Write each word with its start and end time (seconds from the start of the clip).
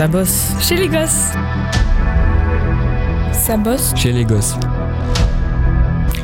Ça 0.00 0.08
bosse. 0.08 0.54
Chez 0.62 0.76
les 0.76 0.88
gosses. 0.88 1.28
Ça 3.34 3.58
bosse. 3.58 3.92
Chez 3.94 4.12
les 4.12 4.24
gosses. 4.24 4.54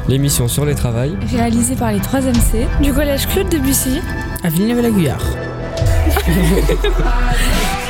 L'émission 0.09 0.49
sur 0.49 0.65
les 0.65 0.75
travails. 0.75 1.15
Réalisée 1.31 1.77
par 1.77 1.93
les 1.93 2.01
3 2.01 2.23
MC 2.23 2.67
du 2.81 2.95
collège 2.95 3.27
Claude 3.27 3.51
Debussy 3.51 4.01
à 4.43 4.49
Villeneuve-la-Guyard. 4.49 5.21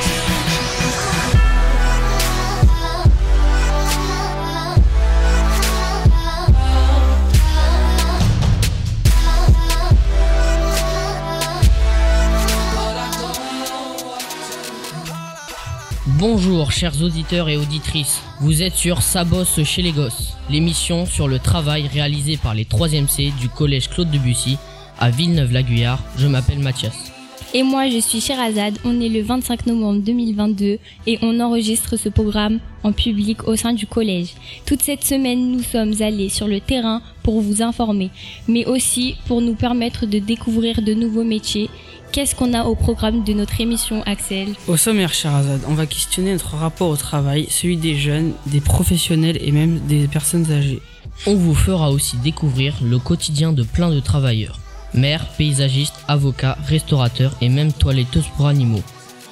Bonjour 16.18 16.72
chers 16.72 17.02
auditeurs 17.02 17.50
et 17.50 17.58
auditrices, 17.58 18.22
vous 18.40 18.62
êtes 18.62 18.75
sur 18.75 19.02
Sabos 19.02 19.44
chez 19.44 19.82
les 19.82 19.93
gosses, 19.93 20.32
l'émission 20.48 21.04
sur 21.04 21.29
le 21.29 21.39
travail 21.39 21.89
réalisé 21.89 22.39
par 22.39 22.54
les 22.54 22.64
3e 22.64 23.06
C 23.06 23.34
du 23.39 23.50
collège 23.50 23.90
Claude 23.90 24.11
Debussy 24.11 24.56
à 24.98 25.11
Villeneuve-la-Guyard. 25.11 26.02
Je 26.16 26.26
m'appelle 26.26 26.61
Mathias. 26.61 27.12
Et 27.52 27.62
moi, 27.62 27.89
je 27.89 27.98
suis 27.98 28.20
Sherazade. 28.20 28.79
On 28.84 28.98
est 29.00 29.08
le 29.08 29.22
25 29.22 29.66
novembre 29.66 30.00
2022 30.00 30.79
et 31.06 31.18
on 31.20 31.39
enregistre 31.39 31.96
ce 31.96 32.08
programme 32.08 32.61
en 32.83 32.92
public 32.92 33.47
au 33.47 33.55
sein 33.56 33.75
du 33.75 33.86
collège. 33.86 34.34
Toute 34.64 34.83
cette 34.83 35.05
semaine, 35.05 35.53
nous 35.53 35.62
sommes 35.62 35.94
allés 36.00 36.28
sur 36.28 36.48
le 36.48 36.61
terrain 36.61 37.03
pour 37.22 37.41
vous 37.41 37.62
informer, 37.62 38.11
mais 38.48 38.64
aussi 38.64 39.17
pour 39.27 39.42
nous 39.42 39.55
permettre 39.55 40.06
de 40.06 40.19
découvrir 40.19 40.80
de 40.80 40.94
nouveaux 40.94 41.25
métiers. 41.25 41.69
Qu'est-ce 42.12 42.34
qu'on 42.34 42.55
a 42.55 42.65
au 42.65 42.75
programme 42.75 43.25
de 43.25 43.33
notre 43.35 43.61
émission, 43.61 44.03
Axel? 44.05 44.55
Au 44.69 44.77
sommaire, 44.77 45.12
Sherazade, 45.12 45.61
on 45.69 45.75
va 45.75 45.87
questionner 45.87 46.33
notre 46.33 46.57
rapport 46.57 46.89
au 46.89 46.97
travail, 46.97 47.47
celui 47.51 47.77
des 47.77 47.97
jeunes, 47.97 48.33
des 48.47 48.61
professionnels 48.61 49.39
et 49.41 49.53
même 49.53 49.81
des 49.81 50.09
personnes 50.09 50.51
âgées. 50.51 50.81
On 51.27 51.35
vous 51.35 51.55
fera 51.55 51.91
aussi 51.91 52.17
découvrir 52.19 52.75
le 52.83 52.98
quotidien 52.98 53.53
de 53.53 53.63
plein 53.63 53.91
de 53.91 54.01
travailleurs. 54.01 54.59
Mères, 54.95 55.27
paysagistes, 55.37 55.97
avocats, 56.09 56.57
restaurateurs 56.67 57.35
et 57.41 57.48
même 57.48 57.73
toiletteuses 57.73 58.29
pour 58.37 58.47
animaux. 58.47 58.83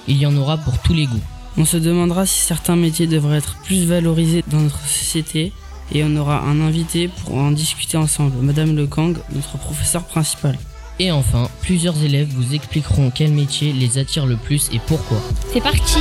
Il 0.06 0.18
y 0.18 0.26
en 0.26 0.36
aura 0.36 0.58
pour 0.58 0.78
tous 0.78 0.92
les 0.92 1.06
goûts. 1.06 1.20
On 1.56 1.64
se 1.64 1.76
demandera 1.76 2.26
si 2.26 2.40
certains 2.40 2.76
métiers 2.76 3.06
devraient 3.06 3.38
être 3.38 3.56
plus 3.64 3.86
valorisés 3.86 4.44
dans 4.50 4.60
notre 4.60 4.80
société 4.86 5.52
et 5.92 6.04
on 6.04 6.16
aura 6.16 6.40
un 6.40 6.60
invité 6.60 7.08
pour 7.08 7.36
en 7.36 7.50
discuter 7.50 7.96
ensemble, 7.96 8.36
Madame 8.42 8.74
Le 8.74 8.86
Kang, 8.86 9.16
notre 9.32 9.56
professeur 9.58 10.04
principal. 10.04 10.58
Et 11.00 11.10
enfin, 11.10 11.48
plusieurs 11.62 12.00
élèves 12.04 12.28
vous 12.28 12.54
expliqueront 12.54 13.10
quel 13.12 13.32
métier 13.32 13.72
les 13.72 13.98
attire 13.98 14.26
le 14.26 14.36
plus 14.36 14.70
et 14.72 14.78
pourquoi. 14.86 15.18
C'est 15.52 15.60
parti 15.60 15.98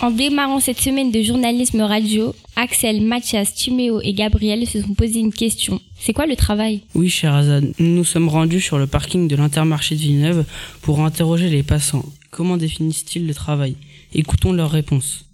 En 0.00 0.10
démarrant 0.10 0.60
cette 0.60 0.80
semaine 0.80 1.10
de 1.10 1.22
journalisme 1.22 1.80
radio, 1.80 2.34
Axel, 2.56 3.00
Mathias, 3.00 3.54
Timéo 3.54 4.00
et 4.02 4.12
Gabriel 4.12 4.66
se 4.68 4.82
sont 4.82 4.94
posé 4.94 5.18
une 5.18 5.32
question. 5.32 5.80
C'est 5.98 6.12
quoi 6.12 6.26
le 6.26 6.36
travail? 6.36 6.82
Oui, 6.94 7.08
Sherazade, 7.08 7.72
nous 7.78 7.96
nous 7.96 8.04
sommes 8.04 8.28
rendus 8.28 8.60
sur 8.60 8.78
le 8.78 8.86
parking 8.86 9.26
de 9.28 9.34
l'Intermarché 9.34 9.94
de 9.96 10.00
Villeneuve 10.00 10.44
pour 10.82 11.00
interroger 11.00 11.48
les 11.48 11.62
passants. 11.62 12.04
Comment 12.30 12.58
définissent-ils 12.58 13.26
le 13.26 13.34
travail? 13.34 13.76
Écoutons 14.12 14.52
leurs 14.52 14.70
réponses. 14.70 15.24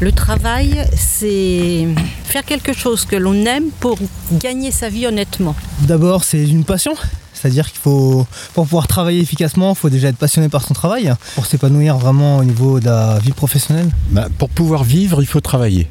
Le 0.00 0.10
travail, 0.10 0.84
c'est 0.96 1.86
faire 2.24 2.44
quelque 2.44 2.72
chose 2.72 3.04
que 3.04 3.14
l'on 3.14 3.46
aime 3.46 3.70
pour 3.78 3.96
gagner 4.32 4.72
sa 4.72 4.88
vie 4.88 5.06
honnêtement. 5.06 5.54
D'abord, 5.80 6.24
c'est 6.24 6.48
une 6.48 6.64
passion. 6.64 6.94
C'est-à-dire 7.32 7.70
qu'il 7.70 7.80
faut, 7.80 8.26
pour 8.54 8.64
pouvoir 8.64 8.88
travailler 8.88 9.20
efficacement, 9.20 9.72
il 9.72 9.76
faut 9.76 9.90
déjà 9.90 10.08
être 10.08 10.16
passionné 10.16 10.48
par 10.48 10.62
son 10.62 10.74
travail, 10.74 11.14
pour 11.34 11.46
s'épanouir 11.46 11.98
vraiment 11.98 12.38
au 12.38 12.44
niveau 12.44 12.80
de 12.80 12.86
la 12.86 13.18
vie 13.18 13.32
professionnelle. 13.32 13.88
Bah, 14.10 14.28
pour 14.38 14.48
pouvoir 14.48 14.82
vivre, 14.82 15.22
il 15.22 15.26
faut 15.26 15.40
travailler. 15.40 15.88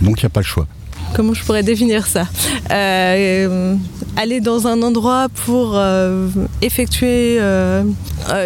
Donc 0.00 0.20
il 0.20 0.24
n'y 0.24 0.26
a 0.26 0.30
pas 0.30 0.40
le 0.40 0.46
choix. 0.46 0.66
Comment 1.16 1.32
je 1.32 1.42
pourrais 1.44 1.62
définir 1.62 2.06
ça 2.06 2.28
euh, 2.70 3.74
Aller 4.18 4.40
dans 4.40 4.66
un 4.66 4.82
endroit 4.82 5.28
pour 5.46 5.72
euh, 5.74 6.28
effectuer 6.60 7.38
euh, 7.40 7.84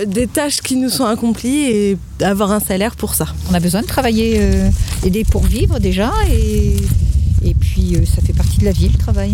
des 0.06 0.28
tâches 0.28 0.60
qui 0.60 0.76
nous 0.76 0.88
sont 0.88 1.04
accomplies 1.04 1.64
et 1.64 1.98
avoir 2.20 2.52
un 2.52 2.60
salaire 2.60 2.94
pour 2.94 3.16
ça. 3.16 3.26
On 3.50 3.54
a 3.54 3.58
besoin 3.58 3.82
de 3.82 3.88
travailler, 3.88 4.40
aider 5.04 5.24
pour 5.24 5.42
vivre 5.42 5.80
déjà 5.80 6.12
et, 6.30 6.76
et 7.44 7.54
puis 7.54 7.96
ça 8.06 8.22
fait 8.22 8.34
partie 8.34 8.58
de 8.58 8.66
la 8.66 8.72
vie 8.72 8.88
le 8.88 8.98
travail. 8.98 9.32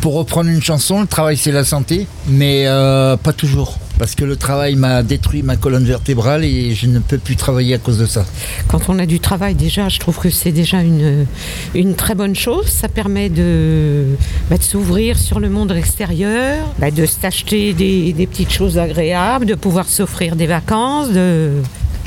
Pour 0.00 0.14
reprendre 0.14 0.48
une 0.48 0.62
chanson, 0.62 1.00
le 1.00 1.06
travail 1.06 1.36
c'est 1.36 1.52
la 1.52 1.64
santé, 1.64 2.06
mais 2.28 2.64
euh, 2.66 3.16
pas 3.16 3.32
toujours. 3.32 3.78
Parce 3.98 4.14
que 4.14 4.24
le 4.24 4.36
travail 4.36 4.76
m'a 4.76 5.02
détruit 5.02 5.42
ma 5.42 5.56
colonne 5.56 5.84
vertébrale 5.84 6.44
et 6.44 6.72
je 6.72 6.86
ne 6.86 7.00
peux 7.00 7.18
plus 7.18 7.34
travailler 7.34 7.74
à 7.74 7.78
cause 7.78 7.98
de 7.98 8.06
ça. 8.06 8.24
Quand 8.68 8.88
on 8.88 8.98
a 9.00 9.06
du 9.06 9.18
travail 9.18 9.56
déjà, 9.56 9.88
je 9.88 9.98
trouve 9.98 10.16
que 10.18 10.30
c'est 10.30 10.52
déjà 10.52 10.82
une, 10.82 11.26
une 11.74 11.96
très 11.96 12.14
bonne 12.14 12.36
chose. 12.36 12.66
Ça 12.68 12.88
permet 12.88 13.28
de, 13.28 14.04
bah, 14.48 14.56
de 14.56 14.62
s'ouvrir 14.62 15.18
sur 15.18 15.40
le 15.40 15.50
monde 15.50 15.72
extérieur, 15.72 16.72
bah, 16.78 16.92
de 16.92 17.06
s'acheter 17.06 17.72
des, 17.72 18.12
des 18.12 18.26
petites 18.28 18.52
choses 18.52 18.78
agréables, 18.78 19.46
de 19.46 19.56
pouvoir 19.56 19.88
s'offrir 19.88 20.36
des 20.36 20.46
vacances, 20.46 21.10
de, 21.10 21.54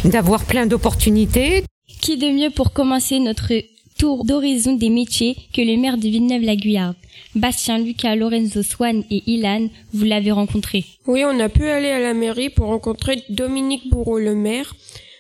d'avoir 0.06 0.46
plein 0.46 0.66
d'opportunités. 0.66 1.66
Qui 2.00 2.18
de 2.18 2.28
mieux 2.28 2.52
pour 2.52 2.72
commencer 2.72 3.20
notre 3.20 3.52
tour 4.02 4.26
d'horizon 4.26 4.74
des 4.74 4.90
métiers 4.90 5.38
que 5.54 5.62
le 5.62 5.80
maire 5.80 5.96
de 5.96 6.08
Villeneuve-la-Guyard 6.08 6.96
Bastien, 7.36 7.78
Lucas, 7.78 8.16
Lorenzo, 8.16 8.64
Swan 8.64 9.04
et 9.12 9.22
Ilan, 9.28 9.68
vous 9.94 10.06
l'avez 10.06 10.32
rencontré. 10.32 10.86
Oui, 11.06 11.24
on 11.24 11.40
a 11.40 11.50
pu 11.50 11.68
aller 11.68 11.90
à 11.90 12.00
la 12.00 12.16
mairie 12.16 12.50
pour 12.50 12.66
rencontrer 12.66 13.24
Dominique 13.30 13.92
Bourreau, 13.92 14.18
le 14.18 14.34
maire. 14.34 14.74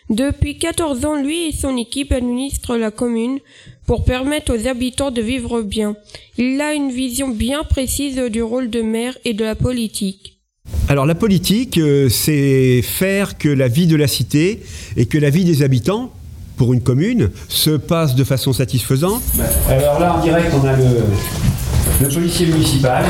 Depuis 0.09 0.57
14 0.57 1.05
ans, 1.05 1.21
lui 1.21 1.49
et 1.49 1.51
son 1.51 1.77
équipe 1.77 2.11
administrent 2.11 2.75
la 2.75 2.89
commune 2.89 3.37
pour 3.85 4.03
permettre 4.03 4.51
aux 4.57 4.67
habitants 4.67 5.11
de 5.11 5.21
vivre 5.21 5.61
bien. 5.61 5.95
Il 6.39 6.59
a 6.59 6.73
une 6.73 6.89
vision 6.89 7.29
bien 7.29 7.63
précise 7.63 8.17
du 8.31 8.41
rôle 8.41 8.71
de 8.71 8.81
maire 8.81 9.15
et 9.25 9.35
de 9.35 9.43
la 9.43 9.53
politique. 9.53 10.39
Alors 10.89 11.05
la 11.05 11.15
politique, 11.15 11.77
euh, 11.77 12.09
c'est 12.09 12.81
faire 12.81 13.37
que 13.37 13.47
la 13.47 13.67
vie 13.67 13.85
de 13.85 13.95
la 13.95 14.07
cité 14.07 14.59
et 14.97 15.05
que 15.05 15.19
la 15.19 15.29
vie 15.29 15.45
des 15.45 15.61
habitants 15.61 16.11
pour 16.61 16.73
une 16.73 16.81
commune 16.81 17.31
se 17.47 17.71
passe 17.71 18.13
de 18.13 18.23
façon 18.23 18.53
satisfaisante. 18.53 19.23
Alors 19.67 19.99
là, 19.99 20.13
en 20.13 20.21
direct, 20.21 20.53
on 20.53 20.67
a 20.67 20.73
le, 20.73 20.83
le 21.99 22.07
policier 22.07 22.45
municipal, 22.45 23.03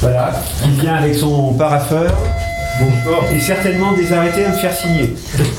voilà, 0.00 0.30
qui 0.62 0.70
vient 0.80 0.94
avec 0.94 1.16
son 1.16 1.54
paraffeur. 1.54 2.16
Et 3.34 3.40
certainement 3.40 3.92
des 3.92 4.12
arrêtés 4.12 4.44
à 4.44 4.50
me 4.50 4.56
faire 4.56 4.74
signer. 4.74 5.10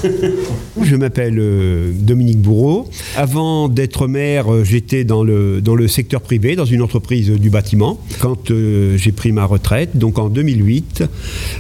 Je 0.81 0.95
m'appelle 0.95 1.37
euh, 1.37 1.91
Dominique 1.93 2.39
Bourreau. 2.39 2.89
Avant 3.17 3.67
d'être 3.67 4.07
maire, 4.07 4.53
euh, 4.53 4.63
j'étais 4.63 5.03
dans 5.03 5.23
le, 5.23 5.59
dans 5.61 5.75
le 5.75 5.87
secteur 5.87 6.21
privé, 6.21 6.55
dans 6.55 6.65
une 6.65 6.81
entreprise 6.81 7.29
du 7.29 7.49
bâtiment. 7.49 7.99
Quand 8.19 8.51
euh, 8.51 8.95
j'ai 8.97 9.11
pris 9.11 9.31
ma 9.31 9.45
retraite, 9.45 9.97
donc 9.97 10.19
en 10.19 10.29
2008, 10.29 11.03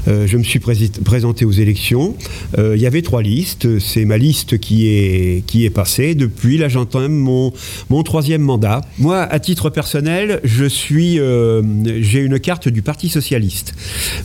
euh, 0.07 0.27
je 0.27 0.37
me 0.37 0.43
suis 0.43 0.59
présenté 0.59 1.43
aux 1.43 1.51
élections. 1.51 2.15
Euh, 2.57 2.75
Il 2.77 2.81
y 2.81 2.85
avait 2.87 3.01
trois 3.01 3.21
listes. 3.21 3.79
C'est 3.79 4.05
ma 4.05 4.17
liste 4.17 4.57
qui 4.59 4.87
est, 4.87 5.43
qui 5.45 5.65
est 5.65 5.69
passée. 5.69 6.15
Depuis, 6.15 6.57
là, 6.57 6.69
j'entame 6.69 7.11
mon, 7.11 7.51
mon 7.89 8.03
troisième 8.03 8.41
mandat. 8.41 8.81
Moi, 8.97 9.17
à 9.19 9.39
titre 9.39 9.69
personnel, 9.69 10.39
je 10.43 10.65
suis, 10.65 11.19
euh, 11.19 11.61
j'ai 12.01 12.19
une 12.19 12.39
carte 12.39 12.69
du 12.69 12.81
Parti 12.81 13.09
socialiste. 13.09 13.73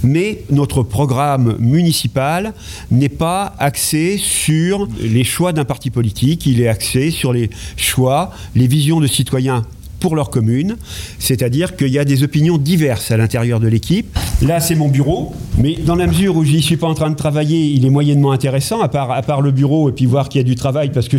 Mais 0.05 0.43
notre 0.51 0.83
programme 0.83 1.24
municipal 1.59 2.55
n'est 2.91 3.09
pas 3.09 3.55
axé 3.59 4.19
sur 4.19 4.89
les 5.01 5.25
choix 5.25 5.53
d'un 5.53 5.65
parti 5.65 5.91
politique. 5.91 6.47
Il 6.47 6.61
est 6.61 6.69
axé 6.69 7.11
sur 7.11 7.33
les 7.33 7.51
choix, 7.77 8.31
les 8.55 8.67
visions 8.67 9.01
de 9.01 9.07
citoyens 9.07 9.65
pour 10.05 10.17
leur 10.17 10.29
commune, 10.29 10.77
c'est-à-dire 11.19 11.77
qu'il 11.77 11.89
y 11.89 11.99
a 11.99 12.05
des 12.05 12.25
opinions 12.25 12.59
diverses 12.59 13.11
à 13.11 13.17
l'intérieur 13.17 13.59
de 13.59 13.69
l'équipe. 13.69 14.15
Là, 14.43 14.61
c'est 14.61 14.75
mon 14.75 14.89
bureau, 14.89 15.33
mais 15.57 15.77
dans 15.77 15.95
la 15.95 16.07
mesure 16.07 16.37
où 16.37 16.45
j'y 16.45 16.61
suis 16.61 16.77
pas 16.77 16.87
en 16.87 16.93
train 16.93 17.09
de 17.09 17.17
travailler, 17.17 17.71
il 17.71 17.87
est 17.87 17.91
moyennement 17.91 18.31
intéressant, 18.31 18.83
à 18.83 18.89
part, 18.89 19.11
à 19.13 19.23
part 19.23 19.41
le 19.41 19.51
bureau 19.51 19.89
et 19.89 19.93
puis 19.93 20.05
voir 20.05 20.29
qu'il 20.29 20.43
y 20.43 20.45
a 20.45 20.47
du 20.47 20.57
travail, 20.57 20.91
parce 20.93 21.09
que 21.09 21.17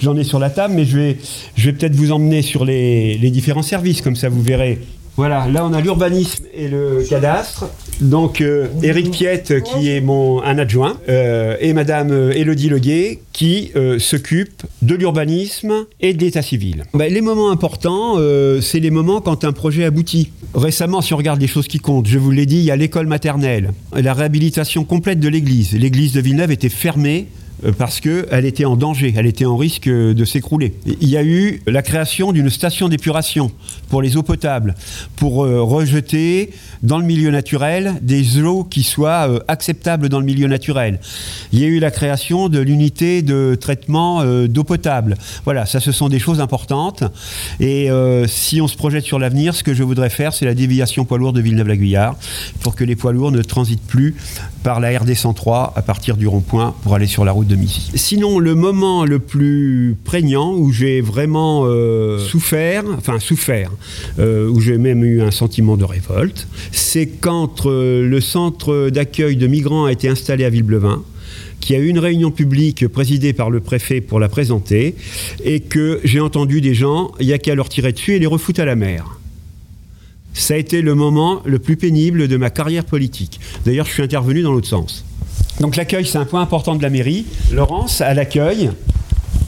j'en 0.00 0.16
ai 0.16 0.24
sur 0.24 0.40
la 0.40 0.50
table, 0.50 0.74
mais 0.74 0.84
je 0.84 0.98
vais, 0.98 1.18
je 1.54 1.70
vais 1.70 1.76
peut-être 1.76 1.94
vous 1.94 2.10
emmener 2.10 2.42
sur 2.42 2.64
les, 2.64 3.18
les 3.18 3.30
différents 3.30 3.62
services, 3.62 4.00
comme 4.00 4.16
ça 4.16 4.28
vous 4.28 4.42
verrez. 4.42 4.80
Voilà, 5.16 5.46
là 5.48 5.64
on 5.64 5.72
a 5.72 5.80
l'urbanisme 5.80 6.44
et 6.52 6.68
le 6.68 7.04
cadastre. 7.08 7.66
Donc 8.00 8.40
euh, 8.40 8.66
Éric 8.82 9.12
Piette 9.12 9.62
qui 9.62 9.90
est 9.90 10.00
mon 10.00 10.42
un 10.42 10.58
adjoint 10.58 10.98
euh, 11.08 11.56
et 11.60 11.72
Madame 11.72 12.10
euh, 12.10 12.32
Élodie 12.32 12.68
Leguet 12.68 13.20
qui 13.32 13.70
euh, 13.76 14.00
s'occupe 14.00 14.64
de 14.82 14.96
l'urbanisme 14.96 15.86
et 16.00 16.14
de 16.14 16.20
l'état 16.20 16.42
civil. 16.42 16.82
Ben, 16.94 17.12
les 17.12 17.20
moments 17.20 17.50
importants, 17.50 18.18
c'est 18.60 18.80
les 18.80 18.90
moments 18.90 19.20
quand 19.20 19.44
un 19.44 19.52
projet 19.52 19.84
aboutit. 19.84 20.30
Récemment, 20.54 21.00
si 21.00 21.14
on 21.14 21.16
regarde 21.16 21.40
les 21.40 21.46
choses 21.46 21.68
qui 21.68 21.78
comptent, 21.78 22.06
je 22.06 22.18
vous 22.18 22.30
l'ai 22.30 22.46
dit, 22.46 22.58
il 22.58 22.64
y 22.64 22.70
a 22.70 22.76
l'école 22.76 23.06
maternelle, 23.06 23.72
la 23.92 24.14
réhabilitation 24.14 24.84
complète 24.84 25.20
de 25.20 25.28
l'église. 25.28 25.72
L'église 25.72 26.12
de 26.12 26.20
Villeneuve 26.20 26.50
était 26.50 26.68
fermée 26.68 27.28
parce 27.72 28.00
qu'elle 28.00 28.44
était 28.44 28.64
en 28.64 28.76
danger, 28.76 29.14
elle 29.16 29.26
était 29.26 29.46
en 29.46 29.56
risque 29.56 29.88
euh, 29.88 30.14
de 30.14 30.24
s'écrouler. 30.24 30.74
Il 30.86 31.08
y 31.08 31.16
a 31.16 31.22
eu 31.22 31.62
la 31.66 31.82
création 31.82 32.32
d'une 32.32 32.50
station 32.50 32.88
d'épuration 32.88 33.50
pour 33.88 34.02
les 34.02 34.16
eaux 34.16 34.22
potables, 34.22 34.74
pour 35.16 35.44
euh, 35.44 35.62
rejeter 35.62 36.50
dans 36.84 36.98
le 36.98 37.04
milieu 37.04 37.30
naturel 37.30 37.94
des 38.02 38.40
eaux 38.40 38.62
qui 38.62 38.82
soient 38.82 39.28
euh, 39.28 39.40
acceptables 39.48 40.08
dans 40.08 40.20
le 40.20 40.26
milieu 40.26 40.46
naturel. 40.46 41.00
Il 41.52 41.58
y 41.58 41.64
a 41.64 41.66
eu 41.66 41.80
la 41.80 41.90
création 41.90 42.48
de 42.48 42.60
l'unité 42.60 43.22
de 43.22 43.56
traitement 43.58 44.20
euh, 44.20 44.46
d'eau 44.46 44.64
potable. 44.64 45.16
Voilà, 45.44 45.66
ça 45.66 45.80
ce 45.80 45.92
sont 45.92 46.08
des 46.08 46.18
choses 46.18 46.40
importantes. 46.40 47.02
Et 47.58 47.90
euh, 47.90 48.26
si 48.26 48.60
on 48.60 48.68
se 48.68 48.76
projette 48.76 49.04
sur 49.04 49.18
l'avenir, 49.18 49.54
ce 49.54 49.64
que 49.64 49.72
je 49.74 49.82
voudrais 49.82 50.10
faire, 50.10 50.34
c'est 50.34 50.44
la 50.44 50.54
déviation 50.54 51.04
poids 51.04 51.18
lourd 51.18 51.32
de 51.32 51.40
Villeneuve-la-Guyard 51.40 52.16
pour 52.60 52.76
que 52.76 52.84
les 52.84 52.96
poids 52.96 53.12
lourds 53.12 53.32
ne 53.32 53.42
transitent 53.42 53.86
plus 53.86 54.14
par 54.62 54.80
la 54.80 54.98
RD 54.98 55.14
103 55.14 55.72
à 55.76 55.82
partir 55.82 56.16
du 56.16 56.28
rond-point 56.28 56.74
pour 56.82 56.94
aller 56.94 57.06
sur 57.06 57.24
la 57.24 57.32
route 57.32 57.46
de 57.46 57.53
Sinon, 57.94 58.38
le 58.38 58.54
moment 58.54 59.04
le 59.04 59.18
plus 59.18 59.96
prégnant 60.04 60.54
où 60.54 60.72
j'ai 60.72 61.00
vraiment 61.00 61.62
euh, 61.64 62.18
souffert, 62.18 62.84
enfin 62.96 63.18
souffert, 63.20 63.70
euh, 64.18 64.48
où 64.48 64.60
j'ai 64.60 64.78
même 64.78 65.04
eu 65.04 65.22
un 65.22 65.30
sentiment 65.30 65.76
de 65.76 65.84
révolte, 65.84 66.46
c'est 66.72 67.06
quand 67.06 67.66
euh, 67.66 68.06
le 68.06 68.20
centre 68.20 68.90
d'accueil 68.90 69.36
de 69.36 69.46
migrants 69.46 69.84
a 69.84 69.92
été 69.92 70.08
installé 70.08 70.44
à 70.44 70.50
Villeblevin 70.50 71.02
qu'il 71.60 71.76
y 71.76 71.78
a 71.78 71.82
eu 71.82 71.88
une 71.88 71.98
réunion 71.98 72.30
publique 72.30 72.86
présidée 72.88 73.32
par 73.32 73.48
le 73.48 73.60
préfet 73.60 74.02
pour 74.02 74.20
la 74.20 74.28
présenter 74.28 74.94
et 75.44 75.60
que 75.60 76.00
j'ai 76.04 76.20
entendu 76.20 76.60
des 76.60 76.74
gens, 76.74 77.12
il 77.20 77.26
n'y 77.26 77.32
a 77.32 77.38
qu'à 77.38 77.54
leur 77.54 77.70
tirer 77.70 77.92
dessus 77.92 78.12
et 78.12 78.18
les 78.18 78.26
refoutre 78.26 78.60
à 78.60 78.66
la 78.66 78.76
mer. 78.76 79.18
Ça 80.34 80.54
a 80.54 80.56
été 80.56 80.82
le 80.82 80.94
moment 80.94 81.40
le 81.46 81.58
plus 81.58 81.76
pénible 81.76 82.28
de 82.28 82.36
ma 82.36 82.50
carrière 82.50 82.84
politique. 82.84 83.40
D'ailleurs, 83.64 83.86
je 83.86 83.92
suis 83.92 84.02
intervenu 84.02 84.42
dans 84.42 84.52
l'autre 84.52 84.68
sens. 84.68 85.04
Donc 85.60 85.76
l'accueil, 85.76 86.06
c'est 86.06 86.18
un 86.18 86.24
point 86.24 86.42
important 86.42 86.74
de 86.74 86.82
la 86.82 86.90
mairie. 86.90 87.26
Laurence, 87.52 88.00
à 88.00 88.14
l'accueil, 88.14 88.70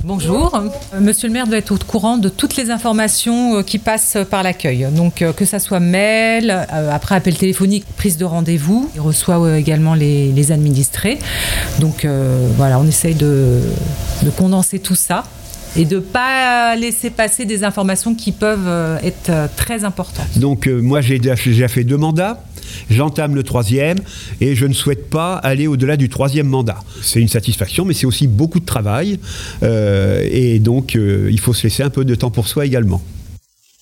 Bonjour. 0.07 0.55
Euh, 0.55 1.01
Monsieur 1.01 1.27
le 1.27 1.33
maire 1.35 1.49
doit 1.49 1.57
être 1.57 1.73
au 1.73 1.79
courant 1.79 2.17
de 2.17 2.29
toutes 2.29 2.55
les 2.55 2.71
informations 2.71 3.57
euh, 3.57 3.63
qui 3.63 3.81
passent 3.81 4.17
par 4.31 4.45
l'accueil. 4.45 4.87
Donc 4.95 5.21
euh, 5.21 5.33
que 5.33 5.45
ça 5.45 5.59
soit 5.59 5.81
mail, 5.81 6.53
après 6.93 7.17
appel 7.17 7.37
téléphonique, 7.37 7.85
prise 7.97 8.17
de 8.17 8.25
rendez-vous. 8.25 8.89
Il 8.95 9.01
reçoit 9.01 9.59
également 9.59 9.95
les, 9.95 10.31
les 10.31 10.53
administrés. 10.53 11.19
Donc 11.81 12.05
euh, 12.05 12.47
voilà, 12.57 12.79
on 12.79 12.87
essaye 12.87 13.17
de, 13.17 13.61
de 14.23 14.31
condenser 14.31 14.79
tout 14.79 14.95
ça 14.95 15.25
et 15.75 15.85
de 15.85 15.99
pas 15.99 16.77
laisser 16.77 17.11
passer 17.11 17.45
des 17.45 17.65
informations 17.65 18.15
qui 18.15 18.31
peuvent 18.31 18.99
être 19.03 19.33
très 19.57 19.85
importantes. 19.85 20.39
Donc 20.39 20.67
euh, 20.69 20.81
moi 20.81 21.01
j'ai 21.01 21.19
déjà 21.19 21.69
fait 21.69 21.85
deux 21.85 21.97
mandats, 21.99 22.43
j'entame 22.91 23.35
le 23.35 23.43
troisième 23.43 23.99
et 24.41 24.55
je 24.55 24.67
ne 24.67 24.73
souhaite 24.73 25.09
pas 25.11 25.37
aller 25.37 25.67
au-delà 25.67 25.97
du 25.97 26.09
troisième 26.09 26.49
mandat. 26.49 26.79
C'est 27.03 27.21
une 27.21 27.29
satisfaction 27.29 27.85
mais 27.85 27.95
c'est 27.95 28.07
aussi 28.07 28.27
beaucoup 28.27 28.61
de 28.61 28.67
travail 28.67 29.19
euh, 29.63 30.27
et 30.31 30.59
donc 30.59 30.97
euh, 30.97 31.29
il 31.31 31.41
faut 31.41 31.53
se 31.53 31.65
laisser 31.65 31.83
un 31.83 31.91
peu 31.91 32.05
de 32.05 32.15
temps 32.15 32.31
pour 32.31 32.49
soi 32.49 32.67
également. 32.67 33.03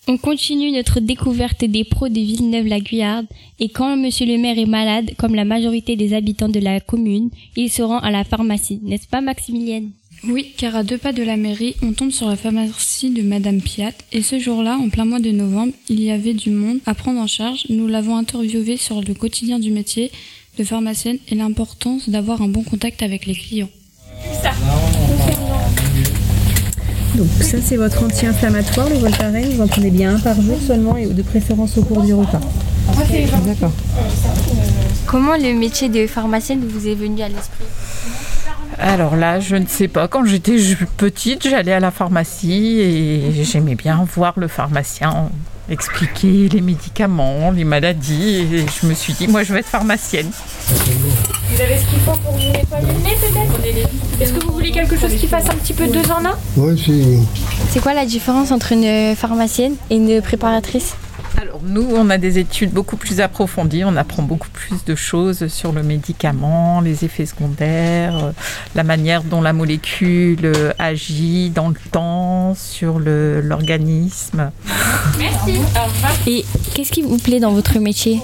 On 0.06 0.18
continue 0.18 0.70
notre 0.70 1.00
découverte 1.00 1.64
des 1.64 1.82
pros 1.82 2.10
de 2.10 2.20
Villeneuve-la-Guyarde 2.20 3.26
et 3.58 3.70
quand 3.70 3.96
monsieur 3.96 4.26
le 4.26 4.36
maire 4.36 4.58
est 4.58 4.66
malade, 4.66 5.12
comme 5.16 5.34
la 5.34 5.46
majorité 5.46 5.96
des 5.96 6.12
habitants 6.12 6.50
de 6.50 6.60
la 6.60 6.78
commune, 6.80 7.30
il 7.56 7.70
se 7.70 7.80
rend 7.80 8.00
à 8.00 8.10
la 8.10 8.22
pharmacie, 8.22 8.80
n'est-ce 8.82 9.08
pas 9.08 9.22
Maximilienne? 9.22 9.92
Oui, 10.26 10.54
car 10.56 10.74
à 10.74 10.82
deux 10.82 10.96
pas 10.96 11.12
de 11.12 11.22
la 11.22 11.36
mairie, 11.36 11.76
on 11.82 11.92
tombe 11.92 12.10
sur 12.10 12.28
la 12.28 12.36
pharmacie 12.36 13.10
de 13.10 13.22
Madame 13.22 13.60
Piat. 13.60 13.92
Et 14.12 14.22
ce 14.22 14.38
jour-là, 14.38 14.78
en 14.78 14.88
plein 14.88 15.04
mois 15.04 15.18
de 15.18 15.30
novembre, 15.30 15.72
il 15.88 16.00
y 16.00 16.10
avait 16.10 16.32
du 16.32 16.50
monde 16.50 16.78
à 16.86 16.94
prendre 16.94 17.20
en 17.20 17.26
charge. 17.26 17.66
Nous 17.68 17.86
l'avons 17.86 18.16
interviewé 18.16 18.76
sur 18.76 19.02
le 19.02 19.12
quotidien 19.12 19.58
du 19.58 19.70
métier 19.70 20.10
de 20.58 20.64
pharmacienne 20.64 21.18
et 21.28 21.34
l'importance 21.34 22.08
d'avoir 22.08 22.40
un 22.40 22.48
bon 22.48 22.62
contact 22.62 23.02
avec 23.02 23.26
les 23.26 23.34
clients. 23.34 23.68
Donc 27.16 27.28
ça 27.40 27.58
c'est 27.62 27.76
votre 27.76 28.02
anti-inflammatoire, 28.02 28.88
le 28.88 28.96
Voltaren, 28.96 29.48
vous 29.50 29.62
en 29.62 29.68
prenez 29.68 29.90
bien 29.90 30.16
un 30.16 30.18
par 30.18 30.40
jour 30.40 30.58
seulement 30.66 30.96
et 30.96 31.06
de 31.06 31.22
préférence 31.22 31.76
au 31.78 31.82
cours 31.82 32.02
du 32.02 32.14
repas. 32.14 32.40
D'accord. 33.46 33.72
Comment 35.06 35.36
le 35.36 35.54
métier 35.54 35.88
de 35.88 36.06
pharmacienne 36.06 36.66
vous 36.66 36.88
est 36.88 36.94
venu 36.94 37.22
à 37.22 37.28
l'esprit? 37.28 37.64
Alors 38.86 39.16
là, 39.16 39.40
je 39.40 39.56
ne 39.56 39.66
sais 39.66 39.88
pas. 39.88 40.08
Quand 40.08 40.26
j'étais 40.26 40.58
petite, 40.98 41.48
j'allais 41.48 41.72
à 41.72 41.80
la 41.80 41.90
pharmacie 41.90 42.80
et 42.80 43.42
j'aimais 43.42 43.76
bien 43.76 44.06
voir 44.14 44.34
le 44.36 44.46
pharmacien 44.46 45.30
expliquer 45.70 46.50
les 46.50 46.60
médicaments, 46.60 47.50
les 47.50 47.64
maladies. 47.64 48.46
Et 48.52 48.66
je 48.68 48.86
me 48.86 48.92
suis 48.92 49.14
dit, 49.14 49.26
moi, 49.26 49.42
je 49.42 49.54
vais 49.54 49.60
être 49.60 49.68
pharmacienne. 49.68 50.30
Vous 50.68 51.62
avez 51.62 51.78
ce 51.78 51.86
qu'il 51.86 52.00
faut 52.00 52.12
pour 52.12 52.32
vous 52.32 52.52
nettoyer 52.52 52.86
le 52.86 53.02
nez 53.02 53.16
peut-être 53.22 54.20
Est-ce 54.20 54.34
que 54.34 54.44
vous 54.44 54.52
voulez 54.52 54.70
quelque 54.70 54.98
chose 54.98 55.14
qui 55.14 55.28
fasse 55.28 55.48
un 55.48 55.54
petit 55.54 55.72
peu 55.72 55.86
deux 55.86 56.10
en 56.10 56.22
un? 56.22 56.36
Oui, 56.58 56.78
c'est. 56.84 57.72
C'est 57.72 57.80
quoi 57.80 57.94
la 57.94 58.04
différence 58.04 58.52
entre 58.52 58.72
une 58.72 59.16
pharmacienne 59.16 59.76
et 59.88 59.96
une 59.96 60.20
préparatrice? 60.20 60.94
Alors 61.36 61.60
nous, 61.62 61.86
on 61.94 62.10
a 62.10 62.18
des 62.18 62.38
études 62.38 62.70
beaucoup 62.70 62.96
plus 62.96 63.20
approfondies. 63.20 63.84
On 63.84 63.96
apprend 63.96 64.22
beaucoup 64.22 64.48
plus 64.52 64.84
de 64.84 64.94
choses 64.94 65.48
sur 65.48 65.72
le 65.72 65.82
médicament, 65.82 66.80
les 66.80 67.04
effets 67.04 67.26
secondaires, 67.26 68.24
euh, 68.24 68.32
la 68.74 68.84
manière 68.84 69.24
dont 69.24 69.40
la 69.40 69.52
molécule 69.52 70.44
euh, 70.44 70.72
agit 70.78 71.50
dans 71.50 71.68
le 71.68 71.76
temps 71.90 72.54
sur 72.54 73.00
l'organisme. 73.00 74.50
Merci. 75.18 75.60
Et 76.26 76.44
qu'est-ce 76.74 76.92
qui 76.92 77.02
vous 77.02 77.18
plaît 77.18 77.40
dans 77.40 77.52
votre 77.52 77.78
métier? 77.78 78.20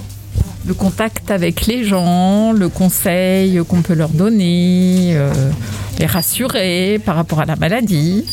Le 0.66 0.74
contact 0.74 1.30
avec 1.30 1.66
les 1.66 1.84
gens, 1.84 2.52
le 2.52 2.68
conseil 2.68 3.60
qu'on 3.66 3.82
peut 3.82 3.94
leur 3.94 4.10
donner, 4.10 5.12
euh, 5.14 5.32
les 5.98 6.06
rassurer 6.06 7.00
par 7.04 7.16
rapport 7.16 7.40
à 7.40 7.46
la 7.46 7.56
maladie. 7.56 8.24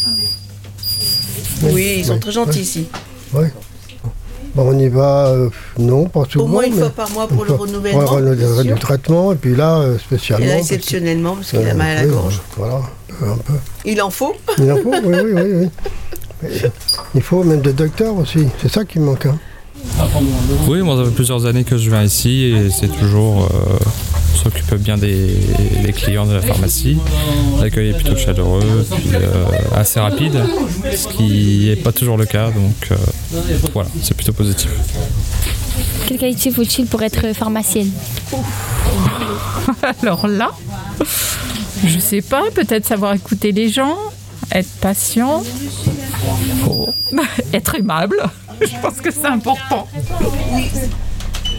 Oui, 1.63 1.95
ils 1.99 2.05
sont 2.05 2.19
très 2.19 2.31
gentils 2.31 2.61
ici. 2.61 2.87
Oui. 3.33 3.47
Bon, 4.57 4.73
on 4.75 4.79
y 4.79 4.89
va, 4.89 5.27
euh, 5.27 5.49
non, 5.77 6.05
pas 6.05 6.23
souvent. 6.29 6.47
moins 6.47 6.63
une 6.63 6.73
mais 6.73 6.79
fois 6.81 6.89
par 6.89 7.09
mois 7.11 7.27
pour 7.27 7.45
le 7.45 7.53
renouvellement, 7.53 7.99
Ouais, 7.99 8.05
renouvellement 8.05 8.61
bien 8.63 8.73
du 8.73 8.79
traitement, 8.79 9.31
et 9.31 9.35
puis 9.35 9.55
là, 9.55 9.77
euh, 9.77 9.97
spécialement. 9.99 10.45
Et 10.45 10.49
là, 10.49 10.57
exceptionnellement, 10.57 11.35
parce 11.35 11.51
qu'il 11.51 11.59
a 11.59 11.71
Euh, 11.71 11.73
mal 11.75 11.97
à 11.97 12.01
la 12.01 12.07
oui, 12.07 12.13
gorge. 12.13 12.41
Voilà, 12.57 12.81
un 13.21 13.37
peu. 13.37 13.53
Il 13.85 14.01
en 14.01 14.09
faut 14.09 14.33
Il 14.57 14.71
en 14.71 14.77
faut, 14.77 14.91
oui, 15.05 15.15
oui, 15.23 15.31
oui. 15.35 15.69
oui. 16.43 16.49
Il 17.15 17.21
faut 17.21 17.43
même 17.43 17.61
des 17.61 17.73
docteurs 17.73 18.15
aussi, 18.17 18.47
c'est 18.61 18.69
ça 18.71 18.83
qui 18.83 18.99
manque. 18.99 19.25
hein. 19.27 19.37
Oui, 20.67 20.81
moi 20.81 20.97
ça 20.97 21.05
fait 21.05 21.15
plusieurs 21.15 21.45
années 21.45 21.63
que 21.63 21.77
je 21.77 21.89
viens 21.89 22.03
ici 22.03 22.45
et 22.45 22.69
c'est 22.71 22.87
toujours 22.99 23.45
euh, 23.45 23.77
s'occupe 24.37 24.75
bien 24.75 24.97
des, 24.97 25.35
des 25.83 25.93
clients 25.93 26.25
de 26.25 26.33
la 26.33 26.41
pharmacie. 26.41 26.97
L'accueil 27.59 27.89
est 27.89 27.93
plutôt 27.93 28.15
chaleureux, 28.15 28.85
puis 28.91 29.09
euh, 29.13 29.45
assez 29.75 29.99
rapide, 29.99 30.43
ce 30.95 31.07
qui 31.07 31.65
n'est 31.67 31.75
pas 31.75 31.91
toujours 31.91 32.17
le 32.17 32.25
cas, 32.25 32.51
donc 32.51 32.91
euh, 32.91 32.95
voilà, 33.73 33.89
c'est 34.01 34.15
plutôt 34.15 34.33
positif. 34.33 34.69
Quelle 36.07 36.17
qualité 36.17 36.51
faut-il 36.51 36.85
pour 36.85 37.01
être 37.03 37.33
pharmacienne? 37.35 37.91
Alors 40.01 40.27
là, 40.27 40.51
je 41.85 41.99
sais 41.99 42.21
pas, 42.21 42.43
peut-être 42.53 42.85
savoir 42.85 43.13
écouter 43.13 43.51
les 43.51 43.69
gens, 43.69 43.97
être 44.51 44.69
patient, 44.79 45.43
être 47.53 47.75
aimable. 47.75 48.17
Je 48.61 48.81
pense 48.81 49.01
que 49.01 49.11
c'est 49.11 49.27
important. 49.27 49.87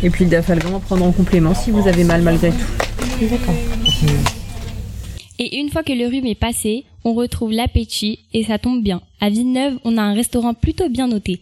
Et 0.02 0.10
puis 0.10 0.24
le 0.24 0.30
dafalgan 0.30 0.76
à 0.76 0.80
prendre 0.80 1.04
en 1.04 1.12
complément 1.12 1.54
si 1.54 1.70
vous 1.70 1.88
avez 1.88 2.04
mal 2.04 2.22
malgré 2.22 2.50
tout. 2.50 2.56
Et 5.40 5.58
une 5.58 5.70
fois 5.70 5.82
que 5.82 5.92
le 5.92 6.06
rhume 6.06 6.26
est 6.26 6.34
passé, 6.34 6.84
on 7.04 7.14
retrouve 7.14 7.52
l'appétit 7.52 8.20
et 8.32 8.44
ça 8.44 8.58
tombe 8.58 8.82
bien. 8.82 9.02
À 9.20 9.30
Villeneuve, 9.30 9.78
on 9.84 9.96
a 9.96 10.02
un 10.02 10.14
restaurant 10.14 10.54
plutôt 10.54 10.88
bien 10.88 11.08
noté. 11.08 11.40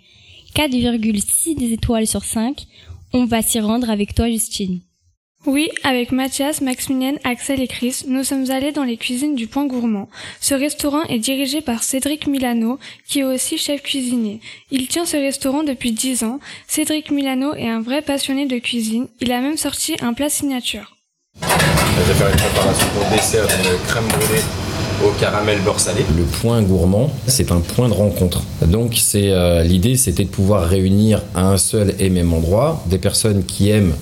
4,6 0.54 1.72
étoiles 1.72 2.06
sur 2.06 2.24
5. 2.24 2.66
On 3.12 3.26
va 3.26 3.42
s'y 3.42 3.60
rendre 3.60 3.90
avec 3.90 4.14
toi, 4.14 4.28
Justine. 4.28 4.80
Oui, 5.44 5.68
avec 5.84 6.10
Mathias, 6.10 6.60
Maximilienne, 6.60 7.18
Axel 7.22 7.60
et 7.60 7.68
Chris, 7.68 8.02
nous 8.08 8.24
sommes 8.24 8.50
allés 8.50 8.72
dans 8.72 8.82
les 8.82 8.96
cuisines 8.96 9.36
du 9.36 9.46
Point 9.46 9.66
Gourmand. 9.66 10.08
Ce 10.40 10.54
restaurant 10.54 11.02
est 11.04 11.20
dirigé 11.20 11.60
par 11.60 11.84
Cédric 11.84 12.26
Milano, 12.26 12.80
qui 13.08 13.20
est 13.20 13.24
aussi 13.24 13.56
chef 13.56 13.82
cuisinier. 13.82 14.40
Il 14.72 14.88
tient 14.88 15.06
ce 15.06 15.16
restaurant 15.16 15.62
depuis 15.62 15.92
10 15.92 16.24
ans. 16.24 16.40
Cédric 16.66 17.12
Milano 17.12 17.54
est 17.54 17.68
un 17.68 17.80
vrai 17.80 18.02
passionné 18.02 18.46
de 18.46 18.58
cuisine. 18.58 19.06
Il 19.20 19.30
a 19.30 19.40
même 19.40 19.56
sorti 19.56 19.94
un 20.00 20.14
plat 20.14 20.28
signature. 20.28 20.96
J'ai 21.40 22.14
fait 22.14 22.30
une 22.30 22.36
préparation 22.36 22.88
pour 22.88 23.08
dessert 23.16 23.46
d'une 23.46 23.86
crème 23.86 24.08
brûlée 24.08 24.42
au 25.04 25.10
caramel 25.20 25.60
beurre 25.60 25.78
salé. 25.78 26.04
Le 26.16 26.24
point 26.24 26.62
gourmand, 26.62 27.10
c'est 27.26 27.52
un 27.52 27.60
point 27.60 27.88
de 27.88 27.94
rencontre. 27.94 28.42
Donc 28.66 28.94
c'est 28.96 29.30
euh, 29.30 29.62
l'idée, 29.62 29.96
c'était 29.96 30.24
de 30.24 30.28
pouvoir 30.28 30.66
réunir 30.66 31.22
à 31.34 31.46
un 31.46 31.56
seul 31.56 31.94
et 31.98 32.10
même 32.10 32.32
endroit 32.32 32.82
des 32.86 32.98
personnes 32.98 33.44
qui 33.44 33.70
aiment 33.70 33.94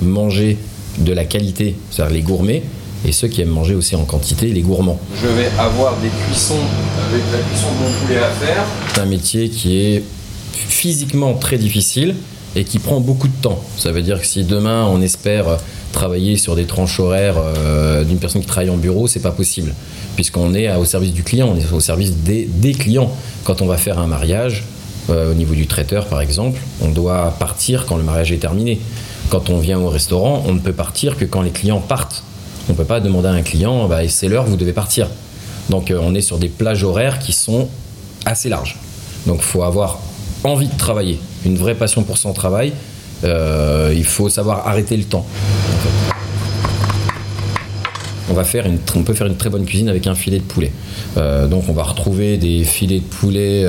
manger 0.00 0.58
de 0.98 1.12
la 1.12 1.24
qualité, 1.24 1.76
c'est-à-dire 1.90 2.14
les 2.14 2.22
gourmets, 2.22 2.62
et 3.06 3.12
ceux 3.12 3.28
qui 3.28 3.40
aiment 3.40 3.48
manger 3.48 3.74
aussi 3.74 3.96
en 3.96 4.04
quantité, 4.04 4.46
les 4.48 4.60
gourmands. 4.60 5.00
Je 5.20 5.26
vais 5.26 5.50
avoir 5.58 5.96
des 5.96 6.08
cuissons 6.26 6.54
avec 7.08 7.22
la 7.32 7.38
cuisson 7.38 7.66
de 7.72 7.84
mon 7.84 7.92
poulet 8.00 8.18
à 8.18 8.30
faire. 8.30 8.64
C'est 8.94 9.00
un 9.00 9.06
métier 9.06 9.48
qui 9.48 9.78
est 9.80 10.02
physiquement 10.52 11.34
très 11.34 11.58
difficile 11.58 12.14
et 12.54 12.64
qui 12.64 12.78
prend 12.78 13.00
beaucoup 13.00 13.28
de 13.28 13.42
temps. 13.42 13.60
Ça 13.76 13.90
veut 13.92 14.02
dire 14.02 14.20
que 14.20 14.26
si 14.26 14.44
demain 14.44 14.86
on 14.86 15.00
espère 15.00 15.46
travailler 15.92 16.36
sur 16.36 16.54
des 16.54 16.64
tranches 16.64 17.00
horaires 17.00 17.36
euh, 17.38 18.04
d'une 18.04 18.18
personne 18.18 18.40
qui 18.40 18.46
travaille 18.46 18.70
en 18.70 18.76
bureau, 18.76 19.08
c'est 19.08 19.20
pas 19.20 19.30
possible. 19.32 19.74
puisqu'on 20.14 20.54
est 20.54 20.74
au 20.74 20.84
service 20.84 21.12
du 21.12 21.22
client, 21.22 21.48
on 21.54 21.58
est 21.58 21.72
au 21.72 21.80
service 21.80 22.12
des, 22.18 22.44
des 22.44 22.72
clients. 22.72 23.10
Quand 23.44 23.62
on 23.62 23.66
va 23.66 23.76
faire 23.76 23.98
un 23.98 24.06
mariage, 24.06 24.64
euh, 25.10 25.32
au 25.32 25.34
niveau 25.34 25.54
du 25.54 25.66
traiteur 25.66 26.06
par 26.06 26.20
exemple, 26.20 26.60
on 26.80 26.90
doit 26.90 27.34
partir 27.38 27.86
quand 27.86 27.96
le 27.96 28.02
mariage 28.04 28.32
est 28.32 28.38
terminé. 28.38 28.78
Quand 29.32 29.48
on 29.48 29.56
vient 29.60 29.78
au 29.78 29.88
restaurant, 29.88 30.44
on 30.46 30.52
ne 30.52 30.58
peut 30.58 30.74
partir 30.74 31.16
que 31.16 31.24
quand 31.24 31.40
les 31.40 31.52
clients 31.52 31.80
partent. 31.80 32.22
On 32.68 32.72
ne 32.72 32.76
peut 32.76 32.84
pas 32.84 33.00
demander 33.00 33.28
à 33.28 33.32
un 33.32 33.40
client, 33.40 33.88
bah, 33.88 34.06
c'est 34.06 34.28
l'heure, 34.28 34.44
vous 34.44 34.58
devez 34.58 34.74
partir. 34.74 35.08
Donc 35.70 35.90
euh, 35.90 35.98
on 36.02 36.14
est 36.14 36.20
sur 36.20 36.36
des 36.36 36.50
plages 36.50 36.84
horaires 36.84 37.18
qui 37.18 37.32
sont 37.32 37.70
assez 38.26 38.50
larges. 38.50 38.76
Donc 39.26 39.38
il 39.38 39.44
faut 39.44 39.62
avoir 39.62 40.00
envie 40.44 40.68
de 40.68 40.76
travailler, 40.76 41.18
une 41.46 41.56
vraie 41.56 41.74
passion 41.74 42.02
pour 42.02 42.18
son 42.18 42.34
travail. 42.34 42.74
Euh, 43.24 43.94
il 43.96 44.04
faut 44.04 44.28
savoir 44.28 44.68
arrêter 44.68 44.98
le 44.98 45.04
temps. 45.04 45.24
On, 48.28 48.34
va 48.34 48.44
faire 48.44 48.66
une, 48.66 48.80
on 48.94 49.02
peut 49.02 49.14
faire 49.14 49.28
une 49.28 49.38
très 49.38 49.48
bonne 49.48 49.64
cuisine 49.64 49.88
avec 49.88 50.06
un 50.06 50.14
filet 50.14 50.40
de 50.40 50.44
poulet. 50.44 50.72
Euh, 51.16 51.46
donc 51.46 51.70
on 51.70 51.72
va 51.72 51.84
retrouver 51.84 52.36
des 52.36 52.64
filets 52.64 53.00
de 53.00 53.04
poulet 53.04 53.64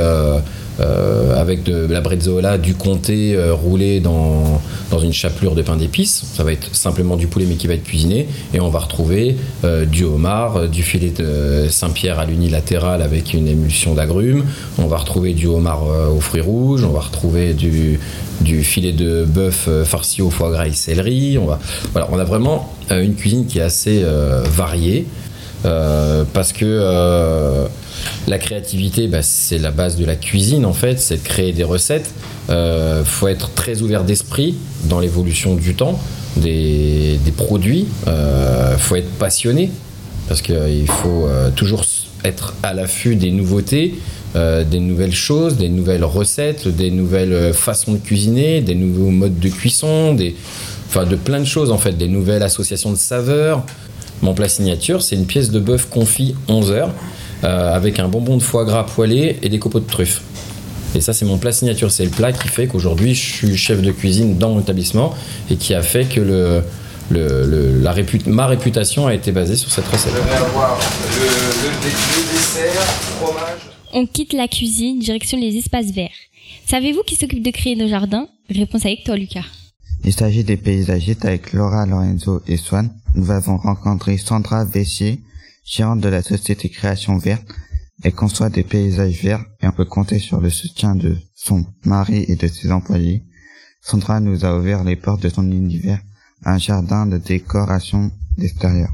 euh, 0.80 1.40
avec 1.40 1.62
de 1.64 1.86
la 1.86 2.02
brezzola, 2.02 2.58
du 2.58 2.74
comté 2.74 3.36
euh, 3.36 3.54
roulé 3.54 4.00
dans, 4.00 4.60
dans 4.90 5.00
une 5.00 5.14
chapelure 5.14 5.54
de 5.54 5.62
pain 5.62 5.76
d'épices. 5.76 6.24
Ça 6.34 6.44
va 6.44 6.52
être 6.52 6.76
simplement 6.76 7.16
du 7.16 7.28
poulet 7.28 7.46
mais 7.48 7.56
qui 7.56 7.68
va 7.68 7.76
être 7.76 7.84
cuisiné. 7.84 8.28
Et 8.56 8.60
on 8.60 8.70
va 8.70 8.80
retrouver 8.80 9.38
euh, 9.64 9.86
du 9.86 10.04
homard, 10.04 10.68
du 10.68 10.82
filet 10.82 11.12
de 11.12 11.68
Saint-Pierre 11.70 12.18
à 12.18 12.26
l'unilatéral 12.26 13.04
avec 13.04 13.34
une 13.36 13.48
émulsion 13.48 13.94
d'agrumes. 13.94 14.46
On 14.80 14.88
va 14.88 14.98
retrouver 14.98 15.34
du 15.34 15.46
homard 15.46 15.84
aux 16.16 16.22
fruits 16.22 16.42
rouges. 16.42 16.84
On 16.84 16.92
va 16.92 17.02
retrouver 17.02 17.54
du, 17.54 18.00
du 18.42 18.64
filet 18.64 18.94
de 18.94 19.26
bœuf 19.26 19.70
farci 19.86 20.24
au 20.24 20.32
foie 20.32 20.50
gras 20.50 20.66
et 20.66 20.74
céleri. 20.74 21.38
On, 21.38 22.18
a 22.20 22.24
vraiment 22.24 22.74
une 22.90 23.14
cuisine 23.14 23.46
qui 23.46 23.60
est 23.60 23.64
assez 23.64 24.04
variée. 24.56 25.06
Parce 25.64 26.52
que 26.52 27.68
la 28.28 28.38
créativité, 28.38 29.08
bah, 29.08 29.22
c'est 29.22 29.58
la 29.58 29.72
base 29.72 29.98
de 29.98 30.06
la 30.06 30.16
cuisine 30.16 30.66
en 30.66 30.74
fait, 30.74 31.00
c'est 31.00 31.18
de 31.18 31.28
créer 31.28 31.54
des 31.54 31.64
recettes. 31.64 32.12
Il 32.50 33.06
faut 33.06 33.28
être 33.28 33.54
très 33.54 33.82
ouvert 33.82 34.04
d'esprit 34.04 34.56
dans 34.86 35.00
l'évolution 35.00 35.56
du 35.56 35.76
temps 35.76 36.00
des, 36.36 37.20
produits. 37.38 37.88
Il 38.06 38.80
faut 38.80 38.96
être 38.96 39.10
passionné 39.12 39.72
parce 40.28 40.42
qu'il 40.42 40.88
faut 40.88 41.28
euh, 41.28 41.50
toujours 41.52 41.84
être 42.24 42.54
à 42.64 42.74
l'affût 42.74 43.16
des 43.16 43.32
nouveautés, 43.32 43.96
euh, 44.36 44.64
des 44.64 44.80
nouvelles 44.80 45.14
choses, 45.14 45.58
des 45.58 45.70
nouvelles 45.70 46.04
recettes, 46.04 46.68
des 46.68 46.92
nouvelles 46.92 47.34
euh, 47.34 47.54
façons 47.54 47.94
de 47.94 47.98
cuisiner, 47.98 48.62
des 48.62 48.76
nouveaux 48.76 49.12
modes 49.12 49.40
de 49.40 49.50
cuisson, 49.50 50.14
des, 50.14 50.36
enfin 50.88 51.06
de 51.06 51.16
plein 51.16 51.40
de 51.40 51.46
choses 51.46 51.72
en 51.72 51.78
fait, 51.78 51.94
des 51.94 52.08
nouvelles 52.08 52.44
associations 52.44 52.92
de 52.92 52.98
saveurs. 52.98 53.64
Mon 54.22 54.34
plat 54.34 54.48
signature, 54.48 55.02
c'est 55.02 55.16
une 55.16 55.26
pièce 55.26 55.52
de 55.52 55.60
bœuf 55.60 55.90
confit 55.90 56.36
11 56.48 56.72
heures 56.72 56.92
euh, 57.44 57.74
avec 57.76 58.00
un 58.00 58.08
bonbon 58.08 58.38
de 58.38 58.44
foie 58.44 58.66
gras 58.66 58.84
poêlé 58.84 59.38
et 59.42 59.50
des 59.50 59.60
copeaux 59.60 59.80
de 59.80 59.88
truffes. 59.88 60.22
Et 60.96 61.02
ça, 61.02 61.12
c'est 61.14 61.26
mon 61.26 61.38
plat 61.38 61.52
signature. 61.52 61.92
C'est 61.92 62.04
le 62.06 62.12
plat 62.12 62.32
qui 62.32 62.48
fait 62.48 62.68
qu'aujourd'hui, 62.68 63.16
je 63.16 63.22
suis 63.34 63.58
chef 63.58 63.82
de 63.82 63.92
cuisine 63.92 64.38
dans 64.38 64.52
mon 64.52 64.60
établissement 64.62 65.14
et 65.50 65.56
qui 65.56 65.74
a 65.74 65.82
fait 65.82 66.06
que 66.06 66.22
le, 66.22 66.62
le- 67.10 67.46
le- 67.48 67.80
la 67.82 67.92
réput- 67.94 68.28
ma 68.30 68.46
réputation 68.46 69.08
a 69.08 69.14
été 69.16 69.32
basée 69.32 69.56
sur 69.56 69.72
cette 69.72 69.88
recette. 69.88 70.14
avoir 70.14 70.78
le, 70.78 71.82
dessert, 71.82 72.82
fromage. 73.20 73.60
On 73.94 74.06
quitte 74.06 74.34
la 74.34 74.48
cuisine, 74.48 75.00
direction 75.00 75.40
les 75.40 75.58
espaces 75.58 75.92
verts. 75.92 76.10
Savez-vous 76.68 77.02
qui 77.04 77.16
s'occupe 77.16 77.44
de 77.44 77.52
créer 77.52 77.76
nos 77.76 77.88
jardins? 77.88 78.28
Réponse 78.50 78.86
avec 78.86 79.04
toi, 79.04 79.16
Lucas. 79.16 79.44
Il 80.06 80.14
s'agit 80.14 80.44
des 80.44 80.58
paysagistes 80.58 81.26
avec 81.26 81.54
Laura 81.54 81.86
Lorenzo 81.86 82.42
et 82.48 82.58
Swan. 82.58 82.90
Nous 83.16 83.32
avons 83.32 83.58
rencontré 83.58 84.18
Sandra 84.18 84.66
Vessier, 84.66 85.20
gérante 85.64 86.00
de 86.02 86.10
la 86.10 86.22
société 86.22 86.70
Création 86.70 87.18
Verte. 87.18 87.48
Elle 88.04 88.14
conçoit 88.14 88.50
des 88.50 88.64
paysages 88.64 89.22
verts 89.22 89.46
et 89.62 89.68
on 89.68 89.72
peut 89.72 89.86
compter 89.86 90.20
sur 90.20 90.42
le 90.42 90.50
soutien 90.50 90.96
de 90.96 91.16
son 91.36 91.66
mari 91.86 92.26
et 92.28 92.36
de 92.36 92.48
ses 92.48 92.72
employés. 92.72 93.24
Sandra 93.82 94.20
nous 94.20 94.46
a 94.46 94.58
ouvert 94.58 94.84
les 94.84 94.96
portes 94.96 95.22
de 95.22 95.30
son 95.30 95.50
univers, 95.52 96.00
un 96.46 96.58
jardin 96.58 97.06
de 97.06 97.18
décoration 97.18 98.12
d'extérieur. 98.38 98.90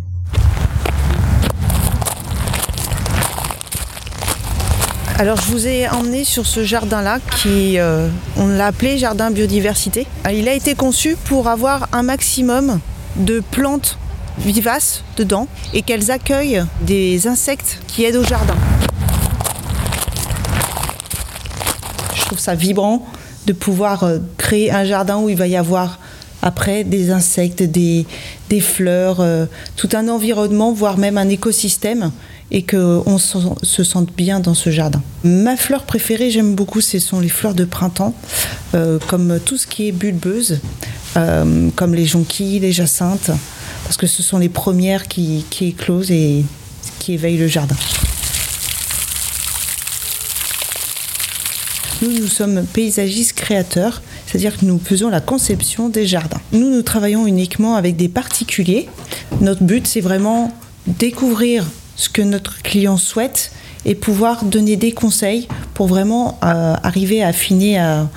Alors 5.19 5.35
je 5.35 5.51
vous 5.51 5.67
ai 5.67 5.89
emmené 5.89 6.23
sur 6.23 6.47
ce 6.47 6.63
jardin-là 6.63 7.19
qui, 7.41 7.77
euh, 7.77 8.07
on 8.37 8.47
l'a 8.47 8.67
appelé 8.67 8.97
jardin 8.97 9.31
biodiversité. 9.31 10.07
Il 10.31 10.47
a 10.47 10.53
été 10.53 10.75
conçu 10.75 11.17
pour 11.25 11.49
avoir 11.49 11.89
un 11.91 12.03
maximum 12.03 12.79
de 13.17 13.41
plantes 13.41 13.97
vivaces 14.45 15.03
dedans 15.17 15.47
et 15.73 15.81
qu'elles 15.81 16.11
accueillent 16.11 16.63
des 16.81 17.27
insectes 17.27 17.79
qui 17.87 18.03
aident 18.03 18.17
au 18.17 18.23
jardin. 18.23 18.55
Je 22.15 22.21
trouve 22.25 22.39
ça 22.39 22.55
vibrant 22.55 23.05
de 23.47 23.53
pouvoir 23.53 24.03
euh, 24.03 24.19
créer 24.37 24.71
un 24.71 24.85
jardin 24.85 25.17
où 25.17 25.29
il 25.29 25.35
va 25.35 25.47
y 25.47 25.55
avoir 25.55 25.99
après 26.41 26.83
des 26.83 27.11
insectes, 27.11 27.63
des, 27.63 28.05
fleurs, 28.61 29.19
euh, 29.19 29.45
tout 29.75 29.89
un 29.93 30.07
environnement, 30.07 30.71
voire 30.71 30.97
même 30.97 31.17
un 31.17 31.27
écosystème, 31.27 32.11
et 32.51 32.63
qu'on 32.63 33.17
se, 33.17 33.37
se 33.61 33.83
sente 33.83 34.13
bien 34.15 34.39
dans 34.39 34.53
ce 34.53 34.69
jardin. 34.69 35.01
Ma 35.23 35.57
fleur 35.57 35.83
préférée, 35.83 36.29
j'aime 36.31 36.55
beaucoup, 36.55 36.79
ce 36.79 36.99
sont 36.99 37.19
les 37.19 37.29
fleurs 37.29 37.55
de 37.55 37.65
printemps, 37.65 38.13
euh, 38.73 38.99
comme 39.07 39.39
tout 39.43 39.57
ce 39.57 39.67
qui 39.67 39.87
est 39.87 39.91
bulbeuse, 39.91 40.59
comme 41.75 41.95
les 41.95 42.05
jonquilles, 42.05 42.59
les 42.59 42.71
jacinthes, 42.71 43.31
parce 43.89 43.97
que 43.97 44.05
ce 44.05 44.21
sont 44.21 44.37
les 44.37 44.49
premières 44.49 45.07
qui, 45.07 45.43
qui 45.49 45.69
éclosent 45.69 46.11
et 46.11 46.45
qui 46.99 47.13
éveillent 47.13 47.39
le 47.39 47.47
jardin. 47.47 47.75
Nous, 52.03 52.11
nous 52.11 52.27
sommes 52.27 52.67
paysagistes 52.71 53.33
créateurs, 53.33 54.03
c'est-à-dire 54.27 54.55
que 54.59 54.65
nous 54.65 54.77
faisons 54.79 55.09
la 55.09 55.21
conception 55.21 55.89
des 55.89 56.05
jardins. 56.05 56.39
Nous, 56.51 56.69
nous 56.69 56.83
travaillons 56.83 57.25
uniquement 57.25 57.77
avec 57.77 57.95
des 57.95 58.09
particuliers. 58.09 58.87
Notre 59.41 59.63
but, 59.63 59.87
c'est 59.87 60.01
vraiment 60.01 60.51
découvrir 60.85 61.65
ce 61.95 62.09
que 62.09 62.21
notre 62.21 62.61
client 62.61 62.97
souhaite 62.97 63.51
et 63.85 63.95
pouvoir 63.95 64.43
donner 64.45 64.75
des 64.75 64.91
conseils 64.91 65.47
pour 65.73 65.87
vraiment 65.87 66.37
euh, 66.43 66.75
arriver 66.83 67.23
à 67.23 67.29
affiner 67.29 67.79
à- 67.79 68.07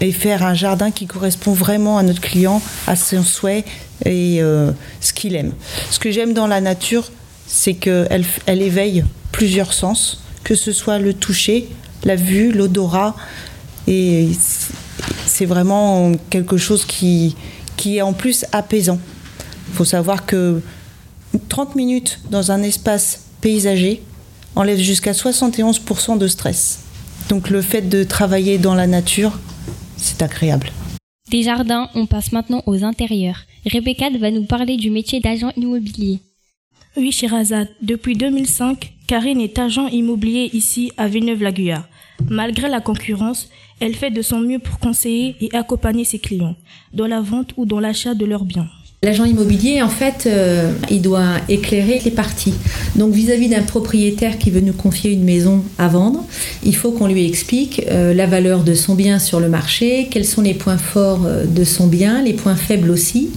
et 0.00 0.12
faire 0.12 0.44
un 0.44 0.54
jardin 0.54 0.90
qui 0.90 1.06
correspond 1.06 1.52
vraiment 1.52 1.98
à 1.98 2.02
notre 2.02 2.20
client, 2.20 2.62
à 2.86 2.96
son 2.96 3.22
souhait 3.22 3.64
et 4.04 4.38
euh, 4.40 4.72
ce 5.00 5.12
qu'il 5.12 5.36
aime. 5.36 5.52
Ce 5.90 5.98
que 5.98 6.10
j'aime 6.10 6.32
dans 6.32 6.46
la 6.46 6.60
nature, 6.60 7.10
c'est 7.46 7.74
qu'elle 7.74 8.24
elle 8.46 8.62
éveille 8.62 9.04
plusieurs 9.32 9.72
sens, 9.72 10.22
que 10.44 10.54
ce 10.54 10.72
soit 10.72 10.98
le 10.98 11.12
toucher, 11.12 11.68
la 12.04 12.16
vue, 12.16 12.52
l'odorat, 12.52 13.14
et 13.86 14.28
c'est 15.26 15.46
vraiment 15.46 16.12
quelque 16.30 16.56
chose 16.56 16.84
qui, 16.84 17.36
qui 17.76 17.98
est 17.98 18.02
en 18.02 18.12
plus 18.12 18.46
apaisant. 18.52 18.98
Il 19.68 19.74
faut 19.74 19.84
savoir 19.84 20.26
que 20.26 20.62
30 21.48 21.76
minutes 21.76 22.20
dans 22.30 22.52
un 22.52 22.62
espace 22.62 23.20
paysager 23.40 24.02
enlève 24.56 24.78
jusqu'à 24.78 25.12
71% 25.12 26.18
de 26.18 26.28
stress. 26.28 26.80
Donc 27.28 27.50
le 27.50 27.62
fait 27.62 27.82
de 27.82 28.02
travailler 28.02 28.58
dans 28.58 28.74
la 28.74 28.86
nature, 28.86 29.38
c'est 30.00 30.22
agréable. 30.22 30.70
Des 31.30 31.42
jardins, 31.42 31.88
on 31.94 32.06
passe 32.06 32.32
maintenant 32.32 32.62
aux 32.66 32.82
intérieurs. 32.82 33.44
Rebecca 33.64 34.10
va 34.10 34.30
nous 34.30 34.44
parler 34.44 34.76
du 34.76 34.90
métier 34.90 35.20
d'agent 35.20 35.52
immobilier. 35.56 36.20
Oui, 36.96 37.12
Shirazad. 37.12 37.68
Depuis 37.82 38.16
2005, 38.16 38.92
Karine 39.06 39.40
est 39.40 39.58
agent 39.58 39.86
immobilier 39.88 40.50
ici 40.52 40.90
à 40.96 41.06
Villeneuve-la-Guyard. 41.06 41.88
Malgré 42.28 42.68
la 42.68 42.80
concurrence, 42.80 43.48
elle 43.78 43.94
fait 43.94 44.10
de 44.10 44.22
son 44.22 44.40
mieux 44.40 44.58
pour 44.58 44.78
conseiller 44.78 45.36
et 45.40 45.54
accompagner 45.54 46.04
ses 46.04 46.18
clients 46.18 46.56
dans 46.92 47.06
la 47.06 47.20
vente 47.20 47.52
ou 47.56 47.64
dans 47.64 47.80
l'achat 47.80 48.14
de 48.14 48.24
leurs 48.24 48.44
biens. 48.44 48.68
L'agent 49.02 49.24
immobilier, 49.24 49.80
en 49.80 49.88
fait, 49.88 50.24
euh, 50.26 50.72
il 50.90 51.00
doit 51.00 51.36
éclairer 51.48 52.02
les 52.04 52.10
parties. 52.10 52.52
Donc, 52.96 53.14
vis-à-vis 53.14 53.48
d'un 53.48 53.62
propriétaire 53.62 54.36
qui 54.36 54.50
veut 54.50 54.60
nous 54.60 54.74
confier 54.74 55.10
une 55.10 55.24
maison 55.24 55.64
à 55.78 55.88
vendre, 55.88 56.22
il 56.64 56.76
faut 56.76 56.90
qu'on 56.92 57.06
lui 57.06 57.26
explique 57.26 57.80
euh, 57.90 58.12
la 58.12 58.26
valeur 58.26 58.62
de 58.62 58.74
son 58.74 58.94
bien 58.94 59.18
sur 59.18 59.40
le 59.40 59.48
marché, 59.48 60.08
quels 60.10 60.26
sont 60.26 60.42
les 60.42 60.52
points 60.52 60.76
forts 60.76 61.22
euh, 61.24 61.46
de 61.46 61.64
son 61.64 61.86
bien, 61.86 62.22
les 62.22 62.34
points 62.34 62.56
faibles 62.56 62.90
aussi, 62.90 63.30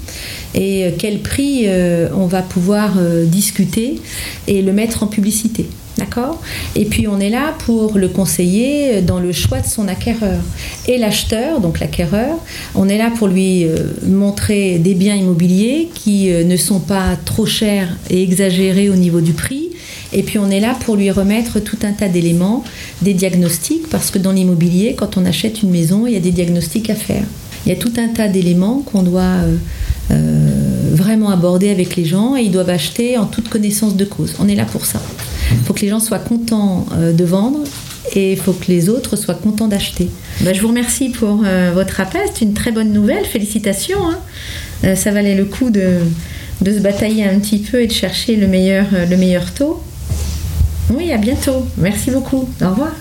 et 0.54 0.94
quel 1.00 1.20
prix 1.20 1.66
on 2.14 2.28
va 2.28 2.44
pouvoir 2.44 3.00
discuter 3.26 4.00
et 4.48 4.62
le 4.62 4.72
mettre 4.72 5.02
en 5.02 5.08
publicité. 5.08 5.66
D'accord? 5.98 6.42
Et 6.76 6.86
puis 6.86 7.08
on 7.08 7.20
est 7.20 7.30
là 7.30 7.54
pour 7.66 7.98
le 8.00 8.08
conseiller 8.08 9.02
dans 9.02 9.20
le 9.20 9.32
choix 9.32 9.60
de 9.60 9.68
son 9.68 9.88
acquéreur. 9.88 10.40
Et 10.88 10.98
l'acheteur, 10.98 11.62
donc 11.62 11.80
l'acquéreur, 11.80 12.38
on 12.74 12.90
est 12.90 12.98
là 12.98 13.12
pour 13.16 13.28
lui 13.28 13.66
euh, 13.66 13.76
montrer 14.08 14.80
des 14.80 14.96
biens 14.96 15.16
immobiliers 15.16 15.90
qui 15.94 16.32
euh, 16.32 16.44
ne 16.44 16.58
sont 16.58 16.80
pas 16.80 17.16
trop 17.26 17.46
chers 17.46 17.96
et 18.10 18.24
exagérés 18.24 18.90
au 18.90 18.96
niveau 18.96 19.22
du 19.22 19.34
prix. 19.34 19.70
Et 20.14 20.24
puis 20.24 20.40
on 20.40 20.50
est 20.50 20.60
là 20.60 20.76
pour 20.84 20.96
lui 20.96 21.12
remettre 21.12 21.60
tout 21.60 21.78
un 21.84 21.92
tas 21.92 22.08
d'éléments, 22.08 22.64
des 23.02 23.14
diagnostics, 23.14 23.88
parce 23.90 24.12
que 24.12 24.20
dans 24.20 24.32
l'immobilier, 24.32 24.96
quand 24.96 25.18
on 25.18 25.26
achète 25.26 25.62
une 25.62 25.72
maison, 25.72 26.08
il 26.08 26.14
y 26.14 26.18
a 26.18 26.20
des 26.20 26.32
diagnostics 26.32 26.90
à 26.90 26.96
faire. 26.96 27.24
Il 27.66 27.70
y 27.70 27.72
a 27.72 27.78
tout 27.78 27.94
un 27.98 28.10
tas 28.10 28.28
d'éléments 28.28 28.80
qu'on 28.80 29.04
doit 29.04 29.42
euh, 30.12 30.92
vraiment 30.92 31.30
aborder 31.30 31.70
avec 31.70 31.96
les 31.96 32.06
gens 32.06 32.36
et 32.36 32.42
ils 32.42 32.52
doivent 32.52 32.70
acheter 32.70 33.18
en 33.18 33.26
toute 33.26 33.50
connaissance 33.50 33.96
de 33.96 34.06
cause. 34.06 34.36
On 34.40 34.48
est 34.48 34.56
là 34.56 34.66
pour 34.66 34.86
ça. 34.86 35.02
Il 35.54 35.60
faut 35.66 35.74
que 35.74 35.82
les 35.82 35.90
gens 35.90 36.00
soient 36.00 36.20
contents 36.20 36.86
euh, 36.94 37.14
de 37.14 37.24
vendre 37.24 37.60
et 38.16 38.34
il 38.34 38.38
faut 38.38 38.54
que 38.54 38.66
les 38.68 38.90
autres 38.90 39.16
soient 39.16 39.34
contents 39.36 39.68
d'acheter. 39.68 40.10
Bah, 40.42 40.52
je 40.54 40.62
vous 40.62 40.68
remercie 40.68 41.10
pour 41.10 41.42
euh, 41.46 41.72
votre 41.74 42.00
appel, 42.02 42.22
c'est 42.34 42.44
une 42.46 42.54
très 42.54 42.72
bonne 42.72 42.92
nouvelle, 42.92 43.26
félicitations. 43.26 44.06
hein. 44.10 44.20
Euh, 44.84 44.96
ça 44.96 45.12
valait 45.12 45.36
le 45.36 45.46
coup 45.46 45.70
de, 45.70 46.00
de 46.62 46.74
se 46.74 46.80
batailler 46.80 47.24
un 47.26 47.40
petit 47.40 47.60
peu 47.60 47.82
et 47.82 47.88
de 47.88 47.94
chercher 47.94 48.36
le 48.36 48.48
meilleur, 48.48 48.86
le 49.10 49.16
meilleur 49.18 49.54
taux. 49.54 49.82
Oui, 50.90 51.12
à 51.12 51.18
bientôt. 51.18 51.66
Merci 51.78 52.12
beaucoup. 52.12 52.50
Au 52.62 52.70
revoir. 52.70 52.92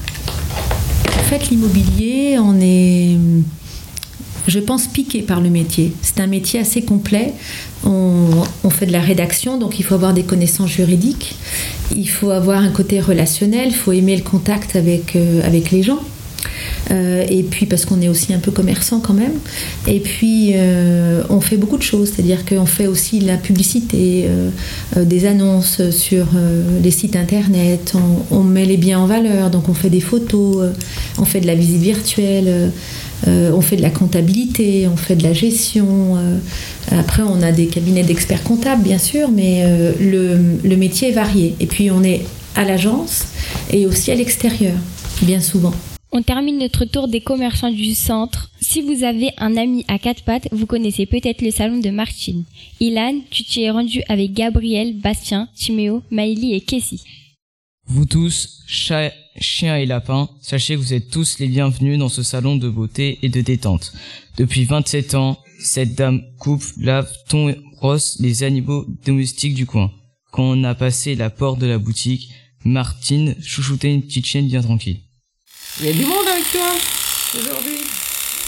En 1.19 1.23
fait, 1.25 1.49
l'immobilier, 1.51 2.37
on 2.39 2.61
est, 2.61 3.17
je 4.47 4.59
pense, 4.59 4.87
piqué 4.87 5.23
par 5.23 5.41
le 5.41 5.51
métier. 5.51 5.93
C'est 6.03 6.21
un 6.21 6.27
métier 6.27 6.61
assez 6.61 6.83
complet. 6.83 7.33
On, 7.85 8.45
fait 8.71 8.87
de 8.87 8.93
la 8.93 9.01
rédaction, 9.01 9.59
donc 9.59 9.79
il 9.79 9.83
faut 9.85 9.95
avoir 9.95 10.15
des 10.15 10.23
connaissances 10.23 10.71
juridiques. 10.71 11.37
Il 11.95 12.09
faut 12.09 12.31
avoir 12.31 12.61
un 12.63 12.71
côté 12.71 13.01
relationnel. 13.01 13.69
Il 13.69 13.75
faut 13.75 13.93
aimer 13.93 14.17
le 14.17 14.23
contact 14.23 14.77
avec, 14.77 15.17
euh, 15.17 15.47
avec 15.47 15.71
les 15.71 15.83
gens. 15.83 16.01
Euh, 16.91 17.25
et 17.29 17.43
puis 17.43 17.67
parce 17.67 17.85
qu'on 17.85 18.01
est 18.01 18.09
aussi 18.09 18.35
un 18.35 18.39
peu 18.39 18.51
commerçant 18.51 19.01
quand 19.01 19.15
même. 19.15 19.35
Et 19.87 20.01
puis 20.01 20.53
euh, 20.55 21.23
on 21.31 21.41
fait 21.41 21.57
beaucoup 21.57 21.79
de 21.79 21.83
choses, 21.83 22.13
c'est-à-dire 22.15 22.45
qu'on 22.45 22.67
fait 22.67 22.87
aussi 22.87 23.21
la 23.21 23.37
publicité, 23.37 24.27
euh, 24.27 24.51
des 25.05 25.27
annonces 25.27 25.91
sur 25.91 26.27
les 26.83 26.91
sites 26.91 27.17
internet, 27.17 27.95
on, 28.31 28.43
met 28.43 28.65
les 28.65 28.77
biens 28.77 29.01
en 29.01 29.07
valeur, 29.07 29.51
donc 29.51 29.69
on 29.69 29.75
fait 29.75 29.91
des 29.91 30.01
photos, 30.01 30.73
on 31.19 31.25
fait 31.25 31.41
de 31.41 31.47
la 31.47 31.55
visite 31.55 31.81
virtuelle. 31.81 32.73
on 33.27 33.61
fait 33.61 33.77
de 33.77 33.83
la 33.83 33.91
comptabilité, 33.91 34.89
on 34.93 34.97
fait 34.97 35.17
de 35.17 35.23
la 35.23 35.33
gestion. 35.33 36.17
après, 36.91 37.23
on 37.23 37.41
a 37.43 37.53
des 37.53 37.67
cabinets 37.67 38.03
d'experts 38.03 38.43
comptables, 38.43 38.83
bien 38.83 38.99
sûr, 38.99 39.31
mais 39.31 39.65
le 40.01 40.77
métier 40.77 41.11
est 41.11 41.15
varié. 41.15 41.55
Et 41.61 41.67
puis, 41.67 41.91
on 41.91 42.03
est 42.03 42.23
à 42.57 42.65
l'agence 42.65 43.25
et 43.71 43.87
aussi 43.87 44.11
à 44.11 44.15
l'extérieur, 44.15 44.75
bien 45.23 45.41
souvent. 45.41 45.73
On 46.15 46.23
termine 46.23 46.59
notre 46.59 46.85
tour 46.85 47.09
des 47.09 47.23
commerçants 47.23 47.71
du 47.71 47.95
centre. 47.95 48.51
Si 48.61 48.83
vous 48.83 49.03
avez 49.03 49.31
un 49.39 49.57
ami 49.57 49.83
à 49.89 49.99
quatre 49.99 50.25
pattes, 50.25 50.47
vous 50.53 50.67
connaissez 50.67 51.07
peut-être 51.07 51.41
le 51.41 51.51
salon 51.51 51.79
de 51.79 51.89
Martine. 51.89 52.45
Ilan, 52.81 53.21
tu 53.31 53.45
t'y 53.45 53.63
es 53.63 53.71
rendu 53.71 54.03
avec 54.11 54.35
Gabriel, 54.35 55.01
Bastien, 55.01 55.49
Timéo, 55.55 56.03
Maïli 56.11 56.53
et 56.53 56.61
Kessie. 56.61 57.03
Vous 57.87 58.05
tous, 58.05 58.61
chats, 58.67 59.11
chiens 59.39 59.79
et 59.79 59.87
lapins, 59.87 60.29
sachez 60.43 60.75
que 60.75 60.81
vous 60.81 60.93
êtes 60.93 61.09
tous 61.09 61.39
les 61.39 61.49
bienvenus 61.49 61.99
dans 61.99 62.11
ce 62.11 62.23
salon 62.23 62.57
de 62.57 62.69
beauté 62.69 63.19
et 63.23 63.31
de 63.31 63.41
détente. 63.41 63.95
Depuis 64.37 64.65
27 64.65 65.15
ans, 65.15 65.39
cette 65.61 65.95
dame 65.95 66.21
coupe, 66.39 66.63
lave, 66.77 67.11
ton 67.31 67.49
et 67.49 67.59
brosse 67.81 68.19
les 68.21 68.43
animaux 68.43 68.85
domestiques 69.07 69.55
du 69.55 69.65
coin. 69.65 69.91
Quand 70.31 70.45
on 70.45 70.65
a 70.65 70.75
passé 70.75 71.15
la 71.15 71.31
porte 71.31 71.59
de 71.59 71.67
la 71.67 71.79
boutique, 71.79 72.29
Martine 72.67 73.35
chouchoutait 73.41 73.95
une 73.95 74.03
petite 74.03 74.27
chienne 74.27 74.49
bien 74.49 74.61
tranquille. 74.61 75.01
Il 75.81 75.87
y 75.87 75.91
a 75.91 75.93
du 75.93 76.05
monde 76.05 76.27
avec 76.31 76.45
toi 76.53 77.41
aujourd'hui. 77.41 77.79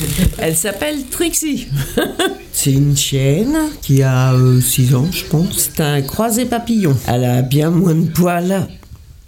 Elle 0.38 0.57
s'appelle 0.57 1.04
Trixie. 1.11 1.69
C'est 2.52 2.73
une 2.73 2.97
chienne 2.97 3.57
qui 3.83 4.02
a 4.02 4.35
6 4.61 4.95
ans, 4.95 5.09
je 5.11 5.25
pense. 5.25 5.71
C'est 5.75 5.81
un 5.83 6.02
croisé 6.02 6.45
papillon. 6.45 6.97
Elle 7.07 7.25
a 7.25 7.43
bien 7.43 7.71
moins 7.71 7.95
de 7.95 8.09
poils, 8.09 8.69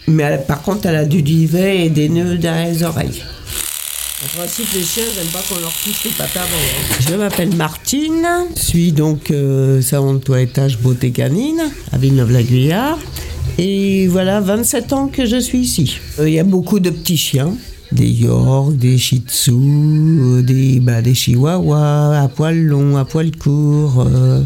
mais 0.09 0.23
elle- 0.25 0.45
par 0.45 0.63
contre, 0.63 0.87
elle 0.87 0.97
a 0.97 1.05
du 1.05 1.23
duvet 1.23 1.87
et 1.87 1.91
des 1.91 2.09
nœuds 2.09 2.37
derrière 2.37 2.69
les 2.73 2.83
oreilles. 2.83 3.23
En 4.25 4.39
principe, 4.39 4.67
les 4.75 4.83
chiens 4.83 5.05
n'aiment 5.17 5.27
pas 5.33 5.43
qu'on 5.49 5.61
leur 5.61 5.73
touche 5.73 6.05
les 6.05 6.11
pattes 6.11 6.37
avant. 6.37 6.47
hein. 6.47 6.97
Je 7.09 7.15
m'appelle 7.15 7.55
Martine, 7.55 8.27
je 8.57 8.63
suis 8.63 8.93
donc 8.93 9.31
euh, 9.31 9.81
salon 9.83 10.15
de 10.15 10.19
toilettage 10.19 10.79
beauté 10.79 11.11
canine 11.11 11.63
à 11.93 11.99
Villeneuve-la-Guyard. 11.99 12.99
Et 13.59 14.07
voilà, 14.09 14.41
27 14.41 14.93
ans 14.93 15.09
que 15.09 15.27
je 15.27 15.37
suis 15.39 15.59
ici. 15.61 15.99
Euh, 16.19 16.29
Il 16.29 16.35
y 16.35 16.39
a 16.41 16.45
beaucoup 16.45 16.81
de 16.81 16.91
petits 16.91 17.17
chiens. 17.19 17.55
Des 17.97 18.09
York, 18.09 18.77
des 18.77 18.99
Shih 18.99 19.23
Tzu, 19.27 19.53
euh, 19.53 20.43
des, 20.43 20.81
bah, 20.81 21.01
des 21.01 21.15
Chihuahuas, 21.15 22.21
à 22.23 22.29
poil 22.29 22.59
long, 22.63 22.97
à 22.99 23.07
poil 23.07 23.31
court. 23.35 24.07
euh, 24.07 24.43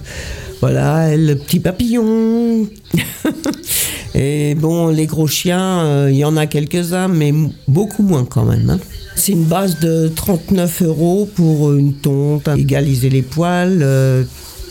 voilà, 0.61 1.17
le 1.17 1.35
petit 1.35 1.59
papillon. 1.59 2.67
Et 4.15 4.55
bon, 4.55 4.89
les 4.89 5.07
gros 5.07 5.27
chiens, 5.27 5.81
euh, 5.85 6.09
il 6.13 6.19
y 6.19 6.25
en 6.25 6.37
a 6.37 6.47
quelques-uns, 6.47 7.09
mais 7.09 7.33
beaucoup 7.67 8.03
moins 8.05 8.25
quand 8.25 8.45
même. 8.45 8.71
hein. 8.71 8.79
C'est 9.17 9.33
une 9.33 9.45
base 9.45 9.81
de 9.81 10.09
39 10.15 10.83
euros 10.83 11.29
pour 11.35 11.73
une 11.73 11.95
tonte, 11.95 12.49
égaliser 12.57 13.11
les 13.11 13.23
poils, 13.23 13.81
euh, 13.83 14.23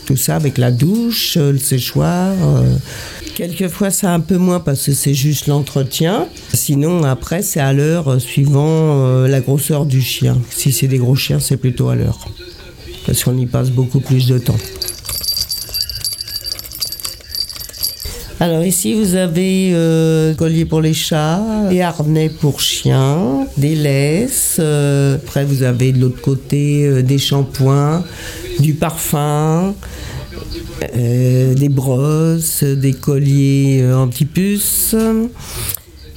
tout 0.10 0.18
ça 0.18 0.38
avec 0.38 0.58
la 0.58 0.72
douche, 0.72 1.38
euh, 1.38 1.52
le 1.52 1.60
séchoir. 1.60 2.34
euh. 2.42 2.76
Quelquefois, 3.36 3.92
c'est 3.92 4.08
un 4.08 4.20
peu 4.20 4.38
moins 4.38 4.60
parce 4.60 4.88
que 4.88 4.92
c'est 4.92 5.14
juste 5.14 5.46
l'entretien. 5.46 6.26
Sinon, 6.52 7.04
après, 7.04 7.44
c'est 7.44 7.60
à 7.60 7.74
l'heure 7.74 8.20
suivant 8.20 9.06
euh, 9.06 9.28
la 9.28 9.40
grosseur 9.40 9.86
du 9.86 10.02
chien. 10.02 10.36
Si 10.50 10.72
c'est 10.72 10.88
des 10.88 10.98
gros 10.98 11.16
chiens, 11.16 11.40
c'est 11.40 11.58
plutôt 11.58 11.90
à 11.90 11.96
l'heure. 11.96 12.28
Parce 13.06 13.24
qu'on 13.24 13.38
y 13.38 13.46
passe 13.46 13.70
beaucoup 13.70 14.00
plus 14.00 14.26
de 14.26 14.40
temps. 14.40 14.58
Alors 18.40 18.64
ici, 18.64 18.96
vous 18.96 19.14
avez 19.14 19.76
collier 20.38 20.66
pour 20.66 20.82
les 20.82 20.94
chats, 20.94 21.44
des 21.70 21.82
harnais 21.82 22.30
pour 22.30 22.62
chiens, 22.62 23.46
des 23.58 23.76
laisses. 23.76 24.60
après, 24.60 25.46
vous 25.46 25.62
avez 25.62 25.92
de 25.92 26.00
l'autre 26.00 26.22
côté 26.22 27.04
des 27.04 27.18
shampoings, 27.18 28.04
du 28.60 28.74
parfum, 28.74 29.74
euh, 30.96 31.54
des 31.54 31.70
brosses, 31.70 32.64
des 32.64 32.94
colliers 32.94 33.80
euh, 33.82 33.98
anti-puces. 33.98 34.96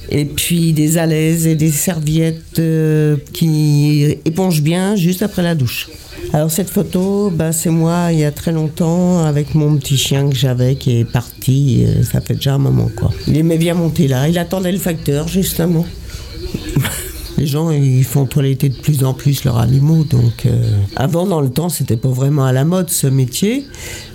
Et 0.09 0.25
puis 0.25 0.73
des 0.73 0.97
alaises 0.97 1.47
et 1.47 1.55
des 1.55 1.71
serviettes 1.71 2.59
euh, 2.59 3.17
qui 3.33 4.17
épongent 4.25 4.61
bien 4.61 4.95
juste 4.95 5.23
après 5.23 5.41
la 5.41 5.55
douche. 5.55 5.89
Alors 6.33 6.51
cette 6.51 6.69
photo, 6.69 7.31
bah, 7.33 7.51
c'est 7.51 7.69
moi 7.69 8.09
il 8.11 8.19
y 8.19 8.23
a 8.23 8.31
très 8.31 8.51
longtemps 8.51 9.23
avec 9.23 9.55
mon 9.55 9.75
petit 9.77 9.97
chien 9.97 10.29
que 10.29 10.35
j'avais 10.35 10.75
qui 10.75 10.99
est 10.99 11.05
parti, 11.05 11.85
euh, 11.87 12.03
ça 12.03 12.21
fait 12.21 12.35
déjà 12.35 12.55
un 12.55 12.59
moment 12.59 12.89
quoi. 12.95 13.11
Il 13.27 13.37
aimait 13.37 13.57
bien 13.57 13.73
monter 13.73 14.07
là, 14.07 14.27
il 14.27 14.37
attendait 14.37 14.71
le 14.71 14.77
facteur 14.77 15.27
justement. 15.27 15.85
Les 17.37 17.47
gens 17.47 17.71
ils 17.71 18.03
font 18.03 18.25
toiletter 18.25 18.69
de 18.69 18.75
plus 18.75 19.03
en 19.03 19.13
plus 19.13 19.43
leurs 19.43 19.57
animaux 19.57 20.03
donc 20.03 20.45
euh, 20.45 20.61
avant 20.95 21.25
dans 21.25 21.41
le 21.41 21.49
temps 21.49 21.69
c'était 21.69 21.97
pas 21.97 22.09
vraiment 22.09 22.45
à 22.45 22.51
la 22.51 22.63
mode 22.63 22.89
ce 22.89 23.07
métier 23.07 23.65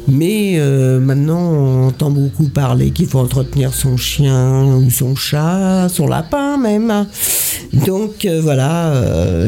mais 0.07 0.55
euh, 0.59 1.01
maintenant 1.01 1.41
on 1.41 1.89
entend 1.89 2.11
beaucoup 2.11 2.49
parler 2.49 2.91
qu'il 2.91 3.07
faut 3.07 3.19
entretenir 3.19 3.75
son 3.75 3.97
chien 3.97 4.65
ou 4.65 4.91
son 4.91 5.15
chat, 5.17 5.89
son 5.89 6.07
lapin 6.07 6.57
même. 6.57 7.07
Donc 7.73 8.25
euh, 8.25 8.41
voilà, 8.41 8.95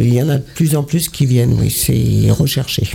il 0.01 0.13
y 0.13 0.23
en 0.23 0.29
a 0.29 0.37
de 0.37 0.45
plus 0.55 0.77
en 0.77 0.83
plus 0.83 1.09
qui 1.09 1.25
viennent, 1.25 1.57
oui, 1.59 1.71
c'est 1.71 2.31
recherché. 2.31 2.91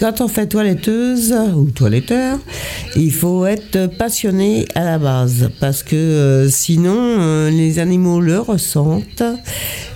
Quand 0.00 0.20
on 0.20 0.28
fait 0.28 0.46
toiletteuse 0.46 1.34
ou 1.56 1.70
toiletteur, 1.72 2.38
il 2.94 3.12
faut 3.12 3.46
être 3.46 3.86
passionné 3.98 4.66
à 4.76 4.84
la 4.84 4.96
base 4.98 5.50
parce 5.58 5.82
que 5.82 5.96
euh, 5.96 6.48
sinon 6.48 6.94
euh, 6.96 7.50
les 7.50 7.80
animaux 7.80 8.20
le 8.20 8.38
ressentent 8.38 9.24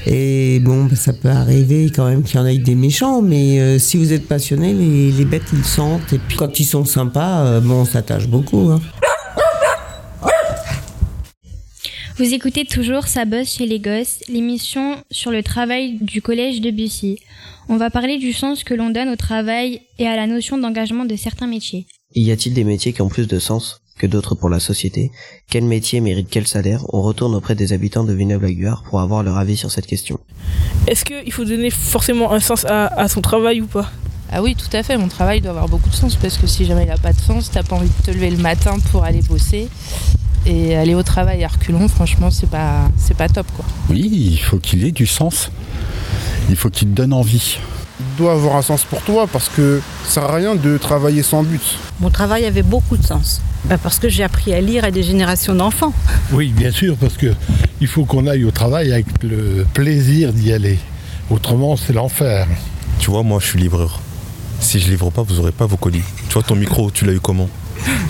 et 0.05 0.59
bon 0.61 0.87
ben, 0.87 0.97
ça 0.97 1.13
peut 1.13 1.29
arriver 1.29 1.93
quand 1.95 2.09
même 2.09 2.25
qu'il 2.25 2.41
y 2.41 2.43
en 2.43 2.47
ait 2.47 2.59
des 2.59 2.75
méchants 2.75 3.23
mais 3.23 3.61
euh, 3.61 3.79
si 3.79 3.97
vous 3.97 4.13
êtes 4.13 4.27
passionné 4.27 4.73
les, 4.75 5.25
bêtes 5.25 5.53
ils 5.53 5.65
sentent 5.65 6.13
et 6.13 6.19
puis 6.19 6.37
quand 6.37 6.59
ils 6.59 6.65
sont 6.65 6.85
sympas 6.85 7.61
bon 7.61 7.83
on 7.83 7.85
s'attache 7.85 8.27
beaucoup. 8.27 8.71
hein. 8.71 8.81
Vous 12.23 12.35
écoutez 12.35 12.65
toujours 12.65 13.09
Ça 13.09 13.25
bosse 13.25 13.57
chez 13.57 13.67
les 13.67 13.81
gosses, 13.81 14.21
l'émission 14.29 14.95
sur 15.11 15.33
le 15.33 15.43
travail 15.43 15.99
du 16.01 16.23
collège 16.23 16.61
de 16.61 16.71
Bussy. 16.71 17.19
On 17.69 17.77
va 17.79 17.91
parler 17.91 18.17
du 18.17 18.33
sens 18.33 18.63
que 18.63 18.75
l'on 18.75 18.91
donne 18.91 19.09
au 19.09 19.17
travail 19.17 19.81
et 19.99 20.07
à 20.07 20.15
la 20.15 20.29
notion 20.29 20.57
d'engagement 20.57 21.05
de 21.05 21.17
certains 21.17 21.49
métiers. 21.49 21.85
Y 22.15 22.31
a-t-il 22.31 22.55
des 22.55 22.63
métiers 22.63 22.93
qui 22.93 23.03
ont 23.03 23.09
plus 23.09 23.27
de 23.27 23.41
sens 23.41 23.81
que 23.99 24.07
d'autres 24.07 24.37
pour 24.37 24.51
la 24.51 24.61
société? 24.61 25.11
Quel 25.51 25.65
métier 25.65 26.01
mérite 26.01 26.29
quel 26.31 26.47
salaire? 26.47 26.85
On 26.93 27.03
retourne 27.03 27.35
auprès 27.35 27.57
des 27.57 27.73
habitants 27.73 28.05
de 28.05 28.13
Villeneuve-la-Guyard 28.13 28.85
pour 28.89 29.01
avoir 29.01 29.25
leur 29.25 29.37
avis 29.37 29.57
sur 29.57 29.73
cette 29.73 29.89
question. 29.89 30.21
Est-ce 30.87 31.05
qu'il 31.05 31.33
faut 31.33 31.45
donner 31.45 31.71
forcément 31.71 32.31
un 32.31 32.39
sens 32.39 32.65
à, 32.67 32.87
à 32.87 33.09
son 33.09 33.21
travail 33.21 33.63
ou 33.63 33.67
pas? 33.67 33.91
Ah 34.35 34.41
oui, 34.43 34.57
tout 34.57 34.75
à 34.75 34.83
fait. 34.83 34.97
Mon 34.97 35.09
travail 35.09 35.43
doit 35.43 35.51
avoir 35.51 35.69
beaucoup 35.69 35.91
de 35.91 35.95
sens 35.95 36.17
parce 36.17 36.39
que 36.39 36.47
si 36.47 36.65
jamais 36.65 36.85
il 36.85 36.89
n'a 36.89 36.97
pas 36.97 37.13
de 37.13 37.21
sens, 37.21 37.51
t'as 37.51 37.63
pas 37.63 37.77
envie 37.77 37.91
de 37.91 38.03
te 38.03 38.11
lever 38.11 38.31
le 38.31 38.39
matin 38.39 38.77
pour 38.91 39.05
aller 39.05 39.21
bosser 39.21 39.69
et 40.47 40.75
aller 40.75 40.95
au 40.95 41.03
travail 41.03 41.45
à 41.45 41.49
reculons. 41.49 41.87
Franchement, 41.87 42.31
c'est 42.31 42.49
pas, 42.49 42.89
c'est 42.97 43.17
pas 43.17 43.29
top 43.29 43.47
quoi. 43.55 43.67
Oui, 43.91 44.01
il 44.33 44.39
faut 44.39 44.59
qu'il 44.59 44.87
ait 44.87 44.91
du 44.91 45.07
sens. 45.07 45.51
Il 46.49 46.57
faut 46.57 46.71
qu'il 46.71 46.89
te 46.89 46.95
donne 46.95 47.13
envie. 47.13 47.59
Il 48.01 48.17
doit 48.17 48.33
avoir 48.33 48.57
un 48.57 48.63
sens 48.63 48.85
pour 48.85 49.03
toi 49.03 49.27
parce 49.31 49.51
que 49.51 49.83
ça 50.05 50.23
sert 50.23 50.25
à 50.25 50.35
rien 50.35 50.55
de 50.55 50.79
travailler 50.79 51.23
sans 51.23 51.43
but. 51.43 51.79
Mon 52.01 52.09
travail 52.09 52.47
avait 52.47 52.63
beaucoup 52.63 52.97
de 52.97 53.05
sens. 53.05 53.43
Bah, 53.67 53.77
parce 53.77 53.99
que 53.99 54.09
j'ai 54.09 54.25
appris 54.25 54.55
à 54.55 54.63
lire 54.63 54.85
à 54.85 54.91
des 54.91 55.03
générations 55.03 55.55
d'enfants. 55.55 55.93
Oui, 56.33 56.49
bien 56.57 56.71
sûr, 56.71 56.97
parce 56.97 57.19
que 57.19 57.35
il 57.83 57.87
faut 57.87 58.07
qu'on 58.07 58.27
aille 58.27 58.45
au 58.45 58.51
travail 58.51 58.93
avec 58.93 59.07
le 59.23 59.67
plaisir 59.75 60.33
d'y 60.33 60.55
aller. 60.55 60.79
Autrement, 61.29 61.77
c'est 61.77 61.93
l'enfer. 61.93 62.47
Tu 62.99 63.11
vois, 63.11 63.23
moi, 63.23 63.39
je 63.41 63.47
suis 63.47 63.59
livreur. 63.59 64.01
Si 64.63 64.79
je 64.79 64.89
livre 64.89 65.11
pas, 65.11 65.23
vous 65.23 65.41
aurez 65.41 65.51
pas 65.51 65.67
vos 65.67 65.77
colis. 65.77 66.05
Tu 66.29 66.35
vois, 66.35 66.43
ton 66.43 66.55
micro, 66.55 66.91
tu 66.91 67.05
l'as 67.05 67.13
eu 67.13 67.21
comment 67.21 67.49